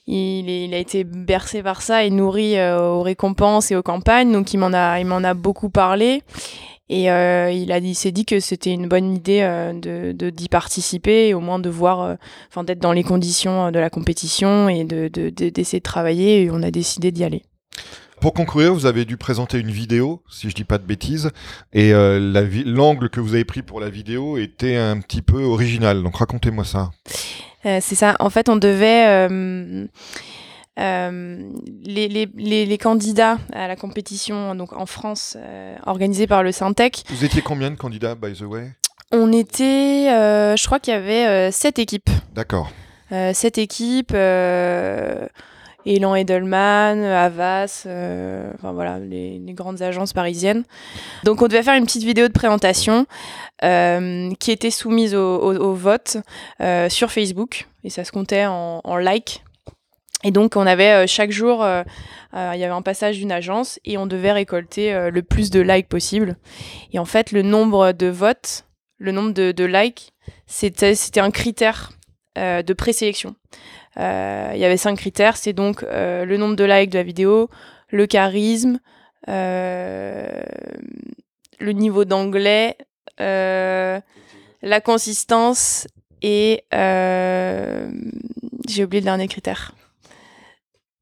il, 0.07 0.73
a 0.73 0.77
été 0.77 1.03
bercé 1.03 1.63
par 1.63 1.81
ça 1.81 2.03
et 2.03 2.09
nourri 2.09 2.57
euh, 2.57 2.79
aux 2.79 3.01
récompenses 3.01 3.71
et 3.71 3.75
aux 3.75 3.83
campagnes, 3.83 4.31
donc 4.31 4.53
il 4.53 4.57
m'en 4.57 4.73
a, 4.73 5.33
beaucoup 5.33 5.69
parlé. 5.69 6.21
Et 6.87 7.09
euh, 7.09 7.49
il 7.49 7.71
a 7.71 7.79
il 7.79 7.95
s'est 7.95 8.11
dit 8.11 8.25
que 8.25 8.39
c'était 8.39 8.71
une 8.71 8.87
bonne 8.87 9.15
idée 9.15 9.39
euh, 9.41 9.73
de 9.73 10.29
d'y 10.29 10.49
participer 10.49 11.29
et 11.29 11.33
au 11.33 11.39
moins 11.39 11.57
de 11.57 11.69
voir, 11.69 12.17
enfin 12.47 12.63
d'être 12.63 12.79
dans 12.79 12.93
les 12.93 13.03
conditions 13.03 13.71
de 13.71 13.79
la 13.79 13.89
compétition 13.89 14.69
et 14.69 14.83
de- 14.83 15.07
d'essayer 15.29 15.79
de 15.79 15.83
travailler. 15.83 16.43
Et 16.43 16.51
on 16.51 16.61
a 16.61 16.69
décidé 16.69 17.11
d'y 17.11 17.23
aller. 17.23 17.41
Pour 18.21 18.33
concourir, 18.33 18.73
vous 18.73 18.85
avez 18.85 19.05
dû 19.05 19.17
présenter 19.17 19.59
une 19.59 19.69
vidéo, 19.71 20.21
si 20.29 20.49
je 20.49 20.55
dis 20.55 20.63
pas 20.63 20.77
de 20.77 20.83
bêtises, 20.85 21.29
et 21.73 21.93
euh, 21.93 22.19
la 22.19 22.41
l'angle 22.65 23.09
que 23.09 23.19
vous 23.19 23.33
avez 23.35 23.45
pris 23.45 23.61
pour 23.61 23.79
la 23.79 23.89
vidéo 23.89 24.37
était 24.37 24.77
un 24.77 24.99
petit 24.99 25.21
peu 25.21 25.43
original. 25.43 26.01
Donc 26.01 26.15
racontez-moi 26.17 26.63
ça. 26.65 26.91
Euh, 27.65 27.79
c'est 27.81 27.95
ça. 27.95 28.15
En 28.19 28.29
fait, 28.29 28.49
on 28.49 28.55
devait. 28.55 29.05
euh, 29.07 29.85
les, 31.85 32.07
les, 32.07 32.27
les, 32.35 32.65
les 32.65 32.77
candidats 32.77 33.37
à 33.53 33.67
la 33.67 33.75
compétition 33.75 34.55
donc 34.55 34.73
en 34.73 34.85
France 34.85 35.37
organisée 35.85 36.27
par 36.27 36.43
le 36.43 36.51
Syntec, 36.51 37.03
Vous 37.09 37.23
étiez 37.23 37.41
combien 37.41 37.71
de 37.71 37.75
candidats, 37.75 38.15
by 38.15 38.33
the 38.33 38.41
way? 38.41 38.71
on 39.11 39.31
était, 39.31 40.07
je 40.57 40.65
crois 40.65 40.79
qu'il 40.79 40.93
y 40.93 40.97
avait 40.97 41.51
sept 41.51 41.79
équipes. 41.79 42.09
D'accord. 42.33 42.71
Sept 43.09 43.57
équipes, 43.57 44.11
Elan 45.85 46.15
Edelman, 46.15 47.03
Havas, 47.03 47.83
euh, 47.85 48.51
enfin 48.55 48.73
voilà, 48.73 48.99
les, 48.99 49.39
grandes 49.49 49.81
agences 49.81 50.13
parisiennes. 50.13 50.63
Donc 51.23 51.41
on 51.41 51.47
devait 51.47 51.63
faire 51.63 51.75
une 51.75 51.85
petite 51.85 52.03
vidéo 52.03 52.27
de 52.27 52.33
présentation 52.33 53.05
euh, 53.63 54.31
qui 54.39 54.51
était 54.51 54.71
soumise 54.71 55.13
au, 55.15 55.73
vote 55.73 56.17
euh, 56.61 56.89
sur 56.89 57.11
Facebook 57.11 57.67
et 57.83 57.89
ça 57.89 58.03
se 58.03 58.11
comptait 58.11 58.45
en, 58.45 58.81
en 58.83 58.97
likes. 58.97 59.43
Et 60.23 60.31
donc 60.31 60.55
on 60.55 60.65
avait 60.65 61.05
chaque 61.05 61.31
jour, 61.31 61.63
il 62.33 62.37
y 62.59 62.63
avait 62.63 62.65
un 62.65 62.81
passage 62.81 63.17
d'une 63.17 63.31
agence 63.31 63.79
et 63.85 63.99
on 63.99 64.07
devait 64.07 64.31
récolter 64.31 65.11
le 65.11 65.21
plus 65.21 65.51
de 65.51 65.59
likes 65.59 65.87
possible. 65.87 66.35
Et 66.93 66.97
en 66.97 67.05
fait, 67.05 67.31
le 67.31 67.43
nombre 67.43 67.91
de 67.91 68.07
votes, 68.07 68.65
le 68.97 69.11
nombre 69.11 69.33
de, 69.33 69.65
likes, 69.65 70.13
c'était 70.47 71.19
un 71.19 71.29
critère 71.29 71.91
de 72.35 72.73
présélection. 72.73 73.35
Euh, 73.97 74.51
Il 74.53 74.59
y 74.59 74.65
avait 74.65 74.77
cinq 74.77 74.97
critères, 74.97 75.37
c'est 75.37 75.53
donc 75.53 75.83
euh, 75.83 76.25
le 76.25 76.37
nombre 76.37 76.55
de 76.55 76.63
likes 76.63 76.89
de 76.89 76.97
la 76.97 77.03
vidéo, 77.03 77.49
le 77.89 78.05
charisme, 78.07 78.79
euh, 79.29 80.41
le 81.59 81.71
niveau 81.71 82.03
d'anglais, 82.05 82.77
la 83.17 84.01
consistance 84.83 85.87
et 86.21 86.63
j'ai 88.67 88.83
oublié 88.83 89.01
le 89.01 89.05
dernier 89.05 89.27
critère. 89.27 89.73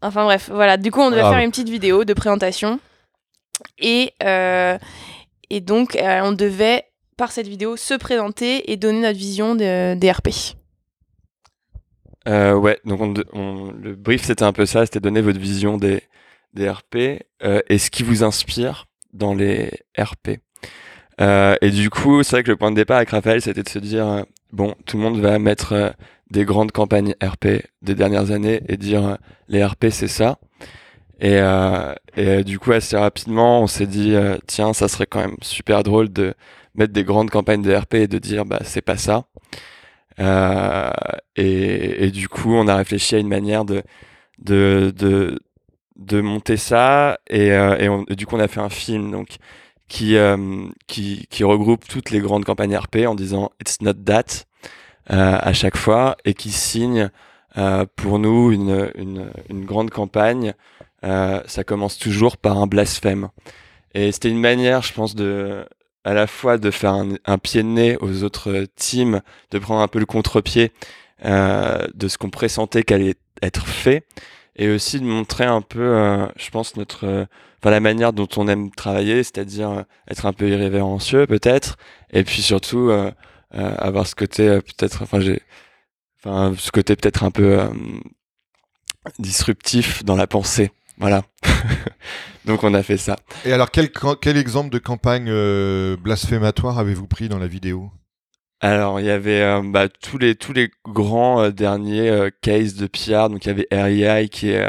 Enfin 0.02 0.26
bref, 0.26 0.50
voilà. 0.52 0.76
Du 0.78 0.92
coup, 0.92 1.00
on 1.02 1.10
devait 1.10 1.22
Grave. 1.22 1.34
faire 1.36 1.44
une 1.44 1.52
petite 1.52 1.70
vidéo 1.70 2.04
de 2.04 2.14
présentation 2.14 2.80
et 3.80 4.14
euh, 4.22 4.78
et 5.50 5.62
donc 5.62 5.96
euh, 5.96 6.22
on 6.24 6.34
devait 6.34 6.84
par 7.16 7.32
cette 7.32 7.48
vidéo 7.48 7.78
se 7.78 7.94
présenter 7.94 8.72
et 8.72 8.76
donner 8.76 9.00
notre 9.02 9.18
vision 9.18 9.56
de- 9.56 9.94
des 9.96 10.12
RP. 10.12 10.30
Euh, 12.28 12.56
ouais, 12.56 12.80
donc 12.86 13.02
on, 13.02 13.14
on- 13.34 13.72
le 13.72 13.96
brief 13.96 14.24
c'était 14.24 14.44
un 14.44 14.54
peu 14.54 14.66
ça, 14.66 14.86
c'était 14.86 15.00
donner 15.02 15.22
votre 15.22 15.40
vision 15.40 15.78
des, 15.78 16.04
des 16.54 16.70
RP 16.70 16.96
euh, 17.44 17.62
et 17.68 17.78
ce 17.78 17.92
qui 17.92 18.04
vous 18.04 18.24
inspire 18.24 18.88
dans 19.14 19.34
les 19.34 19.72
RP. 19.98 20.40
Euh, 21.22 21.56
et 21.62 21.72
du 21.72 21.90
coup, 21.90 22.24
c'est 22.24 22.38
vrai 22.38 22.44
que 22.44 22.52
le 22.52 22.58
point 22.58 22.72
de 22.72 22.76
départ 22.76 22.98
avec 22.98 23.10
Raphaël, 23.12 23.42
c'était 23.42 23.64
de 23.64 23.70
se 23.70 23.80
dire, 23.80 24.26
bon, 24.52 24.76
tout 24.86 24.98
le 24.98 25.04
monde 25.04 25.20
va 25.20 25.40
mettre 25.40 25.96
des 26.32 26.46
grandes 26.46 26.72
campagnes 26.72 27.16
RP 27.24 27.64
des 27.82 27.96
dernières 27.96 28.32
années 28.32 28.62
et 28.70 28.78
dire, 28.78 29.18
les 29.50 29.64
RP 29.66 29.88
c'est 29.92 30.08
ça. 30.08 30.40
Et, 31.22 31.40
et 32.18 32.44
du 32.44 32.60
coup, 32.60 32.72
assez 32.74 32.98
rapidement, 32.98 33.62
on 33.62 33.68
s'est 33.68 33.88
dit, 33.88 34.16
tiens, 34.48 34.74
ça 34.74 34.88
serait 34.88 35.06
quand 35.08 35.20
même 35.22 35.38
super 35.42 35.84
drôle 35.84 36.12
de 36.12 36.34
mettre 36.76 36.94
des 36.94 37.04
grandes 37.04 37.30
campagnes 37.30 37.62
de 37.62 37.74
RP 37.76 37.96
et 37.96 38.08
de 38.08 38.20
dire, 38.20 38.46
bah, 38.46 38.60
c'est 38.64 38.82
pas 38.82 38.98
ça. 38.98 39.26
Euh, 40.20 40.92
et, 41.36 42.06
et 42.06 42.12
du 42.12 42.30
coup, 42.30 42.54
on 42.54 42.68
a 42.68 42.76
réfléchi 42.76 43.16
à 43.16 43.20
une 43.20 43.28
manière 43.28 43.66
de, 43.66 43.84
de, 44.40 44.94
de, 44.98 45.40
de 45.98 46.22
monter 46.22 46.58
ça. 46.58 47.20
Et, 47.30 47.52
euh, 47.52 47.78
et, 47.80 47.90
on- 47.90 48.04
du 48.04 48.26
coup, 48.26 48.36
on 48.36 48.40
a 48.40 48.48
fait 48.48 48.60
un 48.62 48.70
film 48.70 49.12
donc, 49.12 49.38
qui, 49.88 50.18
euh, 50.18 50.68
qui, 50.88 51.28
qui 51.30 51.44
regroupe 51.44 51.88
toutes 51.88 52.12
les 52.12 52.20
grandes 52.20 52.46
campagnes 52.46 52.76
RP 52.78 53.08
en 53.08 53.16
disant 53.16 53.52
It's 53.62 53.82
not 53.82 53.94
that 54.06 54.46
euh, 55.12 55.38
à 55.42 55.54
chaque 55.54 55.78
fois 55.78 56.18
et 56.26 56.34
qui 56.34 56.52
signe 56.52 57.10
pour 57.96 58.18
nous, 58.20 58.52
une, 58.52 58.92
une, 58.96 59.32
une 59.50 59.66
grande 59.66 59.92
campagne, 59.92 60.54
ça 61.04 61.64
commence 61.66 62.00
toujours 62.00 62.38
par 62.38 62.58
un 62.58 62.66
blasphème. 62.68 63.30
Et 63.94 64.12
c'était 64.12 64.30
une 64.30 64.40
manière, 64.40 64.82
je 64.82 64.94
pense, 64.94 65.16
de 65.16 65.66
à 66.04 66.14
la 66.14 66.28
fois 66.28 66.58
de 66.58 66.72
faire 66.72 66.94
un, 66.94 67.38
pied 67.38 67.64
de 67.64 67.68
nez 67.68 67.98
aux 67.98 68.24
autres 68.24 68.66
teams, 68.76 69.22
de 69.52 69.60
prendre 69.60 69.82
un 69.82 69.88
peu 69.88 70.00
le 70.00 70.06
contre-pied 70.06 70.72
euh, 71.26 71.88
de 71.94 72.08
ce 72.08 72.18
qu'on 72.18 72.30
pressentait 72.30 72.84
qu'allait 72.84 73.16
être 73.42 73.68
fait, 73.68 74.06
et 74.56 74.70
aussi 74.70 75.00
de 75.00 75.06
montrer 75.06 75.46
un 75.46 75.62
peu, 75.62 75.82
euh, 75.82 76.28
je 76.36 76.50
pense, 76.50 76.76
notre, 76.76 77.06
euh, 77.06 77.26
enfin 77.60 77.72
la 77.72 77.80
manière 77.80 78.14
dont 78.14 78.28
on 78.38 78.48
aime 78.48 78.72
travailler, 78.72 79.24
c'est-à-dire 79.24 79.86
être 80.10 80.26
un 80.26 80.34
peu 80.34 80.50
irrévérencieux 80.50 81.26
peut-être, 81.28 81.78
et 82.12 82.24
puis 82.24 82.42
surtout 82.42 82.92
avoir 83.52 84.08
ce 84.08 84.16
côté 84.16 84.60
peut-être, 84.62 85.04
enfin 85.04 85.22
j'ai, 85.22 85.42
enfin 86.20 86.54
ce 86.58 86.72
côté 86.72 86.96
peut-être 86.96 87.24
un 87.24 87.32
peu 87.32 87.60
disruptif 89.20 90.04
dans 90.04 90.16
la 90.16 90.28
pensée. 90.28 90.72
Voilà. 90.98 91.24
Donc 92.46 92.64
on 92.64 92.74
a 92.74 92.84
fait 92.84 92.98
ça. 92.98 93.16
Et 93.46 93.54
alors 93.54 93.72
quel, 93.72 93.90
quel 94.22 94.38
exemple 94.38 94.70
de 94.70 94.80
campagne 94.80 95.28
euh, 95.30 95.96
blasphématoire 95.98 96.78
avez-vous 96.78 97.08
pris 97.08 97.30
dans 97.30 97.40
la 97.40 97.48
vidéo? 97.48 97.92
Alors 98.60 99.00
il 99.00 99.06
y 99.06 99.10
avait 99.10 99.42
euh, 99.42 99.62
bah, 99.64 99.88
tous 99.90 100.18
les 100.18 100.36
tous 100.36 100.54
les 100.54 100.70
grands 100.86 101.42
euh, 101.42 101.52
derniers 101.52 102.30
cases 102.42 102.76
de 102.76 102.88
Pierre. 102.88 103.30
Donc 103.30 103.46
il 103.46 103.48
y 103.48 103.52
avait 103.52 103.68
REI 103.72 104.28
qui 104.30 104.50
est 104.50 104.66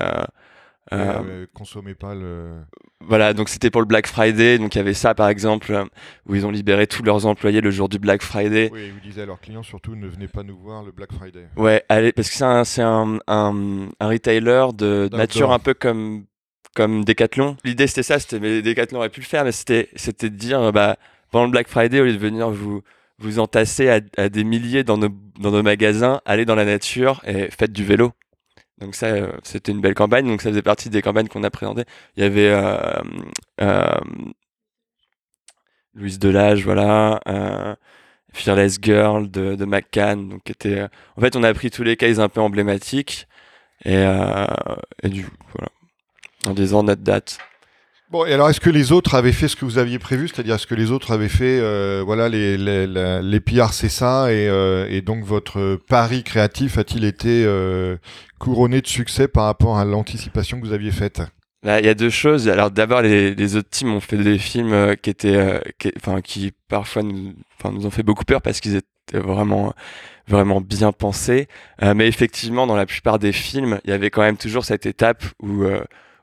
consommez 1.52 1.94
pas 1.94 2.14
le. 2.14 2.64
Voilà, 3.06 3.34
donc 3.34 3.48
c'était 3.48 3.70
pour 3.70 3.80
le 3.80 3.86
Black 3.86 4.06
Friday. 4.06 4.58
Donc 4.58 4.74
il 4.74 4.78
y 4.78 4.80
avait 4.80 4.94
ça 4.94 5.14
par 5.14 5.28
exemple 5.28 5.84
où 6.26 6.34
ils 6.34 6.46
ont 6.46 6.50
libéré 6.50 6.86
tous 6.86 7.02
leurs 7.02 7.26
employés 7.26 7.60
le 7.60 7.70
jour 7.70 7.88
du 7.88 7.98
Black 7.98 8.22
Friday. 8.22 8.70
Oui, 8.72 8.92
ils 9.02 9.08
disaient 9.08 9.22
à 9.22 9.26
leurs 9.26 9.40
clients 9.40 9.62
surtout 9.62 9.94
ne 9.96 10.06
venez 10.06 10.28
pas 10.28 10.42
nous 10.42 10.56
voir 10.56 10.82
le 10.82 10.92
Black 10.92 11.12
Friday. 11.12 11.46
Ouais, 11.56 11.84
allez, 11.88 12.12
parce 12.12 12.28
que 12.28 12.34
c'est 12.34 12.44
un 12.44 12.64
un, 12.78 13.18
un, 13.26 13.88
un, 14.00 14.08
retailer 14.08 14.72
de 14.74 15.08
nature 15.12 15.52
un 15.52 15.58
peu 15.58 15.74
comme 15.74 16.24
comme 16.74 17.04
Decathlon. 17.04 17.56
L'idée 17.64 17.86
c'était 17.86 18.02
ça, 18.02 18.18
c'était 18.18 18.40
mais 18.40 18.62
Decathlon 18.62 18.98
aurait 18.98 19.10
pu 19.10 19.20
le 19.20 19.26
faire, 19.26 19.44
mais 19.44 19.52
c'était 19.52 19.88
c'était 19.96 20.30
de 20.30 20.36
dire 20.36 20.72
bah 20.72 20.96
pendant 21.30 21.44
le 21.46 21.50
Black 21.50 21.68
Friday 21.68 22.00
au 22.00 22.04
lieu 22.04 22.12
de 22.12 22.18
venir 22.18 22.50
vous 22.50 22.82
vous 23.18 23.38
entasser 23.38 23.88
à, 23.88 24.00
à 24.16 24.28
des 24.28 24.44
milliers 24.44 24.82
dans 24.84 24.98
nos 24.98 25.08
dans 25.38 25.50
nos 25.50 25.62
magasins, 25.62 26.20
allez 26.24 26.44
dans 26.44 26.54
la 26.54 26.64
nature 26.64 27.20
et 27.26 27.48
faites 27.50 27.72
du 27.72 27.84
vélo. 27.84 28.12
Donc 28.78 28.94
ça, 28.94 29.06
euh, 29.06 29.32
c'était 29.42 29.72
une 29.72 29.80
belle 29.80 29.94
campagne. 29.94 30.26
Donc 30.26 30.42
ça 30.42 30.50
faisait 30.50 30.62
partie 30.62 30.90
des 30.90 31.02
campagnes 31.02 31.28
qu'on 31.28 31.44
a 31.44 31.50
présentées. 31.50 31.84
Il 32.16 32.22
y 32.22 32.26
avait 32.26 32.48
euh, 32.48 33.02
euh, 33.60 34.00
Louise 35.94 36.18
Delage, 36.18 36.64
voilà, 36.64 37.20
euh, 37.28 37.74
Fearless 38.32 38.78
Girl 38.82 39.30
de, 39.30 39.54
de 39.54 39.64
McCann. 39.64 40.28
Donc 40.28 40.50
était, 40.50 40.88
en 41.16 41.20
fait, 41.20 41.36
on 41.36 41.42
a 41.42 41.54
pris 41.54 41.70
tous 41.70 41.84
les 41.84 41.96
cases 41.96 42.18
un 42.18 42.28
peu 42.28 42.40
emblématiques 42.40 43.28
et, 43.84 44.04
et 45.02 45.08
du 45.08 45.26
voilà 45.54 45.68
en 46.46 46.52
disant 46.52 46.82
notre 46.82 47.02
date. 47.02 47.38
Bon, 48.14 48.24
et 48.24 48.32
alors 48.32 48.48
est-ce 48.48 48.60
que 48.60 48.70
les 48.70 48.92
autres 48.92 49.16
avaient 49.16 49.32
fait 49.32 49.48
ce 49.48 49.56
que 49.56 49.64
vous 49.64 49.76
aviez 49.76 49.98
prévu? 49.98 50.28
C'est-à-dire, 50.28 50.54
est-ce 50.54 50.68
que 50.68 50.76
les 50.76 50.92
autres 50.92 51.10
avaient 51.10 51.28
fait, 51.28 51.58
euh, 51.60 52.00
voilà, 52.06 52.28
les, 52.28 52.56
les, 52.56 52.86
les, 52.86 53.40
PR, 53.40 53.72
c'est 53.72 53.88
ça, 53.88 54.32
et, 54.32 54.48
euh, 54.48 54.86
et, 54.88 55.00
donc 55.00 55.24
votre 55.24 55.80
pari 55.88 56.22
créatif 56.22 56.78
a-t-il 56.78 57.04
été 57.04 57.42
euh, 57.44 57.96
couronné 58.38 58.80
de 58.80 58.86
succès 58.86 59.26
par 59.26 59.46
rapport 59.46 59.78
à 59.78 59.84
l'anticipation 59.84 60.60
que 60.60 60.64
vous 60.64 60.72
aviez 60.72 60.92
faite? 60.92 61.22
Là, 61.64 61.80
il 61.80 61.86
y 61.86 61.88
a 61.88 61.94
deux 61.94 62.08
choses. 62.08 62.48
Alors 62.48 62.70
d'abord, 62.70 63.02
les, 63.02 63.56
autres 63.56 63.68
teams 63.68 63.92
ont 63.92 63.98
fait 63.98 64.16
des 64.16 64.38
films 64.38 64.94
qui 65.02 65.10
étaient, 65.10 65.60
enfin, 65.96 66.20
qui 66.20 66.52
parfois 66.68 67.02
nous, 67.02 67.34
ont 67.64 67.90
fait 67.90 68.04
beaucoup 68.04 68.24
peur 68.24 68.42
parce 68.42 68.60
qu'ils 68.60 68.76
étaient 68.76 69.18
vraiment 69.18 69.74
vraiment 70.28 70.60
bien 70.60 70.92
pensés. 70.92 71.48
mais 71.82 72.06
effectivement, 72.06 72.68
dans 72.68 72.76
la 72.76 72.86
plupart 72.86 73.18
des 73.18 73.32
films, 73.32 73.80
il 73.82 73.90
y 73.90 73.92
avait 73.92 74.10
quand 74.10 74.22
même 74.22 74.36
toujours 74.36 74.64
cette 74.64 74.86
étape 74.86 75.24
où 75.42 75.64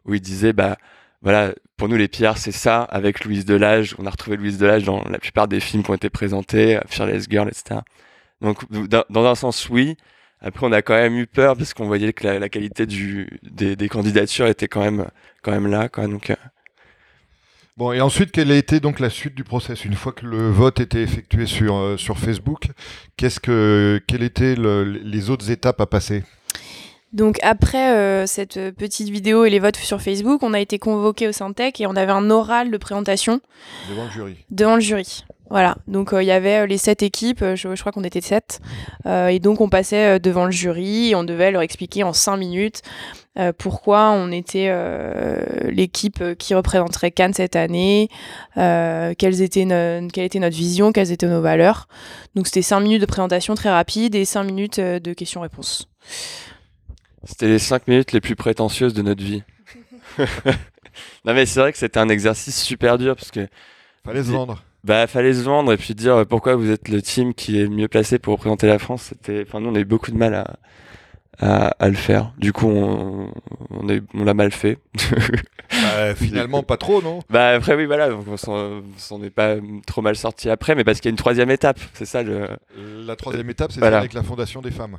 où 0.05 0.13
il 0.13 0.21
disait 0.21 0.53
bah 0.53 0.77
voilà 1.21 1.53
pour 1.81 1.89
nous 1.89 1.97
les 1.97 2.07
pierres 2.07 2.37
c'est 2.37 2.51
ça 2.51 2.83
avec 2.83 3.25
Louise 3.25 3.43
Delage. 3.43 3.95
On 3.97 4.05
a 4.05 4.11
retrouvé 4.11 4.37
Louise 4.37 4.59
Delage 4.59 4.83
dans 4.83 5.03
la 5.09 5.17
plupart 5.17 5.47
des 5.47 5.59
films 5.59 5.81
qui 5.81 5.89
ont 5.89 5.95
été 5.95 6.11
présentés 6.11 6.79
Fearless 6.87 7.25
Girl 7.27 7.47
etc 7.47 7.79
donc 8.39 8.59
dans 9.09 9.25
un 9.25 9.33
sens 9.33 9.67
oui. 9.67 9.97
Après 10.41 10.67
on 10.67 10.71
a 10.73 10.83
quand 10.83 10.93
même 10.93 11.17
eu 11.17 11.25
peur 11.25 11.57
parce 11.57 11.73
qu'on 11.73 11.87
voyait 11.87 12.13
que 12.13 12.27
la, 12.27 12.49
qualité 12.49 12.85
des, 12.85 13.89
candidatures 13.89 14.45
était 14.45 14.67
quand 14.67 14.81
même 14.81 15.07
quand 15.41 15.53
même 15.53 15.65
là 15.65 15.89
donc 16.07 16.29
euh. 16.29 16.35
Bon, 17.77 17.93
et 17.93 18.01
ensuite, 18.01 18.31
quelle 18.31 18.51
a 18.51 18.57
été 18.57 18.79
donc 18.79 18.99
la 18.99 19.09
suite 19.09 19.33
du 19.33 19.43
process? 19.43 19.83
Une 19.83 19.95
fois 19.95 20.11
que 20.11 20.27
le 20.27 20.51
vote 20.51 20.79
était 20.79 21.01
effectué 21.01 21.47
sur, 21.47 21.77
euh, 21.77 21.97
Facebook, 21.97 22.67
qu'est-ce 23.17 23.39
que, 23.39 23.99
quelles 24.07 24.21
étaient 24.21 24.55
le, 24.55 24.83
les 24.83 25.31
autres 25.31 25.49
étapes 25.49 25.81
à 25.81 25.87
passer? 25.87 26.23
Donc 27.13 27.39
après 27.41 27.91
euh, 27.91 28.25
cette 28.25 28.57
petite 28.71 29.09
vidéo 29.09 29.43
et 29.43 29.49
les 29.49 29.59
votes 29.59 29.75
sur 29.75 30.01
Facebook, 30.01 30.43
on 30.43 30.53
a 30.53 30.59
été 30.59 30.79
convoqué 30.79 31.27
au 31.27 31.33
Syntec 31.33 31.81
et 31.81 31.87
on 31.87 31.95
avait 31.95 32.11
un 32.11 32.29
oral 32.29 32.71
de 32.71 32.77
présentation. 32.77 33.41
Devant 33.89 34.05
le 34.05 34.11
jury. 34.11 34.37
Devant 34.49 34.75
le 34.75 34.81
jury. 34.81 35.25
Voilà, 35.49 35.75
donc 35.87 36.13
euh, 36.13 36.23
il 36.23 36.27
y 36.27 36.31
avait 36.31 36.59
euh, 36.59 36.65
les 36.65 36.77
sept 36.77 37.03
équipes, 37.03 37.43
je, 37.55 37.77
crois 37.81 37.91
qu'on 37.91 38.05
était 38.05 38.21
sept, 38.21 38.61
et 39.05 39.39
donc 39.39 39.59
on 39.59 39.67
passait 39.67 40.21
devant 40.21 40.45
le 40.45 40.51
jury 40.51 41.09
et 41.09 41.15
on 41.15 41.25
devait 41.25 41.51
leur 41.51 41.61
expliquer 41.61 42.03
en 42.03 42.13
cinq 42.13 42.37
minutes 42.37 42.81
pourquoi 43.57 44.11
on 44.11 44.29
était 44.31 44.69
l'équipe 45.69 46.21
qui 46.37 46.53
représenterait 46.53 47.11
Cannes 47.11 47.33
cette 47.33 47.55
année, 47.55 48.09
quelles 48.55 49.41
étaient 49.41 49.65
quelle 50.13 50.25
était 50.25 50.39
notre 50.39 50.55
vision, 50.55 50.91
quelles 50.91 51.11
étaient 51.11 51.27
nos 51.27 51.41
valeurs. 51.41 51.87
Donc 52.35 52.47
c'était 52.47 52.61
cinq 52.61 52.81
minutes 52.81 53.01
de 53.01 53.05
présentation 53.05 53.55
très 53.55 53.69
rapide 53.69 54.15
et 54.15 54.25
cinq 54.25 54.43
minutes 54.43 54.79
de 54.79 55.13
questions-réponses. 55.13 55.87
C'était 57.23 57.47
les 57.47 57.59
cinq 57.59 57.87
minutes 57.87 58.11
les 58.13 58.21
plus 58.21 58.35
prétentieuses 58.35 58.93
de 58.93 59.01
notre 59.01 59.23
vie. 59.23 59.43
non 61.25 61.33
mais 61.33 61.45
c'est 61.45 61.59
vrai 61.59 61.71
que 61.71 61.77
c'était 61.77 61.99
un 61.99 62.09
exercice 62.09 62.61
super 62.61 62.97
dur 62.97 63.15
parce 63.15 63.31
que 63.31 63.47
fallait 64.03 64.23
se 64.23 64.31
vendre. 64.31 64.63
Bah 64.83 65.05
fallait 65.07 65.33
se 65.33 65.41
vendre 65.43 65.71
et 65.71 65.77
puis 65.77 65.93
dire 65.93 66.15
euh, 66.15 66.25
pourquoi 66.25 66.55
vous 66.55 66.71
êtes 66.71 66.89
le 66.89 67.01
team 67.01 67.33
qui 67.33 67.59
est 67.59 67.63
le 67.63 67.69
mieux 67.69 67.87
placé 67.87 68.17
pour 68.17 68.33
représenter 68.33 68.67
la 68.67 68.79
France. 68.79 69.03
C'était, 69.09 69.45
enfin 69.47 69.59
nous 69.59 69.69
on 69.69 69.75
a 69.75 69.79
eu 69.79 69.85
beaucoup 69.85 70.11
de 70.11 70.17
mal 70.17 70.33
à 70.33 70.59
à, 71.39 71.67
à 71.79 71.87
le 71.89 71.95
faire. 71.95 72.33
Du 72.37 72.51
coup 72.53 72.67
on 72.67 73.31
on, 73.69 73.87
on 74.13 74.23
l'a 74.23 74.33
mal 74.33 74.51
fait. 74.51 74.79
bah, 75.69 76.15
finalement 76.15 76.63
pas 76.63 76.77
trop 76.77 77.01
non? 77.03 77.19
Bah 77.29 77.49
après 77.49 77.75
oui 77.75 77.85
voilà 77.85 78.09
donc 78.09 78.25
on 78.27 78.37
s'en 78.37 79.23
est 79.23 79.29
pas 79.29 79.57
trop 79.85 80.01
mal 80.01 80.15
sorti 80.15 80.49
après 80.49 80.73
mais 80.73 80.83
parce 80.83 80.99
qu'il 80.99 81.09
y 81.09 81.11
a 81.11 81.13
une 81.13 81.17
troisième 81.17 81.51
étape 81.51 81.79
c'est 81.93 82.05
ça 82.05 82.23
le. 82.23 82.47
La 83.05 83.15
troisième 83.15 83.49
étape 83.51 83.71
c'est 83.71 83.79
voilà. 83.79 83.99
avec 83.99 84.13
la 84.13 84.23
fondation 84.23 84.61
des 84.61 84.71
femmes 84.71 84.97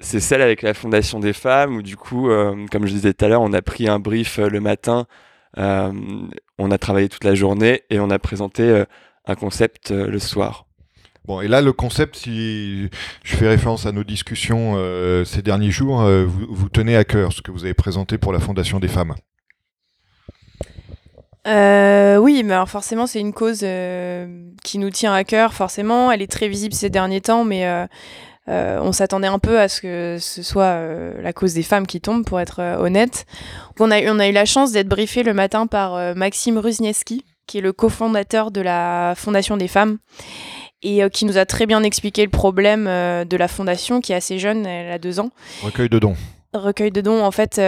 c'est 0.00 0.20
celle 0.20 0.42
avec 0.42 0.62
la 0.62 0.74
Fondation 0.74 1.20
des 1.20 1.32
femmes 1.32 1.76
où 1.76 1.82
du 1.82 1.96
coup, 1.96 2.30
euh, 2.30 2.66
comme 2.70 2.86
je 2.86 2.92
disais 2.92 3.12
tout 3.12 3.24
à 3.24 3.28
l'heure, 3.28 3.42
on 3.42 3.52
a 3.52 3.62
pris 3.62 3.88
un 3.88 3.98
brief 3.98 4.38
euh, 4.38 4.48
le 4.48 4.60
matin, 4.60 5.06
euh, 5.58 5.92
on 6.58 6.70
a 6.70 6.78
travaillé 6.78 7.08
toute 7.08 7.24
la 7.24 7.34
journée 7.34 7.82
et 7.90 8.00
on 8.00 8.10
a 8.10 8.18
présenté 8.18 8.84
un 9.26 9.34
concept 9.34 9.90
le 9.90 10.18
soir. 10.18 10.66
Bon, 11.26 11.40
et 11.40 11.48
là, 11.48 11.62
le 11.62 11.72
concept, 11.72 12.16
si 12.16 12.90
je 13.22 13.36
fais 13.36 13.48
référence 13.48 13.86
à 13.86 13.92
nos 13.92 14.04
discussions 14.04 14.74
ces 15.24 15.42
derniers 15.42 15.70
jours, 15.70 16.02
vous, 16.02 16.46
vous, 16.48 16.68
tenez 16.68 16.96
à 16.96 17.04
cœur 17.04 17.32
ce 17.32 17.40
que 17.40 17.50
vous 17.50 17.64
avez 17.64 17.74
présenté 17.74 18.18
pour 18.18 18.32
la 18.32 18.40
Fondation 18.40 18.80
des 18.80 18.88
femmes. 18.88 19.14
oui, 21.46 22.42
mais 22.44 22.52
alors 22.52 22.68
forcément, 22.68 23.06
c'est 23.06 23.20
une 23.20 23.32
cause 23.32 23.64
qui 24.64 24.78
nous 24.78 24.90
tient 24.90 25.14
à 25.14 25.24
cœur, 25.24 25.54
forcément. 25.54 26.10
Elle 26.10 26.22
est 26.22 26.30
très 26.30 26.48
visible 26.48 26.74
ces 26.74 26.90
derniers 26.90 27.20
temps, 27.20 27.44
mais 27.44 27.88
euh, 28.48 28.78
on 28.82 28.92
s'attendait 28.92 29.26
un 29.26 29.38
peu 29.38 29.58
à 29.58 29.68
ce 29.68 29.80
que 29.80 30.18
ce 30.20 30.42
soit 30.42 30.64
euh, 30.64 31.22
la 31.22 31.32
cause 31.32 31.54
des 31.54 31.62
femmes 31.62 31.86
qui 31.86 32.00
tombent, 32.00 32.24
pour 32.24 32.40
être 32.40 32.60
euh, 32.60 32.76
honnête. 32.76 33.24
On 33.80 33.90
a, 33.90 34.02
on 34.10 34.18
a 34.18 34.28
eu 34.28 34.32
la 34.32 34.44
chance 34.44 34.72
d'être 34.72 34.88
briefé 34.88 35.22
le 35.22 35.32
matin 35.32 35.66
par 35.66 36.14
Maxime 36.14 36.58
Ruznieski, 36.58 37.24
qui 37.46 37.58
est 37.58 37.62
le 37.62 37.72
cofondateur 37.72 38.50
de 38.50 38.60
la 38.60 39.14
Fondation 39.16 39.56
des 39.56 39.68
femmes, 39.68 39.98
et 40.82 41.08
qui 41.10 41.24
nous 41.24 41.38
a 41.38 41.46
très 41.46 41.66
bien 41.66 41.82
expliqué 41.82 42.22
le 42.24 42.30
problème 42.30 42.84
de 42.84 43.36
la 43.36 43.48
fondation, 43.48 44.00
qui 44.00 44.12
est 44.12 44.16
assez 44.16 44.38
jeune, 44.38 44.66
elle 44.66 44.92
a 44.92 44.98
deux 44.98 45.18
ans. 45.18 45.30
Recueil 45.62 45.88
de 45.88 45.98
dons. 45.98 46.14
Recueil 46.52 46.92
de 46.92 47.00
dons, 47.00 47.24
en 47.24 47.30
fait, 47.30 47.58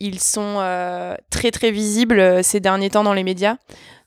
ils 0.00 0.20
sont 0.20 1.16
très 1.30 1.50
très 1.50 1.70
visibles 1.70 2.42
ces 2.42 2.60
derniers 2.60 2.90
temps 2.90 3.04
dans 3.04 3.14
les 3.14 3.24
médias, 3.24 3.56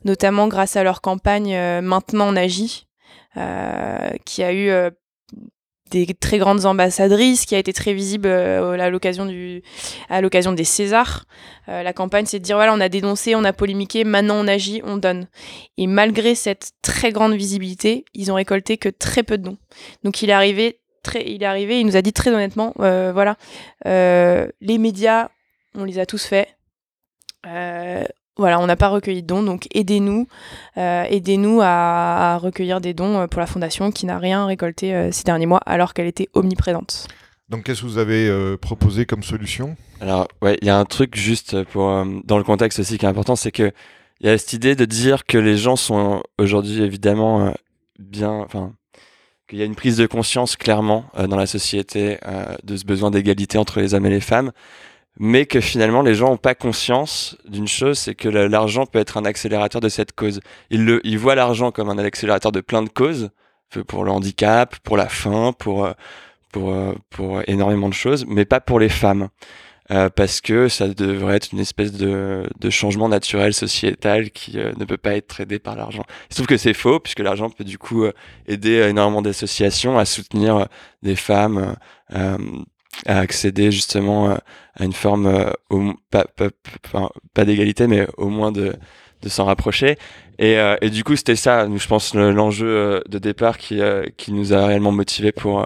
notamment 0.03 0.47
grâce 0.47 0.75
à 0.75 0.83
leur 0.83 0.99
campagne 1.01 1.57
Maintenant 1.81 2.27
on 2.27 2.35
agit, 2.35 2.87
qui 4.25 4.43
a 4.43 4.53
eu 4.53 4.91
des 5.89 6.13
très 6.13 6.37
grandes 6.37 6.65
ambassadrices, 6.65 7.45
qui 7.45 7.55
a 7.55 7.57
été 7.57 7.73
très 7.73 7.93
visible 7.93 8.27
euh, 8.27 8.79
à 8.79 8.89
l'occasion 8.89 9.25
du, 9.25 9.61
à 10.09 10.21
l'occasion 10.21 10.53
des 10.53 10.63
Césars. 10.63 11.25
Euh, 11.67 11.83
la 11.83 11.93
campagne, 11.93 12.25
c'est 12.25 12.39
de 12.39 12.43
dire 12.43 12.55
voilà, 12.55 12.73
on 12.73 12.79
a 12.79 12.89
dénoncé, 12.89 13.35
on 13.35 13.43
a 13.43 13.53
polémiqué, 13.53 14.03
maintenant 14.03 14.35
on 14.35 14.47
agit, 14.47 14.81
on 14.83 14.97
donne. 14.97 15.27
Et 15.77 15.87
malgré 15.87 16.35
cette 16.35 16.71
très 16.81 17.11
grande 17.11 17.33
visibilité, 17.33 18.05
ils 18.13 18.31
ont 18.31 18.35
récolté 18.35 18.77
que 18.77 18.89
très 18.89 19.23
peu 19.23 19.37
de 19.37 19.43
dons. 19.43 19.57
Donc 20.03 20.21
il 20.21 20.29
est 20.29 20.33
arrivé, 20.33 20.79
très, 21.03 21.29
il 21.29 21.43
est 21.43 21.47
arrivé, 21.47 21.83
nous 21.83 21.97
a 21.97 22.01
dit 22.01 22.13
très 22.13 22.31
honnêtement, 22.31 22.73
euh, 22.79 23.11
voilà, 23.13 23.37
les 23.85 24.77
médias, 24.77 25.29
on 25.75 25.83
les 25.83 25.99
a 25.99 26.05
tous 26.05 26.25
faits 26.25 26.47
voilà, 28.39 28.59
on 28.59 28.65
n'a 28.65 28.75
pas 28.75 28.89
recueilli 28.89 29.21
de 29.21 29.27
dons, 29.27 29.43
donc 29.43 29.67
aidez-nous, 29.73 30.27
euh, 30.77 31.03
aidez-nous 31.03 31.59
à, 31.61 32.37
recueillir 32.37 32.81
des 32.81 32.93
dons 32.93 33.19
euh, 33.19 33.27
pour 33.27 33.39
la 33.39 33.47
fondation 33.47 33.91
qui 33.91 34.05
n'a 34.05 34.17
rien 34.17 34.45
récolté 34.45 34.93
euh, 34.95 35.11
ces 35.11 35.23
derniers 35.23 35.45
mois 35.45 35.61
alors 35.65 35.93
qu'elle 35.93 36.07
était 36.07 36.29
omniprésente. 36.33 37.07
Donc 37.49 37.63
qu'est-ce 37.63 37.81
que 37.81 37.87
vous 37.87 37.97
avez 37.97 38.27
euh, 38.27 38.57
proposé 38.57 39.05
comme 39.05 39.23
solution? 39.23 39.75
Alors 40.01 40.27
ouais, 40.41 40.57
il 40.61 40.67
y 40.67 40.69
a 40.69 40.77
un 40.77 40.85
truc 40.85 41.15
juste 41.15 41.63
pour 41.63 41.89
euh, 41.89 42.05
dans 42.23 42.37
le 42.37 42.43
contexte 42.43 42.79
aussi 42.79 42.97
qui 42.97 43.05
est 43.05 43.09
important, 43.09 43.35
c'est 43.35 43.51
que 43.51 43.71
il 44.21 44.27
y 44.27 44.29
a 44.29 44.37
cette 44.37 44.53
idée 44.53 44.75
de 44.75 44.85
dire 44.85 45.25
que 45.25 45.37
les 45.37 45.57
gens 45.57 45.75
sont 45.75 46.21
aujourd'hui 46.37 46.83
évidemment 46.83 47.47
euh, 47.47 47.51
bien, 47.97 48.31
enfin 48.31 48.73
qu'il 49.47 49.57
y 49.57 49.63
a 49.63 49.65
une 49.65 49.75
prise 49.75 49.97
de 49.97 50.05
conscience 50.05 50.55
clairement 50.55 51.05
dans 51.27 51.35
la 51.35 51.47
société 51.47 52.19
de 52.63 52.77
ce 52.77 52.85
besoin 52.85 53.09
d'égalité 53.09 53.57
entre 53.57 53.79
les 53.79 53.95
hommes 53.95 54.05
et 54.05 54.11
les 54.11 54.21
femmes, 54.21 54.51
mais 55.19 55.45
que 55.45 55.59
finalement 55.61 56.01
les 56.01 56.15
gens 56.15 56.29
n'ont 56.29 56.37
pas 56.37 56.55
conscience 56.55 57.37
d'une 57.47 57.67
chose, 57.67 57.99
c'est 57.99 58.15
que 58.15 58.29
l'argent 58.29 58.85
peut 58.85 58.99
être 58.99 59.17
un 59.17 59.25
accélérateur 59.25 59.81
de 59.81 59.89
cette 59.89 60.13
cause. 60.13 60.39
Ils, 60.69 60.85
le, 60.85 61.01
ils 61.05 61.19
voient 61.19 61.35
l'argent 61.35 61.71
comme 61.71 61.89
un 61.89 61.97
accélérateur 61.97 62.51
de 62.51 62.61
plein 62.61 62.81
de 62.81 62.89
causes, 62.89 63.29
pour 63.87 64.03
le 64.03 64.09
handicap, 64.09 64.75
pour 64.79 64.97
la 64.97 65.07
faim, 65.07 65.53
pour 65.57 65.87
pour, 66.51 66.73
euh, 66.73 66.93
pour 67.09 67.41
énormément 67.47 67.89
de 67.89 67.93
choses, 67.93 68.25
mais 68.27 68.45
pas 68.45 68.59
pour 68.59 68.79
les 68.79 68.89
femmes. 68.89 69.29
Euh, 69.91 70.07
parce 70.07 70.39
que 70.39 70.67
ça 70.67 70.87
devrait 70.87 71.37
être 71.37 71.51
une 71.51 71.57
espèce 71.57 71.91
de, 71.91 72.43
de 72.59 72.69
changement 72.69 73.09
naturel 73.09 73.55
sociétal 73.55 74.29
qui 74.29 74.59
euh, 74.59 74.71
ne 74.77 74.85
peut 74.85 74.97
pas 74.97 75.15
être 75.15 75.41
aidé 75.41 75.57
par 75.57 75.75
l'argent. 75.75 76.03
Il 76.29 76.33
se 76.33 76.35
trouve 76.35 76.47
que 76.47 76.57
c'est 76.57 76.75
faux, 76.75 76.99
puisque 76.99 77.21
l'argent 77.21 77.49
peut 77.49 77.63
du 77.63 77.79
coup 77.79 78.05
aider 78.45 78.75
énormément 78.87 79.23
d'associations 79.23 79.97
à 79.97 80.05
soutenir 80.05 80.67
des 81.01 81.15
femmes, 81.15 81.75
à 83.05 83.19
accéder 83.19 83.71
justement 83.71 84.29
à 84.29 84.83
une 84.83 84.93
forme, 84.93 85.51
au, 85.69 85.93
pas, 86.11 86.25
pas, 86.25 86.49
pas, 87.33 87.45
d'égalité, 87.45 87.87
mais 87.87 88.07
au 88.17 88.29
moins 88.29 88.51
de, 88.51 88.75
de 89.21 89.29
s'en 89.29 89.45
rapprocher. 89.45 89.97
Et, 90.37 90.57
et, 90.81 90.89
du 90.89 91.03
coup, 91.03 91.15
c'était 91.15 91.35
ça, 91.35 91.67
je 91.73 91.87
pense, 91.87 92.13
l'enjeu 92.15 93.03
de 93.07 93.19
départ 93.19 93.57
qui, 93.57 93.81
qui 94.17 94.31
nous 94.31 94.53
a 94.53 94.65
réellement 94.65 94.91
motivés 94.91 95.31
pour 95.31 95.65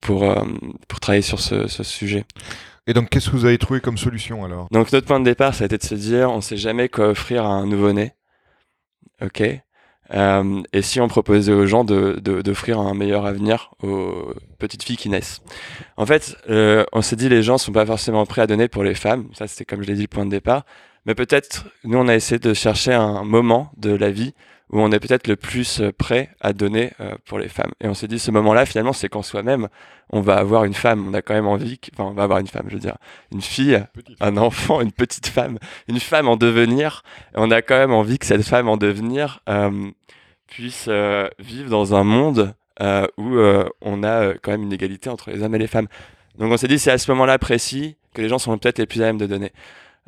pour, 0.00 0.24
euh, 0.24 0.44
pour 0.88 1.00
travailler 1.00 1.22
sur 1.22 1.40
ce, 1.40 1.66
ce 1.66 1.82
sujet. 1.82 2.24
Et 2.86 2.92
donc, 2.92 3.08
qu'est-ce 3.08 3.30
que 3.30 3.36
vous 3.36 3.44
avez 3.44 3.58
trouvé 3.58 3.80
comme 3.80 3.98
solution 3.98 4.44
alors? 4.44 4.68
Donc, 4.70 4.92
notre 4.92 5.06
point 5.06 5.18
de 5.18 5.24
départ, 5.24 5.54
ça 5.54 5.64
a 5.64 5.66
été 5.66 5.76
de 5.76 5.82
se 5.82 5.94
dire, 5.94 6.30
on 6.30 6.36
ne 6.36 6.40
sait 6.40 6.56
jamais 6.56 6.88
quoi 6.88 7.08
offrir 7.08 7.44
à 7.44 7.48
un 7.48 7.66
nouveau-né. 7.66 8.12
Ok? 9.20 9.42
Euh, 10.14 10.62
et 10.72 10.82
si 10.82 11.00
on 11.00 11.08
proposait 11.08 11.52
aux 11.52 11.66
gens 11.66 11.84
de, 11.84 12.20
d'offrir 12.20 12.78
un 12.78 12.94
meilleur 12.94 13.26
avenir 13.26 13.72
aux 13.82 14.32
petites 14.58 14.82
filles 14.82 14.96
qui 14.96 15.08
naissent. 15.08 15.42
En 15.96 16.06
fait, 16.06 16.36
euh, 16.48 16.84
on 16.92 17.02
s'est 17.02 17.16
dit 17.16 17.28
les 17.28 17.42
gens 17.42 17.58
sont 17.58 17.72
pas 17.72 17.86
forcément 17.86 18.24
prêts 18.26 18.42
à 18.42 18.46
donner 18.46 18.68
pour 18.68 18.84
les 18.84 18.94
femmes. 18.94 19.28
Ça, 19.34 19.46
c'était 19.46 19.64
comme 19.64 19.82
je 19.82 19.88
l'ai 19.88 19.94
dit 19.94 20.02
le 20.02 20.08
point 20.08 20.24
de 20.24 20.30
départ. 20.30 20.64
Mais 21.06 21.14
peut-être, 21.14 21.66
nous, 21.84 21.98
on 21.98 22.08
a 22.08 22.14
essayé 22.14 22.38
de 22.38 22.52
chercher 22.52 22.92
un 22.92 23.22
moment 23.22 23.70
de 23.76 23.90
la 23.90 24.10
vie 24.10 24.34
où 24.70 24.80
on 24.80 24.90
est 24.90 24.98
peut-être 24.98 25.28
le 25.28 25.36
plus 25.36 25.80
euh, 25.80 25.92
prêt 25.92 26.30
à 26.40 26.52
donner 26.52 26.92
euh, 27.00 27.14
pour 27.24 27.38
les 27.38 27.48
femmes. 27.48 27.70
Et 27.80 27.86
on 27.86 27.94
s'est 27.94 28.08
dit, 28.08 28.18
ce 28.18 28.30
moment-là, 28.32 28.66
finalement, 28.66 28.92
c'est 28.92 29.08
qu'en 29.08 29.22
soi-même, 29.22 29.68
on 30.10 30.20
va 30.20 30.36
avoir 30.36 30.64
une 30.64 30.74
femme. 30.74 31.06
On 31.08 31.14
a 31.14 31.22
quand 31.22 31.34
même 31.34 31.46
envie, 31.46 31.78
enfin, 31.94 32.10
on 32.10 32.14
va 32.14 32.24
avoir 32.24 32.40
une 32.40 32.48
femme, 32.48 32.66
je 32.68 32.74
veux 32.74 32.80
dire, 32.80 32.96
une 33.32 33.42
fille, 33.42 33.80
un 34.20 34.36
enfant, 34.36 34.80
une 34.80 34.92
petite 34.92 35.28
femme, 35.28 35.58
une 35.88 36.00
femme 36.00 36.28
en 36.28 36.36
devenir. 36.36 37.02
Et 37.34 37.36
on 37.36 37.50
a 37.50 37.62
quand 37.62 37.76
même 37.76 37.92
envie 37.92 38.18
que 38.18 38.26
cette 38.26 38.42
femme 38.42 38.68
en 38.68 38.76
devenir 38.76 39.40
euh, 39.48 39.90
puisse 40.48 40.88
vivre 41.38 41.70
dans 41.70 41.94
un 41.94 42.04
monde 42.04 42.54
où 42.80 43.38
on 43.80 44.02
a 44.04 44.34
quand 44.34 44.52
même 44.52 44.62
une 44.62 44.72
égalité 44.72 45.10
entre 45.10 45.30
les 45.30 45.42
hommes 45.42 45.54
et 45.56 45.58
les 45.58 45.66
femmes. 45.66 45.88
Donc 46.38 46.52
on 46.52 46.56
s'est 46.56 46.68
dit, 46.68 46.78
c'est 46.78 46.92
à 46.92 46.98
ce 46.98 47.10
moment-là 47.10 47.38
précis 47.38 47.96
que 48.14 48.22
les 48.22 48.28
gens 48.28 48.38
sont 48.38 48.56
peut-être 48.56 48.78
les 48.78 48.86
plus 48.86 49.02
à 49.02 49.06
même 49.06 49.18
de 49.18 49.26
donner. 49.26 49.52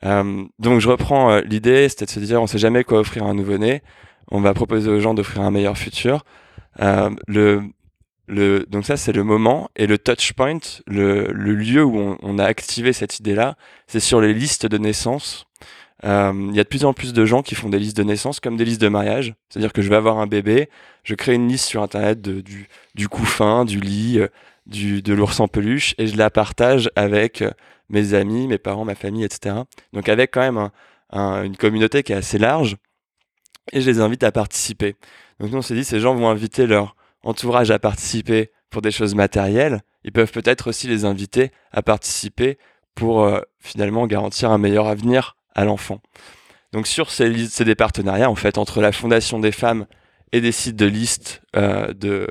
donc 0.04 0.80
je 0.80 0.88
reprends 0.88 1.40
l'idée, 1.40 1.88
c'était 1.88 2.04
de 2.04 2.10
se 2.10 2.20
dire, 2.20 2.40
on 2.40 2.46
sait 2.46 2.58
jamais 2.58 2.84
quoi 2.84 3.00
offrir 3.00 3.24
à 3.24 3.30
un 3.30 3.34
nouveau-né 3.34 3.82
on 4.30 4.40
va 4.40 4.54
proposer 4.54 4.90
aux 4.90 5.00
gens 5.00 5.14
d'offrir 5.14 5.42
un 5.42 5.50
meilleur 5.50 5.76
futur. 5.76 6.24
Euh, 6.80 7.10
le, 7.26 7.62
le, 8.26 8.66
donc 8.68 8.84
ça, 8.84 8.96
c'est 8.96 9.12
le 9.12 9.24
moment. 9.24 9.70
Et 9.76 9.86
le 9.86 9.98
touch 9.98 10.32
point, 10.34 10.58
le, 10.86 11.28
le 11.32 11.54
lieu 11.54 11.84
où 11.84 12.16
on, 12.20 12.38
a 12.38 12.44
activé 12.44 12.92
cette 12.92 13.18
idée-là, 13.18 13.56
c'est 13.86 14.00
sur 14.00 14.20
les 14.20 14.34
listes 14.34 14.66
de 14.66 14.78
naissance. 14.78 15.46
Euh, 16.04 16.32
il 16.50 16.54
y 16.54 16.60
a 16.60 16.64
de 16.64 16.68
plus 16.68 16.84
en 16.84 16.92
plus 16.92 17.12
de 17.12 17.24
gens 17.24 17.42
qui 17.42 17.54
font 17.54 17.68
des 17.68 17.78
listes 17.78 17.96
de 17.96 18.04
naissance 18.04 18.38
comme 18.38 18.56
des 18.56 18.64
listes 18.64 18.80
de 18.80 18.88
mariage. 18.88 19.34
C'est-à-dire 19.48 19.72
que 19.72 19.82
je 19.82 19.88
vais 19.88 19.96
avoir 19.96 20.18
un 20.18 20.26
bébé, 20.26 20.68
je 21.04 21.14
crée 21.14 21.34
une 21.34 21.48
liste 21.48 21.64
sur 21.64 21.82
Internet 21.82 22.20
de, 22.20 22.40
du, 22.40 22.68
du 22.94 23.08
couffin, 23.08 23.64
du 23.64 23.80
lit, 23.80 24.20
euh, 24.20 24.28
du, 24.66 25.02
de 25.02 25.14
l'ours 25.14 25.40
en 25.40 25.48
peluche, 25.48 25.94
et 25.98 26.06
je 26.06 26.16
la 26.16 26.30
partage 26.30 26.90
avec 26.94 27.42
mes 27.88 28.12
amis, 28.12 28.46
mes 28.46 28.58
parents, 28.58 28.84
ma 28.84 28.94
famille, 28.94 29.24
etc. 29.24 29.56
Donc 29.94 30.08
avec 30.10 30.30
quand 30.30 30.42
même 30.42 30.68
un, 31.10 31.42
une 31.42 31.56
communauté 31.56 32.02
qui 32.02 32.12
est 32.12 32.16
assez 32.16 32.38
large 32.38 32.76
et 33.72 33.80
je 33.80 33.90
les 33.90 34.00
invite 34.00 34.22
à 34.22 34.32
participer. 34.32 34.96
Donc 35.40 35.50
nous 35.50 35.58
on 35.58 35.62
s'est 35.62 35.74
dit 35.74 35.84
ces 35.84 36.00
gens 36.00 36.14
vont 36.14 36.28
inviter 36.28 36.66
leur 36.66 36.96
entourage 37.22 37.70
à 37.70 37.78
participer 37.78 38.50
pour 38.70 38.82
des 38.82 38.90
choses 38.90 39.14
matérielles, 39.14 39.82
ils 40.04 40.12
peuvent 40.12 40.30
peut-être 40.30 40.68
aussi 40.68 40.86
les 40.86 41.04
inviter 41.04 41.50
à 41.72 41.82
participer 41.82 42.58
pour 42.94 43.22
euh, 43.22 43.40
finalement 43.60 44.06
garantir 44.06 44.50
un 44.50 44.58
meilleur 44.58 44.86
avenir 44.86 45.36
à 45.54 45.64
l'enfant. 45.64 46.00
Donc 46.72 46.86
sur 46.86 47.10
ces 47.10 47.46
c'est 47.48 47.64
des 47.64 47.74
partenariats 47.74 48.30
en 48.30 48.34
fait 48.34 48.58
entre 48.58 48.80
la 48.80 48.92
Fondation 48.92 49.38
des 49.38 49.52
femmes 49.52 49.86
et 50.32 50.40
des 50.40 50.52
sites 50.52 50.76
de 50.76 50.86
liste 50.86 51.42
euh, 51.56 51.92
de, 51.94 52.28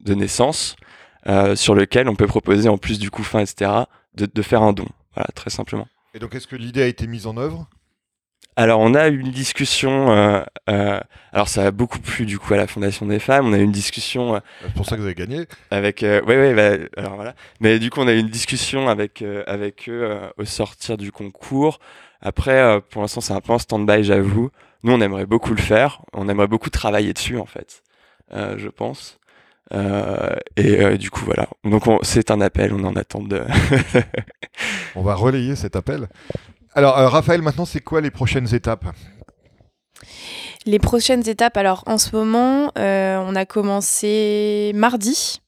de 0.00 0.14
naissance 0.14 0.76
euh, 1.26 1.56
sur 1.56 1.74
lequel 1.74 2.08
on 2.08 2.14
peut 2.14 2.28
proposer 2.28 2.68
en 2.68 2.78
plus 2.78 2.98
du 2.98 3.10
coup 3.10 3.24
fin 3.24 3.40
etc 3.40 3.72
de, 4.14 4.26
de 4.26 4.42
faire 4.42 4.62
un 4.62 4.72
don. 4.72 4.86
Voilà 5.14 5.28
très 5.34 5.50
simplement. 5.50 5.88
Et 6.14 6.18
donc 6.18 6.34
est-ce 6.34 6.46
que 6.46 6.56
l'idée 6.56 6.82
a 6.82 6.86
été 6.86 7.06
mise 7.06 7.26
en 7.26 7.36
œuvre? 7.36 7.68
Alors, 8.60 8.80
on 8.80 8.94
a 8.94 9.08
eu 9.08 9.18
une 9.18 9.30
discussion. 9.30 10.12
Euh, 10.12 10.42
euh, 10.68 11.00
alors, 11.32 11.48
ça 11.48 11.64
a 11.64 11.70
beaucoup 11.70 11.98
plu 11.98 12.26
du 12.26 12.38
coup 12.38 12.52
à 12.52 12.58
la 12.58 12.66
Fondation 12.66 13.06
des 13.06 13.18
femmes. 13.18 13.46
On 13.46 13.54
a 13.54 13.58
eu 13.58 13.62
une 13.62 13.72
discussion. 13.72 14.34
Euh, 14.34 14.40
c'est 14.60 14.74
pour 14.74 14.84
ça 14.84 14.96
que 14.96 15.00
vous 15.00 15.06
avez 15.06 15.14
gagné. 15.14 15.46
Avec, 15.70 16.04
oui, 16.04 16.34
oui. 16.36 16.52
Bah, 16.52 16.72
alors 16.98 17.14
voilà. 17.14 17.34
Mais 17.60 17.78
du 17.78 17.88
coup, 17.88 18.00
on 18.00 18.06
a 18.06 18.12
eu 18.12 18.18
une 18.18 18.28
discussion 18.28 18.90
avec 18.90 19.24
avec 19.46 19.88
eux 19.88 20.14
au 20.36 20.44
sortir 20.44 20.98
du 20.98 21.10
concours. 21.10 21.78
Après, 22.20 22.82
pour 22.90 23.00
l'instant, 23.00 23.22
c'est 23.22 23.32
un 23.32 23.40
peu 23.40 23.54
en 23.54 23.58
stand-by, 23.58 24.04
j'avoue. 24.04 24.50
Nous, 24.82 24.92
on 24.92 25.00
aimerait 25.00 25.24
beaucoup 25.24 25.54
le 25.54 25.62
faire. 25.62 26.02
On 26.12 26.28
aimerait 26.28 26.46
beaucoup 26.46 26.68
travailler 26.68 27.14
dessus, 27.14 27.38
en 27.38 27.46
fait. 27.46 27.82
je 28.30 28.68
pense. 28.68 29.18
et 29.72 30.98
du 30.98 31.10
coup, 31.10 31.24
voilà. 31.24 31.48
Donc, 31.64 31.84
c'est 32.02 32.30
un 32.30 32.42
appel. 32.42 32.74
On 32.74 32.84
en 32.84 32.94
attend 32.94 33.22
de. 33.22 33.42
on 34.96 35.02
va 35.02 35.14
relayer 35.14 35.56
cet 35.56 35.76
appel. 35.76 36.08
Alors, 36.74 36.98
euh, 36.98 37.08
Raphaël, 37.08 37.42
maintenant, 37.42 37.64
c'est 37.64 37.80
quoi 37.80 38.00
les 38.00 38.10
prochaines 38.10 38.54
étapes 38.54 38.84
Les 40.66 40.78
prochaines 40.78 41.28
étapes, 41.28 41.56
alors 41.56 41.82
en 41.86 41.98
ce 41.98 42.14
moment, 42.14 42.70
euh, 42.78 43.22
on 43.26 43.34
a 43.34 43.44
commencé 43.44 44.72
mardi. 44.74 45.40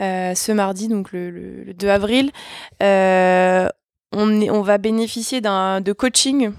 Euh, 0.00 0.34
ce 0.34 0.50
mardi, 0.50 0.88
donc 0.88 1.12
le, 1.12 1.72
2 1.72 1.88
avril, 1.88 2.32
on, 2.80 3.68
on, 4.12 4.62
va 4.62 4.78
bénéficier 4.78 5.40
de 5.40 5.92
coaching 5.92 6.50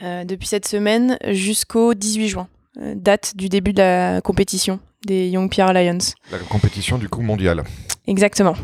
depuis 0.00 0.46
cette 0.46 0.68
semaine 0.68 1.18
jusqu'au 1.26 1.94
18 1.94 2.28
juin, 2.28 2.48
date 2.76 3.36
du 3.36 3.48
début 3.48 3.72
de 3.72 3.82
la 3.82 4.20
compétition 4.20 4.78
des 5.04 5.28
Young 5.28 5.50
Pierre 5.50 5.72
Lions. 5.72 5.98
La 6.30 6.38
compétition 6.38 6.98
du 6.98 7.08
coup 7.08 7.22
mondiale. 7.22 7.64
Exactement. 8.08 8.54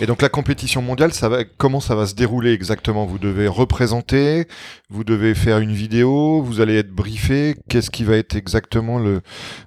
Et 0.00 0.06
donc 0.06 0.20
la 0.20 0.28
compétition 0.28 0.82
mondiale, 0.82 1.12
ça 1.12 1.28
va, 1.28 1.44
comment 1.44 1.78
ça 1.78 1.94
va 1.94 2.06
se 2.06 2.14
dérouler 2.16 2.52
exactement? 2.52 3.06
Vous 3.06 3.20
devez 3.20 3.46
représenter, 3.46 4.48
vous 4.88 5.04
devez 5.04 5.36
faire 5.36 5.60
une 5.60 5.70
vidéo, 5.70 6.42
vous 6.42 6.60
allez 6.60 6.76
être 6.76 6.90
briefé. 6.90 7.54
Qu'est-ce 7.68 7.88
qui 7.88 8.02
va 8.02 8.16
être 8.16 8.34
exactement 8.34 8.98
le, 8.98 9.20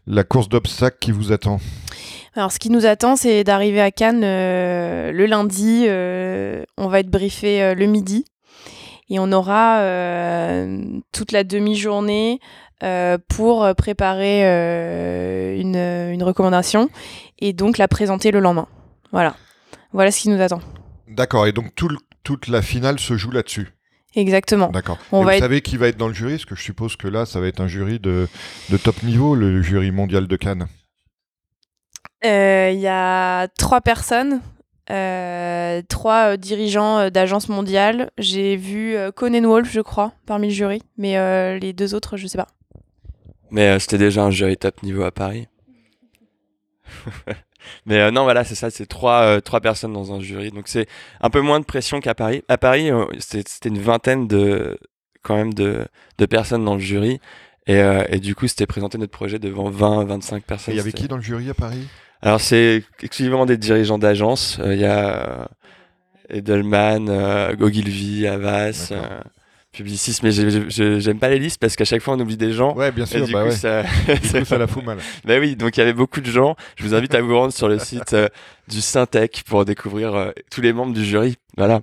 la 0.07 0.25
course 0.25 0.49
d'obstacles 0.49 0.97
qui 0.99 1.11
vous 1.11 1.31
attend? 1.31 1.61
Alors, 2.35 2.51
ce 2.51 2.59
qui 2.59 2.69
nous 2.69 2.85
attend, 2.85 3.15
c'est 3.15 3.45
d'arriver 3.45 3.79
à 3.79 3.91
Cannes 3.91 4.25
euh, 4.25 5.13
le 5.13 5.25
lundi. 5.25 5.85
Euh, 5.87 6.63
on 6.77 6.89
va 6.89 6.99
être 6.99 7.09
briefé 7.09 7.63
euh, 7.63 7.75
le 7.75 7.85
midi. 7.85 8.25
Et 9.09 9.19
on 9.19 9.31
aura 9.31 9.83
toute 11.11 11.31
la 11.31 11.43
demi-journée 11.43 12.39
pour 13.27 13.67
préparer 13.75 14.41
une, 15.59 15.75
une 15.75 16.23
recommandation 16.23 16.89
et 17.37 17.53
donc 17.53 17.77
la 17.77 17.87
présenter 17.87 18.31
le 18.31 18.39
lendemain. 18.39 18.67
Voilà. 19.13 19.35
Voilà 19.93 20.11
ce 20.11 20.19
qui 20.19 20.29
nous 20.29 20.41
attend. 20.41 20.59
D'accord. 21.07 21.47
Et 21.47 21.53
donc 21.53 21.73
toute 22.23 22.47
la 22.47 22.61
finale 22.61 22.99
se 22.99 23.15
joue 23.15 23.31
là-dessus. 23.31 23.69
Exactement. 24.15 24.69
D'accord. 24.69 24.97
vous 25.11 25.27
savez 25.39 25.61
qui 25.61 25.77
va 25.77 25.87
être 25.87 25.97
dans 25.97 26.07
le 26.07 26.13
jury? 26.13 26.33
Parce 26.33 26.45
que 26.45 26.55
je 26.55 26.61
suppose 26.61 26.95
que 26.95 27.07
là, 27.07 27.25
ça 27.25 27.39
va 27.39 27.47
être 27.47 27.61
un 27.61 27.67
jury 27.67 27.99
de, 27.99 28.27
top 28.83 29.01
niveau, 29.03 29.35
le 29.35 29.61
jury 29.61 29.91
mondial 29.91 30.27
de 30.27 30.35
Cannes. 30.35 30.67
Euh, 32.25 32.71
il 32.73 32.79
y 32.79 32.87
a 32.87 33.47
trois 33.49 33.81
personnes, 33.81 34.41
euh, 34.89 35.81
trois 35.89 36.33
euh, 36.33 36.37
dirigeants 36.37 37.09
d'agences 37.09 37.49
mondiales. 37.49 38.11
J'ai 38.17 38.55
vu 38.55 38.95
Conan 39.15 39.47
Wolf, 39.47 39.71
je 39.71 39.81
crois, 39.81 40.13
parmi 40.25 40.47
le 40.47 40.53
jury, 40.53 40.81
mais 40.97 41.59
les 41.59 41.73
deux 41.73 41.95
autres, 41.95 42.17
je 42.17 42.27
sais 42.27 42.37
pas. 42.37 42.47
Mais 43.51 43.79
c'était 43.79 43.97
déjà 43.99 44.23
un 44.23 44.31
jury 44.31 44.57
top 44.57 44.81
niveau 44.83 45.03
à 45.03 45.11
Paris. 45.11 45.47
Mais 47.85 47.99
euh, 47.99 48.11
non, 48.11 48.23
voilà, 48.23 48.43
c'est 48.43 48.55
ça, 48.55 48.69
c'est 48.69 48.85
trois, 48.85 49.21
euh, 49.21 49.39
trois 49.39 49.61
personnes 49.61 49.93
dans 49.93 50.13
un 50.13 50.19
jury. 50.19 50.51
Donc 50.51 50.67
c'est 50.67 50.87
un 51.21 51.29
peu 51.29 51.41
moins 51.41 51.59
de 51.59 51.65
pression 51.65 51.99
qu'à 51.99 52.15
Paris. 52.15 52.43
À 52.47 52.57
Paris, 52.57 52.91
euh, 52.91 53.05
c'était 53.19 53.69
une 53.69 53.79
vingtaine 53.79 54.27
de, 54.27 54.77
quand 55.21 55.35
même 55.35 55.53
de, 55.53 55.85
de 56.17 56.25
personnes 56.25 56.65
dans 56.65 56.75
le 56.75 56.81
jury. 56.81 57.19
Et, 57.65 57.81
et 58.09 58.19
du 58.19 58.35
coup, 58.35 58.45
c'était 58.49 58.65
présenté 58.67 58.97
notre 58.97 59.13
projet 59.13 59.39
devant 59.39 59.69
20, 59.69 60.03
25 60.03 60.43
personnes. 60.43 60.73
Il 60.73 60.77
y 60.77 60.81
avait 60.81 60.91
qui 60.91 61.07
dans 61.07 61.15
le 61.15 61.21
jury 61.21 61.49
à 61.49 61.53
Paris? 61.53 61.87
Alors 62.21 62.41
c'est 62.41 62.83
exclusivement 63.01 63.45
des 63.45 63.55
dirigeants 63.55 63.97
d'agence. 63.97 64.59
Il 64.65 64.79
y 64.79 64.85
a 64.85 65.47
Edelman, 66.29 67.09
Ogilvy, 67.61 68.27
Avas. 68.27 68.91
Publicis, 69.73 70.19
mais 70.21 70.31
j'aime 70.31 71.17
pas 71.17 71.29
les 71.29 71.39
listes 71.39 71.59
parce 71.59 71.75
qu'à 71.75 71.83
chaque 71.83 72.01
fois 72.01 72.13
on 72.13 72.19
oublie 72.19 72.37
des 72.37 72.53
gens. 72.53 72.75
Ouais, 72.75 72.91
bien 72.91 73.07
sûr. 73.07 73.25
du 73.25 73.33
bah 73.33 73.41
coup, 73.41 73.49
ouais. 73.49 73.55
ça, 73.55 73.81
Du 73.81 74.19
coup, 74.29 74.45
ça 74.45 74.57
la 74.59 74.67
fout 74.67 74.83
mal. 74.83 74.99
bah 75.25 75.39
oui, 75.39 75.55
donc 75.55 75.75
il 75.75 75.79
y 75.79 75.83
avait 75.83 75.93
beaucoup 75.93 76.21
de 76.21 76.29
gens. 76.29 76.55
Je 76.75 76.83
vous 76.83 76.93
invite 76.93 77.15
à 77.15 77.21
vous 77.21 77.35
rendre 77.35 77.51
sur 77.51 77.67
le 77.67 77.79
site 77.79 78.13
euh, 78.13 78.29
du 78.67 78.81
Syntec 78.81 79.43
pour 79.47 79.65
découvrir 79.65 80.13
euh, 80.13 80.31
tous 80.51 80.61
les 80.61 80.73
membres 80.73 80.93
du 80.93 81.03
jury. 81.03 81.37
Voilà. 81.57 81.81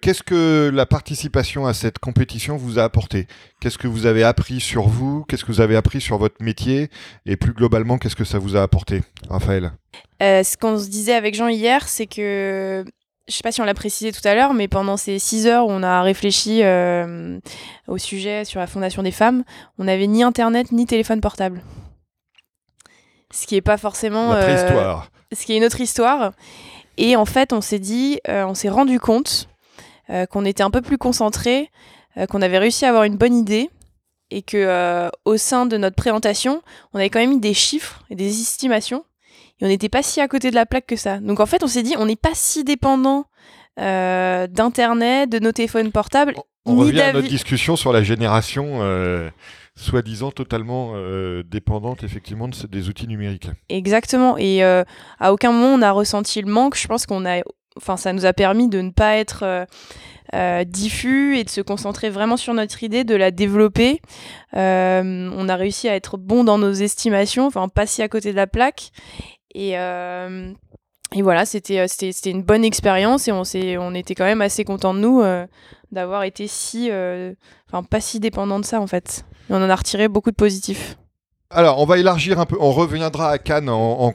Qu'est-ce 0.00 0.22
que 0.22 0.70
la 0.72 0.86
participation 0.86 1.66
à 1.66 1.74
cette 1.74 1.98
compétition 1.98 2.56
vous 2.56 2.78
a 2.78 2.84
apporté? 2.84 3.26
Qu'est-ce 3.60 3.78
que 3.78 3.88
vous 3.88 4.06
avez 4.06 4.22
appris 4.24 4.60
sur 4.60 4.88
vous? 4.88 5.24
Qu'est-ce 5.28 5.44
que 5.44 5.52
vous 5.52 5.60
avez 5.60 5.76
appris 5.76 6.00
sur 6.00 6.18
votre 6.18 6.42
métier? 6.42 6.88
Et 7.26 7.36
plus 7.36 7.52
globalement, 7.52 7.98
qu'est-ce 7.98 8.16
que 8.16 8.24
ça 8.24 8.38
vous 8.38 8.56
a 8.56 8.62
apporté, 8.62 9.02
Raphaël? 9.28 9.72
Euh, 10.22 10.42
ce 10.42 10.56
qu'on 10.56 10.78
se 10.78 10.88
disait 10.88 11.14
avec 11.14 11.34
Jean 11.34 11.48
hier, 11.48 11.88
c'est 11.88 12.06
que 12.06 12.84
je 13.32 13.38
sais 13.38 13.42
pas 13.42 13.50
si 13.50 13.62
on 13.62 13.64
l'a 13.64 13.74
précisé 13.74 14.12
tout 14.12 14.26
à 14.28 14.34
l'heure, 14.34 14.52
mais 14.52 14.68
pendant 14.68 14.98
ces 14.98 15.18
six 15.18 15.46
heures 15.46 15.66
où 15.66 15.70
on 15.70 15.82
a 15.82 16.02
réfléchi 16.02 16.60
euh, 16.62 17.38
au 17.88 17.96
sujet 17.96 18.44
sur 18.44 18.60
la 18.60 18.66
Fondation 18.66 19.02
des 19.02 19.10
femmes, 19.10 19.42
on 19.78 19.84
n'avait 19.84 20.06
ni 20.06 20.22
internet 20.22 20.70
ni 20.70 20.84
téléphone 20.84 21.22
portable. 21.22 21.62
Ce 23.32 23.46
qui 23.46 23.56
est 23.56 23.62
pas 23.62 23.78
forcément. 23.78 24.34
La 24.34 24.40
euh, 24.40 24.44
préhistoire. 24.44 25.10
ce 25.32 25.46
qui 25.46 25.54
est 25.54 25.56
une 25.56 25.64
autre 25.64 25.80
histoire. 25.80 26.32
Et 26.98 27.16
en 27.16 27.24
fait, 27.24 27.54
on 27.54 27.62
s'est 27.62 27.78
dit, 27.78 28.20
euh, 28.28 28.44
on 28.44 28.54
s'est 28.54 28.68
rendu 28.68 29.00
compte 29.00 29.48
qu'on 30.28 30.44
était 30.44 30.62
un 30.62 30.70
peu 30.70 30.82
plus 30.82 30.98
concentré, 30.98 31.70
qu'on 32.28 32.42
avait 32.42 32.58
réussi 32.58 32.84
à 32.84 32.90
avoir 32.90 33.04
une 33.04 33.16
bonne 33.16 33.34
idée 33.34 33.70
et 34.30 34.42
que 34.42 35.10
au 35.24 35.38
sein 35.38 35.64
de 35.64 35.78
notre 35.78 35.96
présentation, 35.96 36.60
on 36.92 36.98
avait 36.98 37.08
quand 37.08 37.20
même 37.20 37.30
mis 37.30 37.40
des 37.40 37.54
chiffres 37.54 38.02
et 38.10 38.14
des 38.14 38.42
estimations 38.42 39.06
et 39.62 39.64
on 39.64 39.68
n'était 39.68 39.88
pas 39.88 40.02
si 40.02 40.20
à 40.20 40.26
côté 40.26 40.50
de 40.50 40.56
la 40.56 40.66
plaque 40.66 40.86
que 40.86 40.96
ça. 40.96 41.18
Donc 41.18 41.38
en 41.38 41.46
fait, 41.46 41.62
on 41.62 41.68
s'est 41.68 41.84
dit, 41.84 41.94
on 41.96 42.06
n'est 42.06 42.16
pas 42.16 42.34
si 42.34 42.64
dépendant 42.64 43.26
euh, 43.78 44.48
d'internet, 44.48 45.30
de 45.30 45.38
nos 45.38 45.52
téléphones 45.52 45.92
portables. 45.92 46.34
On 46.66 46.74
ni 46.74 46.80
revient 46.80 47.00
à 47.00 47.12
notre 47.12 47.28
discussion 47.28 47.76
sur 47.76 47.92
la 47.92 48.02
génération 48.02 48.80
euh, 48.80 49.30
soi-disant 49.76 50.32
totalement 50.32 50.92
euh, 50.94 51.44
dépendante 51.44 52.02
effectivement 52.02 52.48
de 52.48 52.66
des 52.66 52.88
outils 52.88 53.06
numériques. 53.06 53.50
Exactement. 53.68 54.36
Et 54.36 54.64
euh, 54.64 54.82
à 55.20 55.32
aucun 55.32 55.52
moment 55.52 55.74
on 55.74 55.82
a 55.82 55.92
ressenti 55.92 56.42
le 56.42 56.50
manque. 56.50 56.76
Je 56.76 56.88
pense 56.88 57.06
qu'on 57.06 57.24
a, 57.24 57.42
enfin, 57.76 57.96
ça 57.96 58.12
nous 58.12 58.26
a 58.26 58.32
permis 58.32 58.68
de 58.68 58.80
ne 58.80 58.90
pas 58.90 59.16
être 59.16 59.66
euh, 60.34 60.64
diffus 60.64 61.36
et 61.36 61.44
de 61.44 61.50
se 61.50 61.60
concentrer 61.60 62.10
vraiment 62.10 62.36
sur 62.36 62.52
notre 62.52 62.82
idée, 62.82 63.04
de 63.04 63.14
la 63.14 63.30
développer. 63.30 64.00
On 64.54 65.48
a 65.48 65.56
réussi 65.56 65.88
à 65.88 65.94
être 65.94 66.16
bon 66.18 66.42
dans 66.42 66.58
nos 66.58 66.72
estimations, 66.72 67.46
enfin 67.46 67.68
pas 67.68 67.86
si 67.86 68.02
à 68.02 68.08
côté 68.08 68.32
de 68.32 68.36
la 68.36 68.48
plaque. 68.48 68.90
Et 69.54 69.78
euh, 69.78 70.52
et 71.14 71.22
voilà, 71.22 71.44
c'était 71.44 71.80
euh, 71.80 71.86
c'était 71.88 72.30
une 72.30 72.42
bonne 72.42 72.64
expérience 72.64 73.28
et 73.28 73.32
on 73.32 73.42
on 73.82 73.94
était 73.94 74.14
quand 74.14 74.24
même 74.24 74.40
assez 74.40 74.64
contents 74.64 74.94
de 74.94 75.00
nous 75.00 75.20
euh, 75.20 75.46
d'avoir 75.90 76.24
été 76.24 76.46
si, 76.46 76.90
enfin 77.68 77.82
pas 77.82 78.00
si 78.00 78.18
dépendant 78.18 78.58
de 78.58 78.64
ça 78.64 78.80
en 78.80 78.86
fait. 78.86 79.24
Et 79.50 79.52
on 79.52 79.56
en 79.56 79.68
a 79.70 79.76
retiré 79.76 80.08
beaucoup 80.08 80.30
de 80.30 80.36
positifs. 80.36 80.96
Alors, 81.54 81.78
on 81.80 81.84
va 81.84 81.98
élargir 81.98 82.40
un 82.40 82.46
peu. 82.46 82.56
On 82.60 82.72
reviendra 82.72 83.30
à 83.30 83.38
Cannes 83.38 83.68
en, 83.68 84.14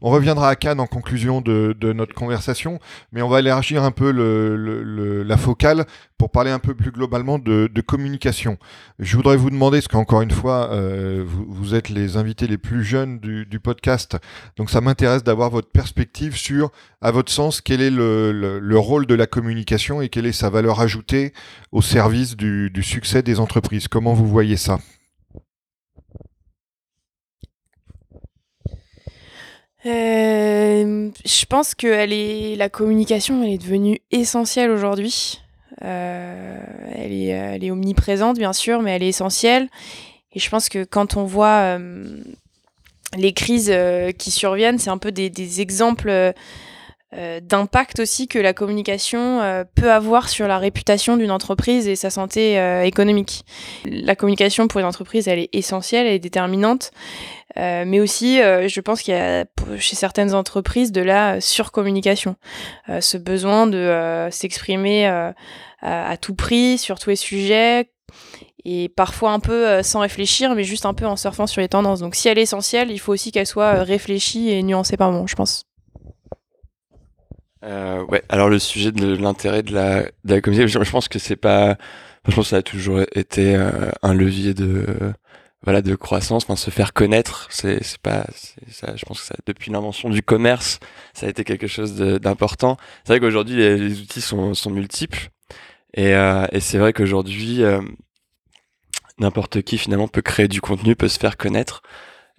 on 0.00 0.10
reviendra 0.10 0.48
à 0.48 0.56
Cannes 0.56 0.80
en 0.80 0.86
conclusion 0.86 1.40
de, 1.40 1.74
notre 1.92 2.14
conversation, 2.14 2.80
mais 3.12 3.22
on 3.22 3.28
va 3.28 3.40
élargir 3.40 3.82
un 3.82 3.90
peu 3.90 4.10
la 4.10 5.36
focale 5.36 5.86
pour 6.18 6.30
parler 6.30 6.50
un 6.50 6.58
peu 6.58 6.74
plus 6.74 6.90
globalement 6.90 7.38
de, 7.38 7.80
communication. 7.86 8.58
Je 8.98 9.16
voudrais 9.16 9.36
vous 9.36 9.50
demander, 9.50 9.78
parce 9.78 9.88
qu'encore 9.88 10.22
une 10.22 10.30
fois, 10.30 10.70
euh, 10.72 11.24
vous, 11.26 11.74
êtes 11.74 11.88
les 11.88 12.16
invités 12.16 12.46
les 12.46 12.58
plus 12.58 12.84
jeunes 12.84 13.20
du, 13.20 13.60
podcast, 13.60 14.16
donc 14.56 14.70
ça 14.70 14.80
m'intéresse 14.80 15.22
d'avoir 15.22 15.50
votre 15.50 15.70
perspective 15.70 16.36
sur, 16.36 16.70
à 17.00 17.10
votre 17.10 17.32
sens, 17.32 17.60
quel 17.60 17.80
est 17.80 17.90
le 17.90 18.78
rôle 18.78 19.06
de 19.06 19.14
la 19.14 19.26
communication 19.26 20.02
et 20.02 20.08
quelle 20.08 20.26
est 20.26 20.32
sa 20.32 20.50
valeur 20.50 20.80
ajoutée 20.80 21.32
au 21.72 21.82
service 21.82 22.36
du, 22.36 22.70
du 22.70 22.82
succès 22.82 23.22
des 23.22 23.40
entreprises. 23.40 23.88
Comment 23.88 24.14
vous 24.14 24.26
voyez 24.26 24.56
ça? 24.56 24.78
Euh, 29.86 31.10
je 31.24 31.44
pense 31.46 31.74
que 31.74 31.86
elle 31.86 32.12
est, 32.12 32.56
la 32.56 32.68
communication, 32.68 33.42
elle 33.42 33.50
est 33.50 33.58
devenue 33.58 34.00
essentielle 34.10 34.70
aujourd'hui. 34.70 35.40
Euh, 35.82 36.58
elle, 36.94 37.12
est, 37.12 37.26
elle 37.26 37.64
est 37.64 37.70
omniprésente, 37.70 38.36
bien 38.38 38.52
sûr, 38.52 38.82
mais 38.82 38.92
elle 38.92 39.02
est 39.02 39.08
essentielle. 39.08 39.68
Et 40.32 40.38
je 40.38 40.50
pense 40.50 40.68
que 40.68 40.84
quand 40.84 41.16
on 41.16 41.24
voit 41.24 41.78
euh, 41.78 42.04
les 43.16 43.32
crises 43.32 43.70
euh, 43.72 44.12
qui 44.12 44.30
surviennent, 44.30 44.78
c'est 44.78 44.90
un 44.90 44.98
peu 44.98 45.12
des, 45.12 45.60
exemples 45.60 46.08
euh, 46.08 46.32
euh, 46.32 46.32
d'impact 47.12 48.00
aussi 48.00 48.26
que 48.28 48.38
la 48.38 48.52
communication 48.52 49.40
euh, 49.40 49.64
peut 49.74 49.92
avoir 49.92 50.28
sur 50.28 50.48
la 50.48 50.58
réputation 50.58 51.16
d'une 51.16 51.30
entreprise 51.30 51.86
et 51.86 51.96
sa 51.96 52.10
santé 52.10 52.58
euh, 52.58 52.82
économique. 52.82 53.44
La 53.84 54.16
communication 54.16 54.66
pour 54.68 54.80
une 54.80 54.86
entreprise, 54.86 55.28
elle 55.28 55.38
est 55.38 55.48
essentielle, 55.52 56.06
elle 56.06 56.14
est 56.14 56.18
déterminante. 56.18 56.90
Euh, 57.58 57.84
mais 57.86 58.00
aussi, 58.00 58.40
euh, 58.40 58.68
je 58.68 58.80
pense 58.80 59.02
qu'il 59.02 59.14
y 59.14 59.16
a 59.16 59.46
chez 59.78 59.96
certaines 59.96 60.34
entreprises 60.34 60.92
de 60.92 61.00
la 61.00 61.40
surcommunication, 61.40 62.36
Euh, 62.88 63.00
ce 63.00 63.16
besoin 63.16 63.66
de 63.66 63.78
euh, 63.78 64.30
s'exprimer 64.30 65.08
euh, 65.08 65.32
à, 65.82 66.16
tout 66.16 66.34
prix 66.34 66.78
sur 66.78 66.98
tous 66.98 67.10
les 67.10 67.16
sujets 67.16 67.90
et 68.64 68.88
parfois 68.88 69.32
un 69.32 69.40
peu 69.40 69.66
euh, 69.66 69.82
sans 69.82 70.00
réfléchir, 70.00 70.54
mais 70.54 70.64
juste 70.64 70.86
un 70.86 70.94
peu 70.94 71.06
en 71.06 71.16
surfant 71.16 71.46
sur 71.46 71.60
les 71.60 71.68
tendances. 71.68 72.00
Donc, 72.00 72.14
si 72.16 72.28
elle 72.28 72.38
est 72.38 72.42
essentielle, 72.42 72.90
il 72.90 72.98
faut 72.98 73.12
aussi 73.12 73.30
qu'elle 73.30 73.46
soit 73.46 73.76
euh, 73.76 73.82
réfléchie 73.84 74.50
et 74.50 74.62
nuancée 74.62 74.96
par 74.96 75.12
moment, 75.12 75.26
je 75.26 75.36
pense. 75.36 75.65
Euh, 77.64 78.04
ouais, 78.06 78.22
alors 78.28 78.48
le 78.48 78.58
sujet 78.58 78.92
de 78.92 79.16
l'intérêt 79.16 79.62
de 79.62 79.72
la, 79.72 80.02
de 80.02 80.34
la 80.34 80.40
communication, 80.40 80.82
je, 80.82 80.90
pense 80.90 81.08
que 81.08 81.18
c'est 81.18 81.36
pas. 81.36 81.76
Je 82.28 82.34
pense 82.34 82.46
que 82.46 82.50
ça 82.50 82.56
a 82.56 82.62
toujours 82.62 83.00
été 83.14 83.54
euh, 83.54 83.90
un 84.02 84.14
levier 84.14 84.54
de 84.54 84.86
voilà 85.62 85.82
de 85.82 85.94
croissance, 85.96 86.44
enfin 86.44 86.56
se 86.56 86.70
faire 86.70 86.92
connaître. 86.92 87.48
C'est 87.50 87.82
c'est 87.82 87.98
pas 87.98 88.24
ça. 88.70 88.94
Je 88.96 89.04
pense 89.04 89.20
que 89.20 89.26
ça 89.26 89.34
depuis 89.46 89.70
l'invention 89.70 90.08
du 90.10 90.22
commerce, 90.22 90.78
ça 91.14 91.26
a 91.26 91.28
été 91.28 91.44
quelque 91.44 91.66
chose 91.66 91.94
d'important. 91.96 92.76
C'est 93.04 93.12
vrai 93.14 93.20
qu'aujourd'hui 93.20 93.56
les, 93.56 93.76
les 93.76 94.00
outils 94.00 94.20
sont 94.20 94.54
sont 94.54 94.70
multiples 94.70 95.30
et 95.94 96.14
euh, 96.14 96.46
et 96.52 96.60
c'est 96.60 96.78
vrai 96.78 96.92
qu'aujourd'hui 96.92 97.62
euh, 97.64 97.80
n'importe 99.18 99.62
qui 99.62 99.78
finalement 99.78 100.08
peut 100.08 100.22
créer 100.22 100.48
du 100.48 100.60
contenu, 100.60 100.94
peut 100.96 101.08
se 101.08 101.18
faire 101.18 101.36
connaître 101.36 101.82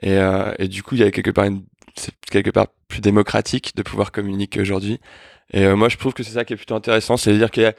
et 0.01 0.17
euh, 0.17 0.53
et 0.59 0.67
du 0.67 0.83
coup 0.83 0.95
il 0.95 1.01
y 1.01 1.03
a 1.03 1.11
quelque 1.11 1.31
part 1.31 1.45
une 1.45 1.63
c'est 1.95 2.13
quelque 2.31 2.51
part 2.51 2.67
plus 2.87 3.01
démocratique 3.01 3.75
de 3.75 3.83
pouvoir 3.83 4.11
communiquer 4.11 4.61
aujourd'hui. 4.61 4.99
Et 5.53 5.65
euh, 5.65 5.75
moi, 5.75 5.89
je 5.89 5.97
trouve 5.97 6.13
que 6.13 6.23
c'est 6.23 6.33
ça 6.33 6.45
qui 6.45 6.53
est 6.53 6.57
plutôt 6.57 6.75
intéressant, 6.75 7.17
c'est-à-dire 7.17 7.51
qu'il 7.51 7.63
y 7.63 7.65
a, 7.65 7.73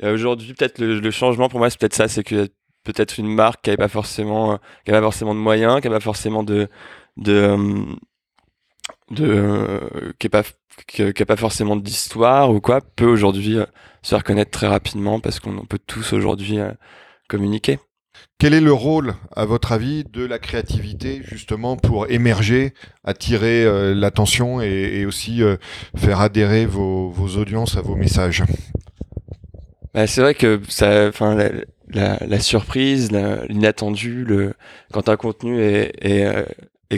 il 0.00 0.06
y 0.06 0.08
a 0.08 0.12
aujourd'hui 0.12 0.54
peut-être 0.54 0.78
le, 0.78 1.10
changement 1.10 1.48
pour 1.48 1.58
moi, 1.58 1.70
c'est 1.70 1.78
peut-être 1.78 1.94
ça, 1.94 2.08
c'est 2.08 2.24
que 2.24 2.48
peut-être 2.84 3.18
une 3.18 3.28
marque 3.28 3.62
qui 3.62 3.70
n'avait 3.70 3.78
pas 3.78 3.88
forcément, 3.88 4.52
euh, 4.52 4.56
qui 4.84 4.92
pas 4.92 5.00
forcément 5.00 5.34
de 5.34 5.40
moyens, 5.40 5.80
qui 5.80 5.88
n'avait 5.88 5.98
pas 5.98 6.04
forcément 6.04 6.42
de, 6.42 6.68
de, 7.16 7.32
euh, 7.32 7.84
de, 9.10 10.14
qui 10.18 10.26
est 10.26 10.30
pas, 10.30 10.42
qui, 10.86 11.12
pas 11.12 11.36
forcément 11.36 11.76
d'histoire 11.76 12.50
ou 12.50 12.60
quoi, 12.60 12.80
peut 12.80 13.06
aujourd'hui 13.06 13.58
se 14.02 14.10
faire 14.10 14.24
connaître 14.24 14.50
très 14.50 14.68
rapidement 14.68 15.20
parce 15.20 15.40
qu'on 15.40 15.64
peut 15.64 15.80
tous 15.84 16.12
aujourd'hui 16.12 16.58
communiquer. 17.28 17.78
Quel 18.38 18.52
est 18.52 18.60
le 18.60 18.72
rôle, 18.72 19.14
à 19.34 19.46
votre 19.46 19.72
avis, 19.72 20.04
de 20.04 20.22
la 20.22 20.38
créativité 20.38 21.22
justement 21.24 21.76
pour 21.76 22.10
émerger, 22.10 22.74
attirer 23.02 23.64
euh, 23.64 23.94
l'attention 23.94 24.60
et, 24.60 25.06
aussi 25.06 25.42
euh, 25.42 25.56
faire 25.96 26.20
adhérer 26.20 26.66
vos, 26.66 27.14
audiences 27.38 27.78
à 27.78 27.80
vos 27.80 27.96
messages? 27.96 28.44
Bah, 29.94 30.06
c'est 30.06 30.20
vrai 30.20 30.34
que 30.34 30.60
ça, 30.68 31.10
la, 31.88 32.40
surprise, 32.40 33.10
l'inattendu, 33.10 34.26
quand 34.92 35.08
un 35.08 35.16
contenu 35.16 35.58
est, 35.58 35.94
euh, 36.04 36.44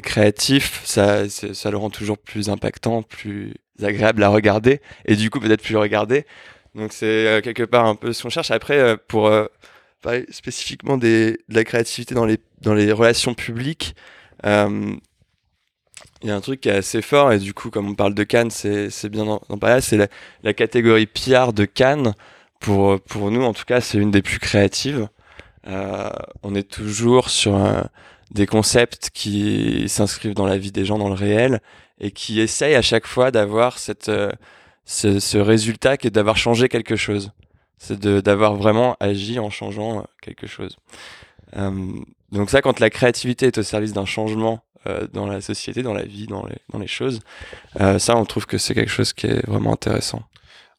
créatif, 0.03 0.83
ça, 0.85 1.29
ça 1.29 1.71
le 1.71 1.77
rend 1.77 1.91
toujours 1.91 2.19
plus 2.19 2.49
impactant, 2.49 3.03
plus 3.03 3.55
agréable 3.81 4.25
à 4.25 4.29
regarder, 4.29 4.81
et 5.05 5.15
du 5.15 5.31
coup 5.31 5.39
peut-être 5.39 5.63
plus 5.63 5.77
regardé. 5.77 6.27
Donc 6.75 6.93
c'est 6.93 7.41
quelque 7.45 7.63
part 7.63 7.87
un 7.87 7.95
peu 7.95 8.13
ce 8.13 8.25
qu'on 8.25 8.29
cherche. 8.29 8.51
Après, 8.51 8.97
pour 9.07 9.31
parler 10.03 10.27
spécifiquement 10.31 10.97
des, 10.97 11.33
de 11.49 11.55
la 11.55 11.65
créativité 11.65 12.15
dans 12.15 12.25
les, 12.27 12.39
dans 12.63 12.75
les 12.75 12.93
relations 12.93 13.35
publiques, 13.35 13.95
euh, 14.47 14.95
il 16.23 16.29
y 16.29 16.33
a 16.33 16.37
un 16.37 16.41
truc 16.41 16.61
qui 16.61 16.69
est 16.69 16.73
assez 16.73 17.03
fort, 17.03 17.33
et 17.33 17.39
du 17.39 17.55
coup, 17.55 17.71
comme 17.71 17.89
on 17.89 17.95
parle 17.95 18.15
de 18.15 18.25
Cannes, 18.25 18.51
c'est 18.51 18.91
c'est 18.91 19.09
bien 19.09 19.25
d'en 19.25 19.59
parler, 19.59 19.81
c'est 19.81 19.97
la, 19.97 20.09
la 20.43 20.53
catégorie 20.55 21.07
PR 21.07 21.53
de 21.53 21.65
Cannes 21.65 22.15
pour, 22.61 23.01
pour 23.01 23.31
nous, 23.31 23.43
en 23.43 23.53
tout 23.53 23.65
cas, 23.65 23.81
c'est 23.81 23.99
une 23.99 24.11
des 24.11 24.23
plus 24.23 24.39
créatives. 24.39 25.09
Euh, 25.67 26.09
on 26.43 26.55
est 26.55 26.69
toujours 26.69 27.31
sur 27.31 27.55
un- 27.57 27.89
des 28.33 28.47
concepts 28.47 29.11
qui 29.15 29.89
s'inscrivent 29.89 30.35
dans 30.35 30.47
la 30.47 30.59
vie 30.59 30.73
des 30.73 30.85
gens, 30.85 30.99
dans 30.99 31.09
le 31.09 31.15
réel, 31.15 31.61
et 32.01 32.11
qui 32.11 32.41
essayent 32.41 32.75
à 32.77 32.83
chaque 32.83 33.07
fois 33.07 33.31
d'avoir 33.31 33.79
cette, 33.79 34.09
euh, 34.09 34.31
ce, 34.85 35.21
ce 35.21 35.39
résultat 35.39 35.97
qui 35.97 36.09
est 36.09 36.11
d'avoir 36.11 36.37
changé 36.37 36.69
quelque 36.69 36.97
chose. 36.97 37.33
C'est 37.79 38.01
d'avoir 38.01 38.55
vraiment 38.55 38.97
agi 39.01 39.39
en 39.39 39.51
changeant 39.51 39.99
euh, 39.99 40.03
quelque 40.21 40.47
chose. 40.47 40.77
Euh, 41.57 41.93
donc 42.33 42.51
ça, 42.51 42.61
quand 42.61 42.81
la 42.81 42.91
créativité 42.91 43.47
est 43.47 43.59
au 43.59 43.63
service 43.63 43.93
d'un 43.93 44.05
changement 44.05 44.63
dans 45.13 45.27
la 45.27 45.43
société, 45.43 45.83
dans 45.83 45.93
la 45.93 46.05
vie, 46.05 46.27
dans 46.27 46.47
les, 46.47 46.57
dans 46.73 46.79
les 46.79 46.87
choses, 46.87 47.21
ça, 47.99 48.17
on 48.17 48.25
trouve 48.25 48.47
que 48.47 48.57
c'est 48.57 48.75
quelque 48.75 48.91
chose 48.91 49.13
qui 49.13 49.27
est 49.27 49.47
vraiment 49.47 49.75
intéressant. 49.75 50.23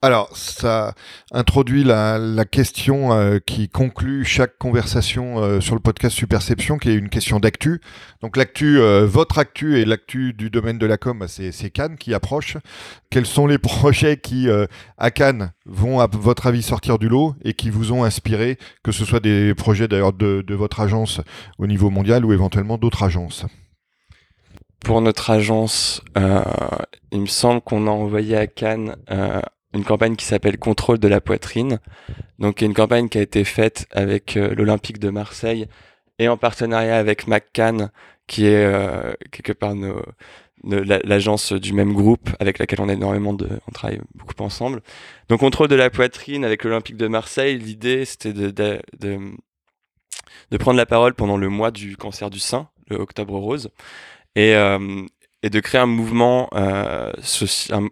Alors, 0.02 0.30
ça 0.38 0.93
introduit 1.34 1.84
la, 1.84 2.18
la 2.18 2.45
question 2.45 3.12
euh, 3.12 3.39
qui 3.45 3.68
conclut 3.68 4.24
chaque 4.24 4.58
conversation 4.58 5.39
euh, 5.39 5.60
sur 5.60 5.76
le 5.76 5.82
podcast 5.82 6.16
Superception, 6.16 6.78
qui 6.78 6.89
est 6.89 6.95
une 6.95 7.10
question 7.10 7.41
d'actu. 7.41 7.82
Donc 8.22 8.38
l'actu, 8.38 8.80
euh, 8.80 9.06
votre 9.06 9.39
actu 9.39 9.78
et 9.78 9.84
l'actu 9.84 10.32
du 10.32 10.50
domaine 10.50 10.78
de 10.78 10.86
la 10.86 10.97
com, 10.97 11.20
bah, 11.20 11.28
c'est 11.28 11.70
Cannes 11.70 11.97
qui 11.97 12.14
approche. 12.14 12.56
Quels 13.10 13.26
sont 13.26 13.45
les 13.45 13.58
projets 13.60 14.16
qui, 14.16 14.47
à 14.97 15.12
Cannes, 15.12 15.52
vont 15.66 16.00
à 16.00 16.08
votre 16.08 16.47
avis 16.47 16.62
sortir 16.64 16.97
du 16.97 17.10
lot 17.10 17.36
et 17.43 17.54
qui 17.54 17.70
vous 17.70 17.91
ont 17.91 18.06
inspiré, 18.06 18.58
que 18.84 18.93
ce 18.93 19.04
soit 19.04 19.20
des 19.20 19.54
projets 19.54 19.89
d'ailleurs 19.89 20.14
de, 20.14 20.41
de 20.47 20.56
votre 20.56 20.80
agence 20.80 21.20
au 21.58 21.68
niveau 21.68 21.89
mondial 21.89 22.24
ou 22.24 22.32
éventuellement 22.32 22.78
d'autres 22.78 23.04
agences? 23.04 23.45
Pour 24.80 25.02
notre 25.02 25.30
agence, 25.30 26.02
euh, 26.18 26.41
il 27.12 27.22
me 27.22 27.26
semble 27.26 27.62
qu'on 27.62 27.86
a 27.88 27.91
envoyé 27.91 28.38
à 28.38 28.47
Cannes 28.47 28.95
euh, 29.12 29.41
une 29.74 29.84
campagne 29.84 30.16
qui 30.16 30.26
s'appelle 30.26 30.58
Contrôle 30.58 31.00
de 31.00 31.08
la 31.08 31.22
poitrine. 31.22 31.80
Donc 32.40 32.62
une 32.62 32.74
campagne 32.74 33.10
qui 33.10 33.18
a 33.18 33.22
été 33.22 33.44
faite 33.44 33.88
avec 33.92 34.38
euh, 34.38 34.54
l'Olympique 34.56 35.00
de 35.00 35.10
Marseille 35.10 35.68
et 36.18 36.28
en 36.28 36.38
partenariat 36.38 36.98
avec 36.98 37.28
McCann, 37.28 37.92
qui 38.28 38.46
est 38.46 38.66
euh, 38.66 39.14
quelque 39.32 39.54
part 39.54 39.74
l'agence 40.64 41.54
du 41.54 41.72
même 41.72 41.94
groupe 41.94 42.30
avec 42.40 42.60
laquelle 42.60 42.82
on 42.82 42.90
a 42.90 42.94
énormément 42.94 43.34
de, 43.34 43.48
on 43.68 43.72
travaille 43.72 44.02
beaucoup 44.16 44.42
ensemble. 44.44 44.82
Donc 45.30 45.40
contrôle 45.40 45.68
de 45.68 45.76
la 45.76 45.90
poitrine 45.90 46.44
avec 46.44 46.64
l'Olympique 46.64 46.98
de 46.98 47.08
Marseille. 47.08 47.58
L'idée 47.58 48.06
c'était 48.06 48.34
de, 48.34 48.50
de, 48.50 48.82
de, 49.00 49.20
de, 50.52 50.58
prendre 50.58 50.78
la 50.78 50.86
parole 50.86 51.14
pendant 51.14 51.38
le 51.38 51.48
mois 51.48 51.72
du 51.72 51.96
cancer 51.96 52.30
du 52.30 52.40
sein, 52.40 52.68
le 52.90 52.98
Octobre 52.98 53.38
Rose, 53.38 53.70
et, 54.36 54.56
euh, 54.56 55.06
et 55.44 55.50
de 55.50 55.60
créer 55.60 55.82
un 55.82 55.86
mouvement, 55.86 56.50
euh, 56.54 57.12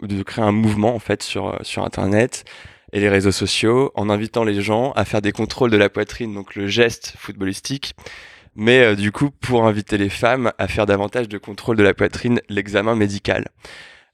de 0.01 0.23
créer 0.23 0.43
un 0.43 0.51
mouvement 0.51 0.95
en 0.95 0.99
fait 0.99 1.23
sur 1.23 1.47
euh, 1.47 1.57
sur 1.61 1.83
internet 1.83 2.43
et 2.93 2.99
les 2.99 3.09
réseaux 3.09 3.31
sociaux 3.31 3.91
en 3.95 4.09
invitant 4.09 4.43
les 4.43 4.61
gens 4.61 4.91
à 4.91 5.05
faire 5.05 5.21
des 5.21 5.31
contrôles 5.31 5.71
de 5.71 5.77
la 5.77 5.89
poitrine, 5.89 6.33
donc 6.33 6.55
le 6.55 6.67
geste 6.67 7.13
footballistique, 7.17 7.95
mais 8.55 8.79
euh, 8.79 8.95
du 8.95 9.11
coup 9.11 9.29
pour 9.29 9.65
inviter 9.65 9.97
les 9.97 10.09
femmes 10.09 10.51
à 10.57 10.67
faire 10.67 10.85
davantage 10.85 11.29
de 11.29 11.37
contrôle 11.37 11.77
de 11.77 11.83
la 11.83 11.93
poitrine, 11.93 12.41
l'examen 12.49 12.95
médical. 12.95 13.47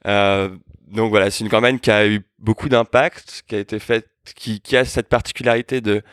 Euh, 0.07 0.49
donc 0.87 1.09
voilà, 1.09 1.31
c'est 1.31 1.43
une 1.43 1.49
campagne 1.49 1.79
qui 1.79 1.91
a 1.91 2.07
eu 2.07 2.21
beaucoup 2.39 2.69
d'impact, 2.69 3.43
qui 3.47 3.55
a 3.55 3.59
été 3.59 3.79
faite, 3.79 4.07
qui, 4.35 4.61
qui 4.61 4.77
a 4.77 4.85
cette 4.85 5.09
particularité 5.09 5.81
de 5.81 6.03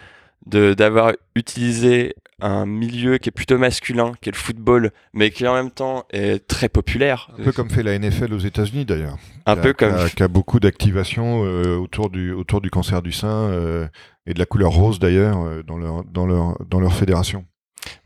d'avoir 0.46 1.12
utilisé 1.34 2.14
un 2.42 2.66
milieu 2.66 3.18
qui 3.18 3.28
est 3.28 3.32
plutôt 3.32 3.58
masculin, 3.58 4.12
qui 4.20 4.28
est 4.28 4.32
le 4.32 4.38
football, 4.38 4.90
mais 5.12 5.30
qui 5.30 5.46
en 5.46 5.54
même 5.54 5.70
temps 5.70 6.04
est 6.10 6.46
très 6.46 6.68
populaire. 6.68 7.30
Un 7.38 7.44
peu 7.44 7.52
comme 7.52 7.70
fait 7.70 7.82
la 7.82 7.98
NFL 7.98 8.32
aux 8.32 8.38
États-Unis 8.38 8.84
d'ailleurs. 8.84 9.18
Un 9.46 9.56
peu 9.56 9.72
comme. 9.72 10.08
Qui 10.16 10.22
a, 10.22 10.28
beaucoup 10.28 10.60
d'activations 10.60 11.44
euh, 11.44 11.76
autour, 11.76 12.10
du, 12.10 12.32
autour 12.32 12.60
du 12.60 12.70
cancer 12.70 13.02
du 13.02 13.12
sein 13.12 13.28
euh, 13.28 13.86
et 14.26 14.34
de 14.34 14.38
la 14.38 14.46
couleur 14.46 14.72
rose 14.72 14.98
d'ailleurs 14.98 15.40
euh, 15.44 15.62
dans, 15.62 15.76
leur, 15.76 16.04
dans, 16.04 16.26
leur, 16.26 16.56
dans 16.66 16.80
leur 16.80 16.92
fédération. 16.94 17.44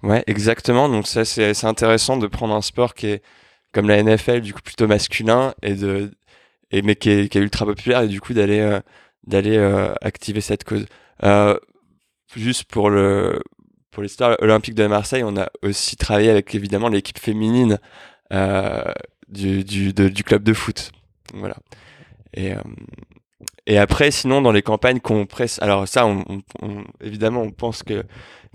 Ouais, 0.03 0.24
exactement. 0.26 0.89
Donc 0.89 1.07
ça, 1.07 1.24
c'est 1.24 1.64
intéressant 1.64 2.16
de 2.16 2.26
prendre 2.26 2.55
un 2.55 2.62
sport 2.62 2.95
qui 2.95 3.07
est 3.07 3.22
comme 3.72 3.89
la 3.89 4.03
NFL, 4.03 4.41
du 4.41 4.55
coup 4.55 4.62
plutôt 4.62 4.87
masculin, 4.87 5.55
et 5.62 5.74
de, 5.74 6.12
et, 6.70 6.82
mais 6.82 6.95
qui 6.95 7.11
est, 7.11 7.28
qui 7.28 7.39
est 7.39 7.41
ultra 7.41 7.66
populaire, 7.66 8.03
et 8.03 8.09
du 8.09 8.20
coup 8.20 8.35
d'aller 8.35 8.78
d'aller 9.26 9.59
activer 10.01 10.41
cette 10.41 10.64
cause. 10.64 10.87
Juste 12.37 12.64
pour 12.64 12.91
le 12.91 13.41
pour 13.91 14.03
l'histoire 14.03 14.37
olympique 14.41 14.74
de 14.74 14.87
Marseille, 14.87 15.22
on 15.24 15.37
a 15.37 15.49
aussi 15.62 15.97
travaillé 15.97 16.28
avec 16.28 16.55
évidemment 16.55 16.89
l'équipe 16.89 17.18
féminine 17.18 17.78
euh, 18.32 18.82
du, 19.28 19.62
du, 19.62 19.93
du, 19.93 20.24
club 20.24 20.43
de 20.43 20.53
foot. 20.53 20.91
Voilà. 21.32 21.55
Et, 22.35 22.53
euh, 22.53 22.61
et 23.66 23.78
après, 23.78 24.11
sinon, 24.11 24.43
dans 24.43 24.51
les 24.51 24.62
campagnes 24.62 24.99
qu'on 24.99 25.26
presse, 25.26 25.62
alors 25.62 25.87
ça, 25.87 26.07
on, 26.07 26.24
évidemment, 27.01 27.43
on 27.43 27.51
pense 27.51 27.82
que 27.82 28.03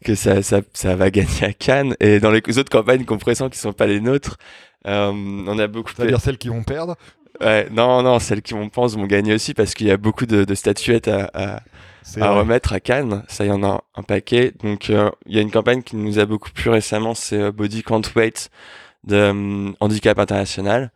que 0.03 0.15
ça, 0.15 0.41
ça, 0.41 0.61
ça, 0.73 0.95
va 0.95 1.09
gagner 1.11 1.43
à 1.43 1.53
Cannes. 1.53 1.95
Et 1.99 2.19
dans 2.19 2.31
les 2.31 2.41
autres 2.57 2.71
campagnes 2.71 3.05
qu'on 3.05 3.17
pressent 3.17 3.49
qui 3.49 3.57
sont 3.57 3.73
pas 3.73 3.87
les 3.87 3.99
nôtres, 3.99 4.37
euh, 4.87 5.11
on 5.11 5.59
a 5.59 5.67
beaucoup. 5.67 5.91
C'est-à-dire 5.95 6.21
celles 6.21 6.37
qui 6.37 6.49
vont 6.49 6.63
perdre? 6.63 6.95
Ouais, 7.41 7.69
non, 7.69 8.03
non, 8.03 8.19
celles 8.19 8.41
qui 8.41 8.53
on 8.53 8.69
pense 8.69 8.95
vont 8.95 9.05
gagner 9.05 9.33
aussi 9.33 9.53
parce 9.53 9.73
qu'il 9.73 9.87
y 9.87 9.91
a 9.91 9.97
beaucoup 9.97 10.25
de, 10.25 10.43
de 10.43 10.55
statuettes 10.55 11.07
à, 11.07 11.29
à 11.33 11.61
à 12.19 12.31
remettre 12.31 12.73
à 12.73 12.79
Cannes. 12.79 13.23
Ça, 13.27 13.45
il 13.45 13.49
y 13.49 13.51
en 13.51 13.63
a 13.63 13.83
un 13.95 14.03
paquet. 14.03 14.53
Donc, 14.63 14.89
euh, 14.89 15.09
il 15.25 15.35
y 15.35 15.39
a 15.39 15.41
une 15.41 15.51
campagne 15.51 15.83
qui 15.83 15.95
nous 15.95 16.19
a 16.19 16.25
beaucoup 16.25 16.51
plu 16.51 16.69
récemment, 16.69 17.13
c'est 17.13 17.39
euh, 17.39 17.51
Body 17.51 17.83
Can't 17.83 18.01
Wait 18.15 18.49
de 19.05 19.15
euh, 19.15 19.71
Handicap 19.79 20.19
International. 20.19 20.91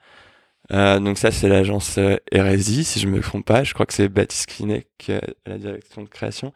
donc 0.70 1.18
ça, 1.18 1.32
c'est 1.32 1.47
l'agence 1.47 1.99
Hérésie, 2.32 2.84
si 2.84 2.99
je 2.99 3.08
me 3.08 3.20
trompe 3.22 3.45
pas. 3.45 3.64
Je 3.64 3.74
crois 3.74 3.86
que 3.86 3.93
c'est 3.93 4.10
Baptiste 4.10 4.47
Clinet 4.47 4.88
qui 4.97 5.14
a 5.14 5.22
la 5.45 5.58
direction 5.58 6.04
de 6.04 6.10
création. 6.10 6.54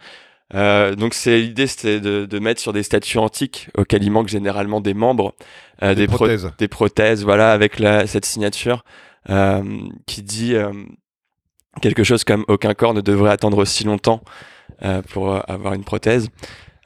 donc 0.54 1.14
c'est 1.14 1.40
l'idée, 1.40 1.68
c'était 1.68 2.00
de, 2.00 2.26
de, 2.26 2.40
mettre 2.40 2.60
sur 2.60 2.74
des 2.74 2.84
statues 2.84 3.18
antiques 3.18 3.70
auxquelles 3.78 4.04
il 4.04 4.12
manque 4.12 4.28
généralement 4.28 4.82
des 4.82 4.94
membres, 4.94 5.36
des, 5.82 5.96
des, 5.96 6.08
prothèses, 6.08 6.52
des 6.58 6.68
prothèses, 6.68 7.24
voilà, 7.24 7.52
avec 7.52 7.80
la, 7.80 8.08
cette 8.08 8.26
signature 8.26 8.84
qui 10.06 10.24
dit 10.24 10.56
quelque 11.82 12.04
chose 12.04 12.24
comme 12.24 12.46
aucun 12.48 12.74
corps 12.74 12.94
ne 12.94 13.02
devrait 13.02 13.32
attendre 13.32 13.58
aussi 13.58 13.84
longtemps 13.84 14.22
euh, 14.84 15.02
pour 15.02 15.32
euh, 15.32 15.40
avoir 15.48 15.74
une 15.74 15.84
prothèse. 15.84 16.30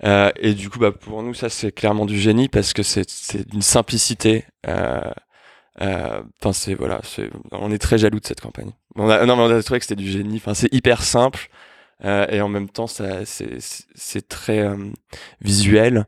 Euh, 0.04 0.32
et 0.40 0.54
du 0.54 0.70
coup, 0.70 0.80
bah, 0.80 0.92
pour 0.92 1.22
nous, 1.24 1.34
ça 1.34 1.50
c'est 1.50 1.72
clairement 1.72 2.06
du 2.06 2.18
génie 2.18 2.48
parce 2.48 2.74
que 2.74 2.84
c'est 2.84 3.06
une 3.54 3.62
simplicité. 3.62 4.46
Enfin, 4.68 6.54
c'est 6.54 6.74
voilà, 6.76 7.02
on 7.52 7.72
est 7.72 7.80
très 7.80 7.98
jaloux 7.98 8.20
de 8.20 8.26
cette 8.26 8.42
campagne. 8.42 8.72
On 8.96 9.10
a, 9.10 9.26
non, 9.26 9.36
mais 9.36 9.44
on 9.44 9.58
a 9.58 9.64
trouvé 9.64 9.80
que 9.80 9.86
c'était 9.86 10.02
du 10.02 10.10
génie. 10.10 10.38
Enfin, 10.38 10.54
c'est 10.54 10.74
hyper 10.74 11.02
simple 11.02 11.50
et 12.04 12.42
en 12.42 12.50
même 12.50 12.70
temps, 12.70 12.88
c'est 12.88 14.28
très 14.28 14.70
visuel. 15.42 16.06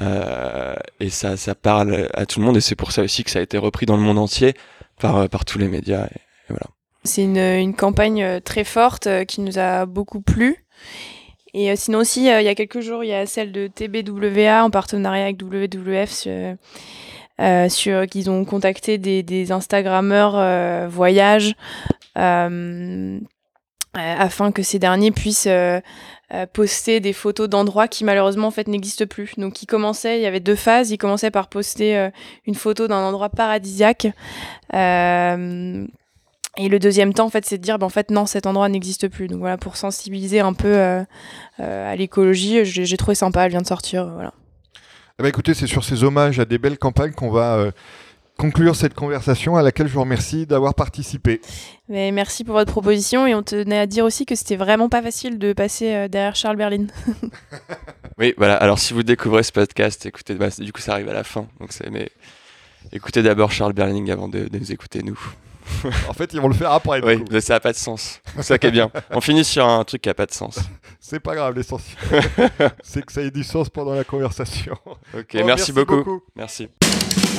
et 0.00 1.10
ça, 1.10 1.36
ça 1.36 1.54
parle 1.54 2.08
à 2.14 2.26
tout 2.26 2.40
le 2.40 2.46
monde 2.46 2.56
et 2.56 2.60
c'est 2.60 2.76
pour 2.76 2.92
ça 2.92 3.02
aussi 3.02 3.24
que 3.24 3.30
ça 3.30 3.40
a 3.40 3.42
été 3.42 3.58
repris 3.58 3.86
dans 3.86 3.96
le 3.96 4.02
monde 4.02 4.18
entier 4.18 4.54
par, 5.00 5.28
par 5.28 5.44
tous 5.44 5.58
les 5.58 5.68
médias. 5.68 6.06
et 6.06 6.20
voilà. 6.48 6.66
C'est 7.06 7.22
une, 7.22 7.74
campagne 7.74 8.22
euh, 8.22 8.40
très 8.40 8.64
forte 8.64 9.06
euh, 9.06 9.24
qui 9.24 9.40
nous 9.40 9.58
a 9.58 9.86
beaucoup 9.86 10.20
plu. 10.20 10.64
Et 11.54 11.70
euh, 11.70 11.74
sinon 11.76 12.00
aussi, 12.00 12.20
il 12.20 12.26
y 12.26 12.48
a 12.48 12.54
quelques 12.54 12.80
jours, 12.80 13.04
il 13.04 13.08
y 13.08 13.14
a 13.14 13.24
celle 13.24 13.52
de 13.52 13.66
TBWA 13.68 14.64
en 14.64 14.70
partenariat 14.70 15.24
avec 15.24 15.40
WWF 15.40 16.10
sur, 16.10 16.56
sur 17.68 18.06
qu'ils 18.06 18.28
ont 18.28 18.44
contacté 18.44 18.98
des, 18.98 19.22
des 19.22 19.52
Instagrammeurs 19.52 20.36
euh, 20.36 20.86
voyage 20.88 21.54
afin 23.98 24.52
que 24.52 24.62
ces 24.62 24.78
derniers 24.78 25.10
puissent 25.12 25.48
poster 26.52 27.00
des 27.00 27.14
photos 27.14 27.48
d'endroits 27.48 27.88
qui 27.88 28.04
malheureusement 28.04 28.48
en 28.48 28.50
fait 28.50 28.68
n'existent 28.68 29.06
plus. 29.06 29.32
Donc 29.38 29.62
ils 29.62 29.66
commençaient, 29.66 30.18
il 30.18 30.22
y 30.22 30.26
avait 30.26 30.40
deux 30.40 30.56
phases. 30.56 30.90
Ils 30.90 30.98
commençaient 30.98 31.30
par 31.30 31.48
poster 31.48 32.10
une 32.46 32.54
photo 32.54 32.86
d'un 32.88 33.00
endroit 33.00 33.30
paradisiaque. 33.30 34.08
Et 36.58 36.68
le 36.68 36.78
deuxième 36.78 37.12
temps, 37.12 37.26
en 37.26 37.30
fait, 37.30 37.44
c'est 37.44 37.58
de 37.58 37.62
dire, 37.62 37.78
ben, 37.78 37.86
en 37.86 37.90
fait, 37.90 38.10
non, 38.10 38.24
cet 38.26 38.46
endroit 38.46 38.68
n'existe 38.68 39.08
plus. 39.08 39.28
Donc 39.28 39.40
voilà, 39.40 39.58
pour 39.58 39.76
sensibiliser 39.76 40.40
un 40.40 40.54
peu 40.54 40.68
euh, 40.68 41.02
euh, 41.60 41.92
à 41.92 41.96
l'écologie, 41.96 42.64
j'ai 42.64 42.96
trouvé 42.96 43.14
sympa, 43.14 43.44
elle 43.44 43.50
vient 43.50 43.60
de 43.60 43.66
sortir, 43.66 44.06
voilà. 44.06 44.32
Eh 45.18 45.22
ben, 45.22 45.28
écoutez, 45.28 45.54
c'est 45.54 45.66
sur 45.66 45.84
ces 45.84 46.02
hommages 46.04 46.40
à 46.40 46.44
des 46.44 46.58
belles 46.58 46.78
campagnes 46.78 47.12
qu'on 47.12 47.30
va 47.30 47.56
euh, 47.56 47.70
conclure 48.38 48.74
cette 48.74 48.94
conversation 48.94 49.56
à 49.56 49.62
laquelle 49.62 49.86
je 49.86 49.94
vous 49.94 50.00
remercie 50.00 50.46
d'avoir 50.46 50.74
participé. 50.74 51.40
Mais 51.88 52.10
merci 52.10 52.42
pour 52.42 52.54
votre 52.54 52.72
proposition 52.72 53.26
et 53.26 53.34
on 53.34 53.42
tenait 53.42 53.78
à 53.78 53.86
dire 53.86 54.04
aussi 54.04 54.24
que 54.24 54.34
c'était 54.34 54.56
vraiment 54.56 54.88
pas 54.88 55.02
facile 55.02 55.38
de 55.38 55.52
passer 55.52 56.08
derrière 56.08 56.36
Charles 56.36 56.56
Berlin. 56.56 56.86
oui, 58.18 58.34
voilà. 58.36 58.56
Alors 58.56 58.78
si 58.78 58.92
vous 58.92 59.02
découvrez 59.02 59.42
ce 59.42 59.52
podcast, 59.52 60.04
écoutez, 60.04 60.34
bah, 60.34 60.48
du 60.58 60.70
coup 60.70 60.82
ça 60.82 60.92
arrive 60.92 61.08
à 61.08 61.14
la 61.14 61.24
fin. 61.24 61.46
Donc 61.60 61.70
mais 61.90 62.10
écoutez 62.92 63.22
d'abord 63.22 63.52
Charles 63.52 63.72
Berling 63.72 64.10
avant 64.10 64.28
de, 64.28 64.48
de 64.48 64.58
nous 64.58 64.70
écouter 64.70 65.02
nous 65.02 65.18
en 66.08 66.12
fait, 66.12 66.32
ils 66.32 66.40
vont 66.40 66.48
le 66.48 66.54
faire 66.54 66.72
après. 66.72 67.00
Oui, 67.04 67.22
mais 67.30 67.40
ça 67.40 67.54
n'a 67.54 67.60
pas 67.60 67.72
de 67.72 67.76
sens. 67.76 68.20
C'est 68.36 68.42
ça 68.42 68.58
qui 68.58 68.66
est 68.66 68.70
bien. 68.70 68.90
On 69.10 69.20
finit 69.20 69.44
sur 69.44 69.66
un 69.66 69.84
truc 69.84 70.02
qui 70.02 70.08
n'a 70.08 70.14
pas 70.14 70.26
de 70.26 70.32
sens. 70.32 70.58
C'est 71.00 71.20
pas 71.20 71.36
grave, 71.36 71.54
l'essentiel. 71.54 71.96
c'est 72.82 73.04
que 73.06 73.12
ça 73.12 73.22
ait 73.22 73.30
du 73.30 73.44
sens 73.44 73.68
pendant 73.68 73.94
la 73.94 74.02
conversation. 74.02 74.76
Ok, 75.16 75.34
merci, 75.34 75.72
beaucoup. 75.72 76.20
Merci. 76.34 76.68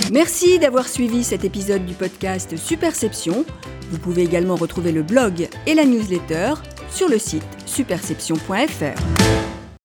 Merci 0.10 0.58
d'avoir 0.58 0.88
suivi 0.88 1.26
cet 1.26 1.44
épisode 1.44 1.86
du 1.86 1.94
podcast 1.94 2.56
Superception. 2.56 3.44
Vous 3.92 3.98
pouvez 3.98 4.24
également 4.24 4.56
retrouver 4.56 4.94
le 4.94 5.04
blog 5.04 5.50
et 5.66 5.74
la 5.74 5.84
newsletter 5.84 6.54
sur 6.90 7.10
le 7.10 7.20
site 7.20 7.44
superception.fr. 7.66 9.47